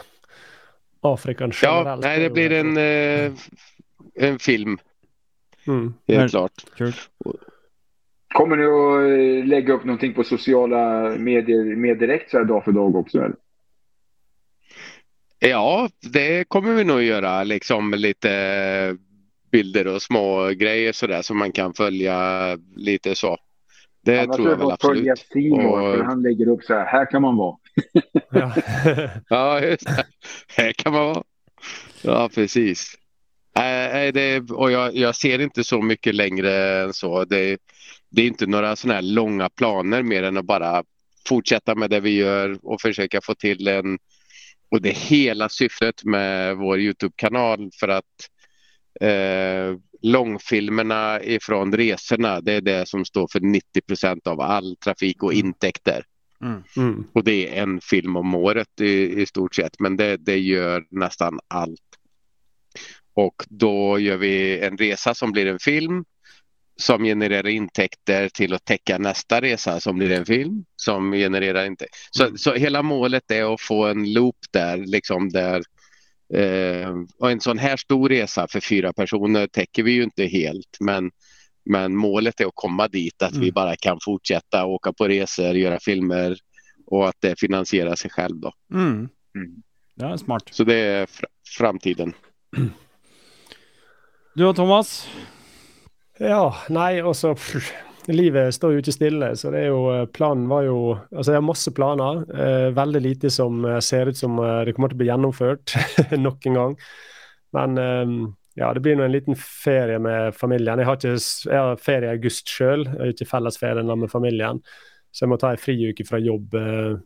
[1.00, 2.02] Afrikan Ja, generelt.
[2.02, 3.32] nej, det blir en, eh,
[4.14, 4.78] en film
[5.66, 5.94] mm.
[6.08, 6.52] helt Men- klart.
[6.76, 6.92] Kul.
[8.34, 12.64] Kommer ni att eh, lägga upp någonting på sociala medier mer direkt så här dag
[12.64, 13.18] för dag också?
[13.18, 13.34] Eller?
[15.38, 17.44] Ja, det kommer vi nog göra.
[17.44, 18.96] Liksom lite
[19.52, 22.18] bilder och små grejer sådär som man kan följa
[22.76, 23.36] lite så.
[24.04, 25.32] Det Annars tror jag väl att följa absolut.
[25.44, 26.86] Simon Och- för han lägger upp så här.
[26.86, 27.56] Här kan man vara.
[28.30, 28.54] ja.
[29.28, 30.06] Ja, just det.
[30.56, 31.22] Här kan man vara.
[32.02, 32.94] Ja, precis.
[33.56, 37.24] Nej, det, och jag, jag ser inte så mycket längre än så.
[37.24, 37.58] Det,
[38.10, 40.84] det är inte några sådana här långa planer mer än att bara
[41.28, 43.98] fortsätta med det vi gör och försöka få till en...
[44.70, 48.04] Och det är hela syftet med vår Youtube-kanal för att
[49.00, 55.32] eh, långfilmerna ifrån resorna det är det som står för 90% av all trafik och
[55.32, 56.04] intäkter.
[56.40, 56.62] Mm.
[56.76, 57.04] Mm.
[57.12, 60.84] Och det är en film om året i, i stort sett, men det, det gör
[60.90, 61.80] nästan allt.
[63.14, 66.04] Och då gör vi en resa som blir en film
[66.80, 71.98] som genererar intäkter till att täcka nästa resa som blir en film som genererar intäkter.
[72.10, 72.38] Så, mm.
[72.38, 75.62] så hela målet är att få en loop där, liksom där
[76.34, 80.76] eh, och en sån här stor resa för fyra personer täcker vi ju inte helt
[80.80, 81.10] men,
[81.64, 83.44] men målet är att komma dit att mm.
[83.44, 86.36] vi bara kan fortsätta åka på resor, göra filmer
[86.86, 88.52] och att det finansierar sig själv då.
[88.74, 89.08] Mm.
[89.34, 89.62] Mm.
[89.94, 90.42] Det är smart.
[90.50, 91.24] Så det är fr
[91.58, 92.12] framtiden.
[94.34, 95.08] Du och Thomas?
[96.18, 96.42] Ja,
[96.74, 97.34] nei, så,
[98.08, 100.78] Livet står jo ikke stille, så det er jo eh, Planen var jo
[101.12, 102.22] Altså, jeg har masse planer.
[102.32, 105.76] Eh, veldig lite som eh, ser ut som eh, det kommer til å bli gjennomført
[106.26, 106.76] nok en gang.
[107.56, 108.14] Men eh,
[108.58, 110.80] ja, det blir nå en liten ferie med familien.
[110.80, 111.14] Jeg har, ikke,
[111.52, 114.62] jeg har ferie i august sjøl, jeg har ikke fellesferie med familien.
[115.12, 116.96] Så jeg må ta en friuke fra jobb eh,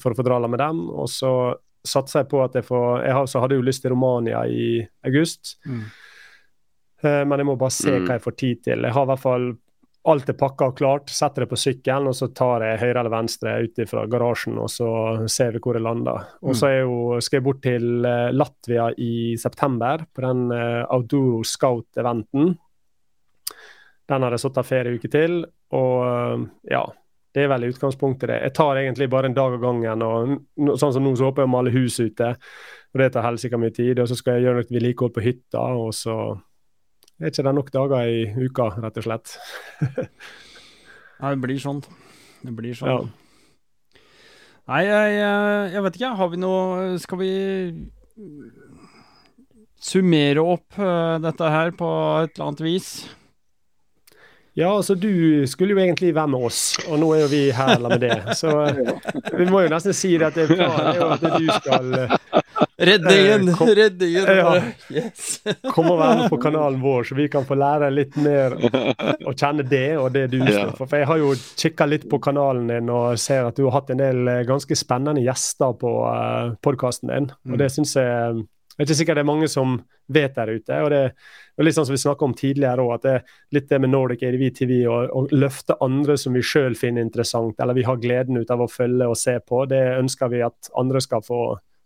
[0.00, 0.84] for å få dra med dem.
[0.92, 1.32] Og så
[1.82, 4.84] satser jeg på at jeg får Jeg har, så hadde jo lyst til Romania i
[5.08, 5.56] august.
[5.66, 5.84] Mm.
[7.02, 8.06] Eh, men jeg må bare se mm.
[8.06, 8.86] hva jeg får tid til.
[8.86, 9.52] Jeg har i hvert fall
[10.10, 11.12] alt er pakka og klart.
[11.14, 14.70] Setter det på sykkelen, og så tar jeg høyre eller venstre ut fra garasjen, og
[14.72, 14.88] så
[15.30, 16.32] ser vi hvor jeg lander.
[16.42, 17.20] Og så mm.
[17.22, 22.56] skal jeg bort til eh, Latvia i september, på den uh, Outdoor Scout-eventen.
[24.10, 25.44] Den har jeg satt av ferieuke til,
[25.78, 26.82] og ja.
[27.32, 28.34] Det er vel utgangspunktet det.
[28.42, 30.02] Jeg tar egentlig bare en dag av gangen.
[30.04, 32.26] og Sånn som nå, så håper jeg å male hus ute.
[32.92, 34.02] og Det tar helsike mye tid.
[34.02, 35.62] Og så skal jeg gjøre noe vedlikehold på hytta.
[35.80, 36.16] og så
[37.22, 39.34] er ikke det nok dager i uka, rett og slett.
[41.22, 41.82] Nei, det blir sånn.
[42.42, 42.90] Det blir sånn.
[42.90, 44.00] Ja.
[44.70, 45.16] Nei, jeg,
[45.74, 46.12] jeg, vet ikke.
[46.18, 47.32] Har vi noe Skal vi
[49.82, 51.88] summere opp uh, dette her på
[52.22, 52.92] et eller annet vis?
[54.54, 57.78] Ja, altså du skulle jo egentlig være med oss, og nå er jo vi her
[57.88, 58.36] med det.
[58.36, 58.52] Så
[59.38, 62.41] vi må jo nesten si det at det er planen er jo at du skal
[62.82, 63.48] Reddingen!
[63.48, 64.24] Eh, kom, reddingen!
[64.26, 65.42] Ja, yes.
[65.74, 69.36] Kom og være med på kanalen vår, så vi kan få lære litt mer og
[69.36, 70.88] kjenne det og det du står for.
[70.88, 73.92] For jeg har jo kikka litt på kanalen din og ser at du har hatt
[73.94, 77.76] en del eh, ganske spennende gjester på uh, eh, podkasten din, og det mm.
[77.78, 78.42] syns jeg
[78.72, 79.74] det er ikke sikkert det er mange som
[80.12, 80.76] vet der ute.
[80.80, 83.66] og Det er litt sånn som vi snakka om tidligere òg, at det er litt
[83.68, 87.84] det med Nordic ADV TV å løfte andre som vi sjøl finner interessant, eller vi
[87.84, 89.66] har gleden ut av å følge og se på.
[89.68, 91.42] Det ønsker vi at andre skal få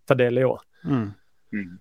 [0.06, 0.62] ta del i òg.
[0.84, 1.12] Mm.
[1.52, 1.78] Mm.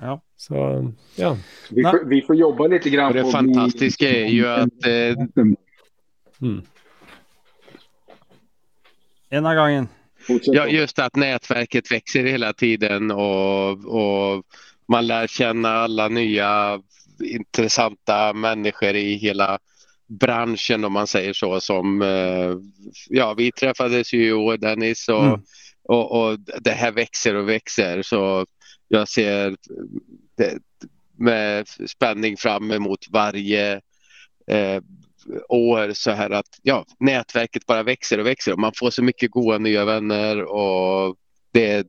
[0.00, 0.22] Ja.
[0.36, 1.38] Så, ja.
[1.70, 3.18] Vi får, vi får jobba litt grann på...
[3.18, 4.86] Det fantastiska är ju att...
[4.86, 5.44] Eh...
[6.40, 6.62] Mm.
[9.30, 9.88] Ena gången.
[10.42, 14.44] Ja, just att nätverket växer hela tiden och, och
[14.88, 16.80] man lär känna alla nya
[17.24, 19.58] intressanta människor i hela
[20.08, 22.56] branschen om man säger så som eh,
[23.08, 25.40] ja vi träffades ju i år Dennis och, mm
[25.88, 28.46] och, och, det här växer och växer så
[28.88, 29.56] jag ser
[30.36, 30.58] det,
[31.16, 33.80] med spänning fram emot varje
[34.46, 34.82] eh,
[35.48, 39.30] år så här att ja, nätverket bara växer och växer och man får så mycket
[39.30, 41.16] goda nya vänner och
[41.52, 41.86] det,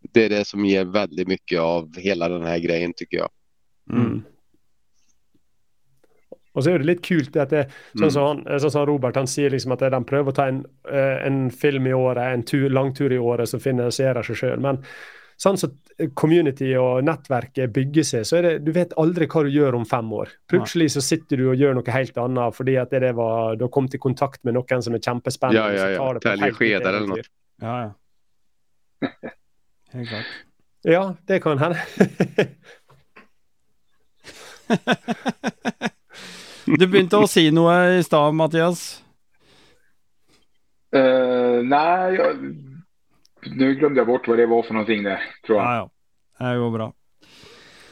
[0.00, 3.30] det är det som ger väldigt mycket av hela den här grejen tycker jag.
[3.90, 4.22] Mm.
[6.58, 9.30] Og så er det litt kult at det, sånn som, han, sånn som Robert han
[9.30, 12.66] sier liksom at de prøver å ta en, eh, en film i året, en tur,
[12.74, 14.58] langtur i året som finansierer seg sjøl.
[14.64, 14.82] Men
[15.38, 15.76] sånn som
[16.18, 19.86] community og nettverket bygger seg, så er det, du vet aldri hva du gjør om
[19.88, 20.34] fem år.
[20.50, 23.72] Plutselig så sitter du og gjør noe helt annet fordi at det var, du har
[23.74, 25.78] kommet i kontakt med noen som er kjempespennende.
[25.78, 26.24] Ja, ja, ja.
[26.26, 27.26] Täljer skedar eller noe.
[27.62, 27.90] Ja, ja.
[29.94, 30.36] Helt klart.
[30.86, 31.78] Ja, det kan hende.
[36.76, 39.02] du begynte å si noe i stad, Mathias.
[40.96, 42.36] Uh, nei, jeg
[43.56, 45.66] nu glömde jag bort vad det var för någonting där, tror jag.
[45.66, 45.90] Ja,
[46.38, 46.52] ja.
[46.52, 46.92] Det går bra.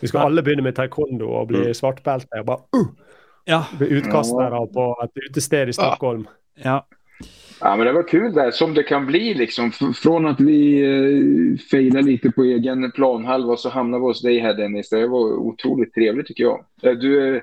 [0.01, 1.75] Vi ska alla börja med taekwondo och bli mm.
[2.41, 2.89] och bara uh,
[3.45, 3.67] ja.
[3.79, 4.67] bli utkastade ja.
[4.67, 6.29] på ett utested i Stockholm.
[6.55, 6.87] Ja.
[7.61, 9.73] Ja, men det var kul där, som det kan bli liksom.
[10.03, 14.55] Från att vi eh, failar lite på egen planhalva så hamnar vi hos dig här
[14.55, 14.89] Dennis.
[14.89, 16.65] Det var otroligt trevligt tycker jag.
[16.83, 17.41] Eh, du,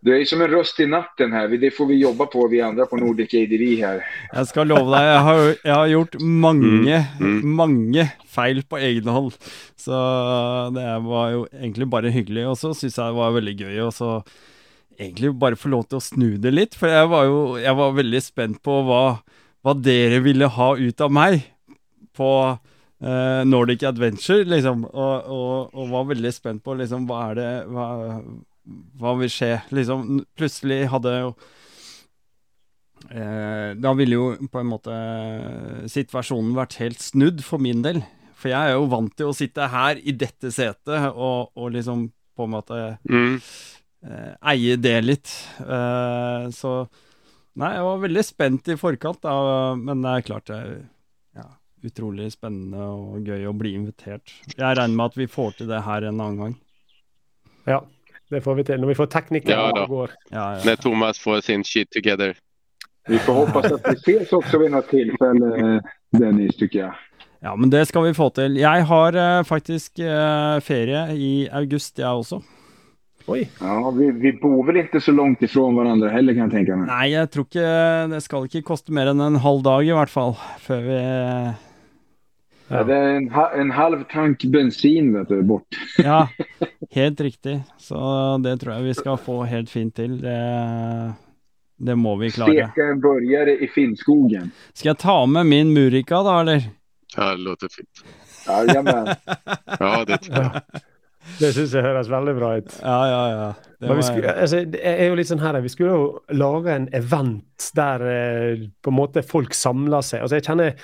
[0.00, 1.48] du är som en röst i natten här.
[1.48, 4.04] Det får vi jobba på, vi andra på Nordic ADV här.
[4.32, 7.40] Jag ska lova dig, jag har, jag har gjort många, mm.
[7.40, 7.50] Mm.
[7.50, 9.32] många fel på egen håll.
[9.76, 9.90] Så
[10.74, 13.94] det var ju egentligen bara hyggligt och så syns jag det var väldigt kul och
[13.94, 14.24] så
[14.98, 17.92] egentligen bara få lov till att snu det lite, för jag var ju, jag var
[17.92, 19.16] väldigt spänd på vad,
[19.60, 21.54] vad dere ville ha ut av mig
[22.16, 22.58] på
[23.04, 27.64] uh, Nordic Adventure, liksom, och, och, och var väldigt spänd på liksom, vad är det,
[27.66, 28.22] vad,
[29.00, 29.54] hva vil skje?
[29.74, 31.32] Liksom, plutselig hadde jo
[33.08, 34.96] eh, Da ville jo på en måte
[35.90, 38.02] situasjonen vært helt snudd for min del.
[38.40, 42.08] For jeg er jo vant til å sitte her i dette setet og, og liksom
[42.36, 43.36] på en måte mm.
[44.08, 45.36] eh, eie det litt.
[45.60, 46.74] Eh, så
[47.60, 49.32] Nei, jeg var veldig spent i forkant, da,
[49.76, 50.68] men det er klart det er
[51.36, 51.48] ja,
[51.84, 54.32] utrolig spennende og gøy å bli invitert.
[54.54, 56.54] Jeg regner med at vi får til det her en annen gang.
[57.68, 57.80] Ja,
[58.30, 58.80] det får vi til.
[58.80, 59.86] Når vi får teknikere Ja.
[59.88, 60.58] Ja, ja.
[60.64, 62.34] När Thomas får sin shit together.
[63.08, 65.80] Vi får hoppas att vi ses också vid något tillfälle, eh,
[66.18, 66.94] Dennis, tycker jag.
[67.40, 68.56] ja, men det skal vi få til.
[68.56, 72.42] Jeg har eh, faktisk eh, ferie i august, jeg også.
[73.26, 73.48] Oi.
[73.60, 76.86] Ja, vi, vi bor väl inte så långt ifrån varandra heller kan jag tänka mig.
[76.86, 77.66] Nei, jeg tror ikke
[78.10, 81.00] Det skal ikke koste mer enn en halv dag, i hvert fall, før vi
[82.70, 83.30] Ja, det är en,
[83.60, 85.66] en halv tank bensin vet du, bort.
[85.98, 86.28] Ja,
[86.90, 87.60] helt riktig.
[87.78, 87.98] Så
[88.44, 90.20] det tror jeg vi skal få helt fint til.
[90.22, 90.38] Det,
[91.78, 92.52] det må vi klare.
[92.70, 94.50] Steka en burgare i Finnskogen.
[94.72, 96.62] Skal jeg ta med min Murika, da, eller?
[97.16, 98.04] Ja, det låter fint.
[98.46, 99.08] Jajamän.
[99.80, 100.62] Ja, det tror jag.
[101.38, 102.70] Det syns jeg høres veldig bra ut.
[102.82, 103.48] Ja, ja, ja.
[103.80, 106.06] Det Men vi var- skulle, altså, det er jo litt sånn her, vi skulle jo
[106.32, 110.22] lage en event der eh, på en måte folk samler seg.
[110.24, 110.74] Altså, jeg kjenner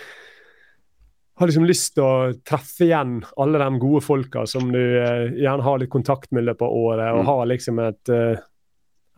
[1.37, 5.63] har liksom lyst til å treffe igjen alle de gode folka som du eh, gjerne
[5.63, 7.27] har litt kontakt med i løpet av året, og Mm.
[7.27, 8.39] ha liksom et eh,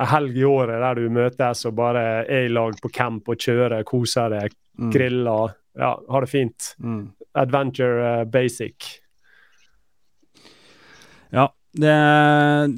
[0.01, 3.37] en helg i året der du møtes og bare er i lag på camp og
[3.39, 6.75] kjører, koser deg, Mm, griller, ja, har det fint.
[6.79, 7.11] mm.
[7.35, 9.01] Adventure eh, basic.
[11.31, 11.95] Ja, det,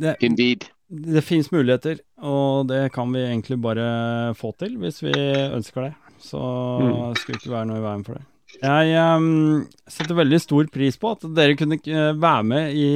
[0.00, 0.64] det, Indeed.
[0.88, 5.94] det fins muligheter, og det kan vi egentlig bare få til hvis vi ønsker det.
[6.20, 6.40] Så
[6.80, 7.14] Mm.
[7.16, 8.24] skulle det ikke være noe i veien for det.
[8.58, 12.88] Jeg ehm, setter veldig stor pris på at dere kunne eh, være med i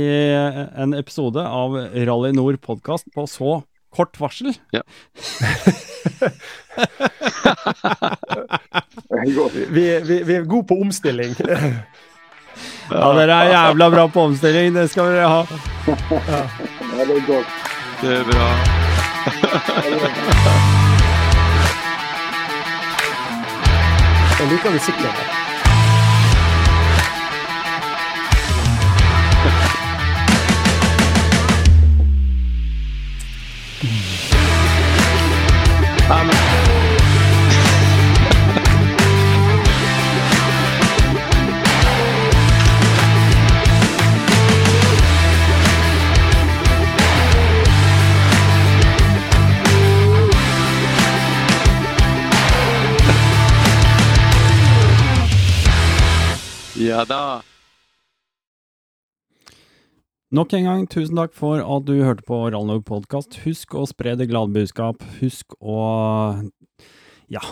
[0.82, 3.62] en episode av Rally Nord podkast på så
[3.94, 4.50] kort varsel.
[9.34, 9.54] Gott.
[9.54, 11.34] Vi, vi, vi er gode på omstilling.
[12.90, 15.42] Ja, dere er jævla bra på omstilling, det skal dere ha.
[15.86, 15.94] Ja,
[16.98, 17.46] det är gott.
[18.02, 18.48] Det är bra.
[24.44, 25.43] Jeg liker musikken.
[56.94, 57.42] Ja da.
[60.34, 63.40] Nok en gang, tusen takk for at du hørte på Rallnog podkast.
[63.42, 65.02] Husk å spre det glade budskap.
[65.18, 65.78] Husk å
[67.34, 67.42] ja,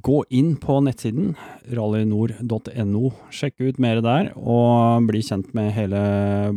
[0.00, 1.34] gå inn på nettsiden
[1.76, 3.12] rallynord.no.
[3.28, 6.00] Sjekk ut mer der, og bli kjent med hele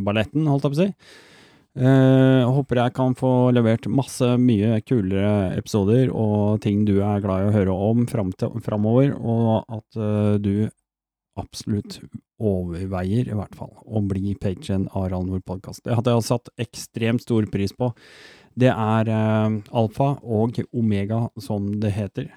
[0.07, 0.89] balletten, holdt jeg på å si.
[1.79, 7.43] Eh, håper jeg kan få levert masse mye kulere episoder og ting du er glad
[7.43, 10.53] i å høre om framover, og at eh, du
[11.39, 11.99] absolutt
[12.39, 15.83] overveier, i hvert fall, å bli patron av Rallnord podkast.
[15.85, 17.91] Det hadde jeg satt ekstremt stor pris på.
[18.59, 22.29] Det er eh, alfa og omega, som det heter.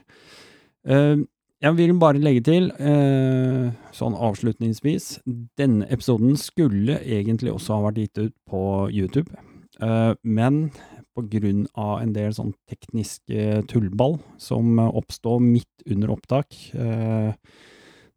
[0.87, 1.23] Eh,
[1.63, 5.21] jeg vil bare legge til, eh, sånn avslutningsvis,
[5.59, 9.31] denne episoden skulle egentlig også ha vært gitt ut på YouTube,
[9.79, 10.73] eh, men
[11.15, 17.33] på grunn av en del sånn tekniske tullball som eh, oppstår midt under opptak, eh,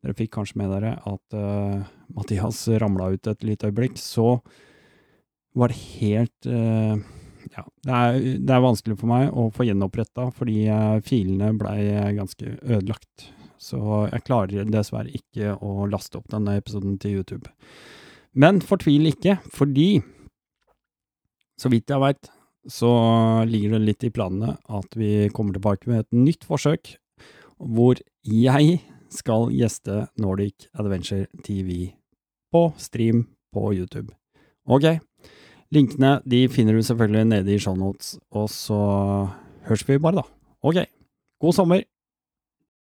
[0.06, 1.82] dere fikk kanskje med dere at uh,
[2.14, 4.38] Mathias ramla ut et lite øyeblikk, så
[5.58, 7.02] var det helt uh,
[7.56, 11.80] Ja, det er, det er vanskelig for meg å få gjenoppretta, fordi uh, filene blei
[12.18, 13.30] ganske ødelagt.
[13.62, 13.80] Så
[14.12, 17.50] jeg klarer dessverre ikke å laste opp denne episoden til YouTube.
[18.36, 20.02] Men fortvil ikke, fordi
[21.56, 22.30] så vidt jeg veit,
[22.68, 22.92] så
[23.48, 26.98] ligger det litt i planene at vi kommer tilbake med et nytt forsøk,
[27.56, 28.82] hvor jeg
[29.16, 31.94] skal gjeste Nordic Adventure TV
[32.54, 33.26] på stream
[33.56, 34.14] på YouTube.
[34.68, 34.88] Ok,
[35.76, 38.80] linkene de finner du selvfølgelig nede i shownotes, og så
[39.68, 40.26] høres vi bare da.
[40.66, 40.84] Ok,
[41.42, 41.95] god sommer!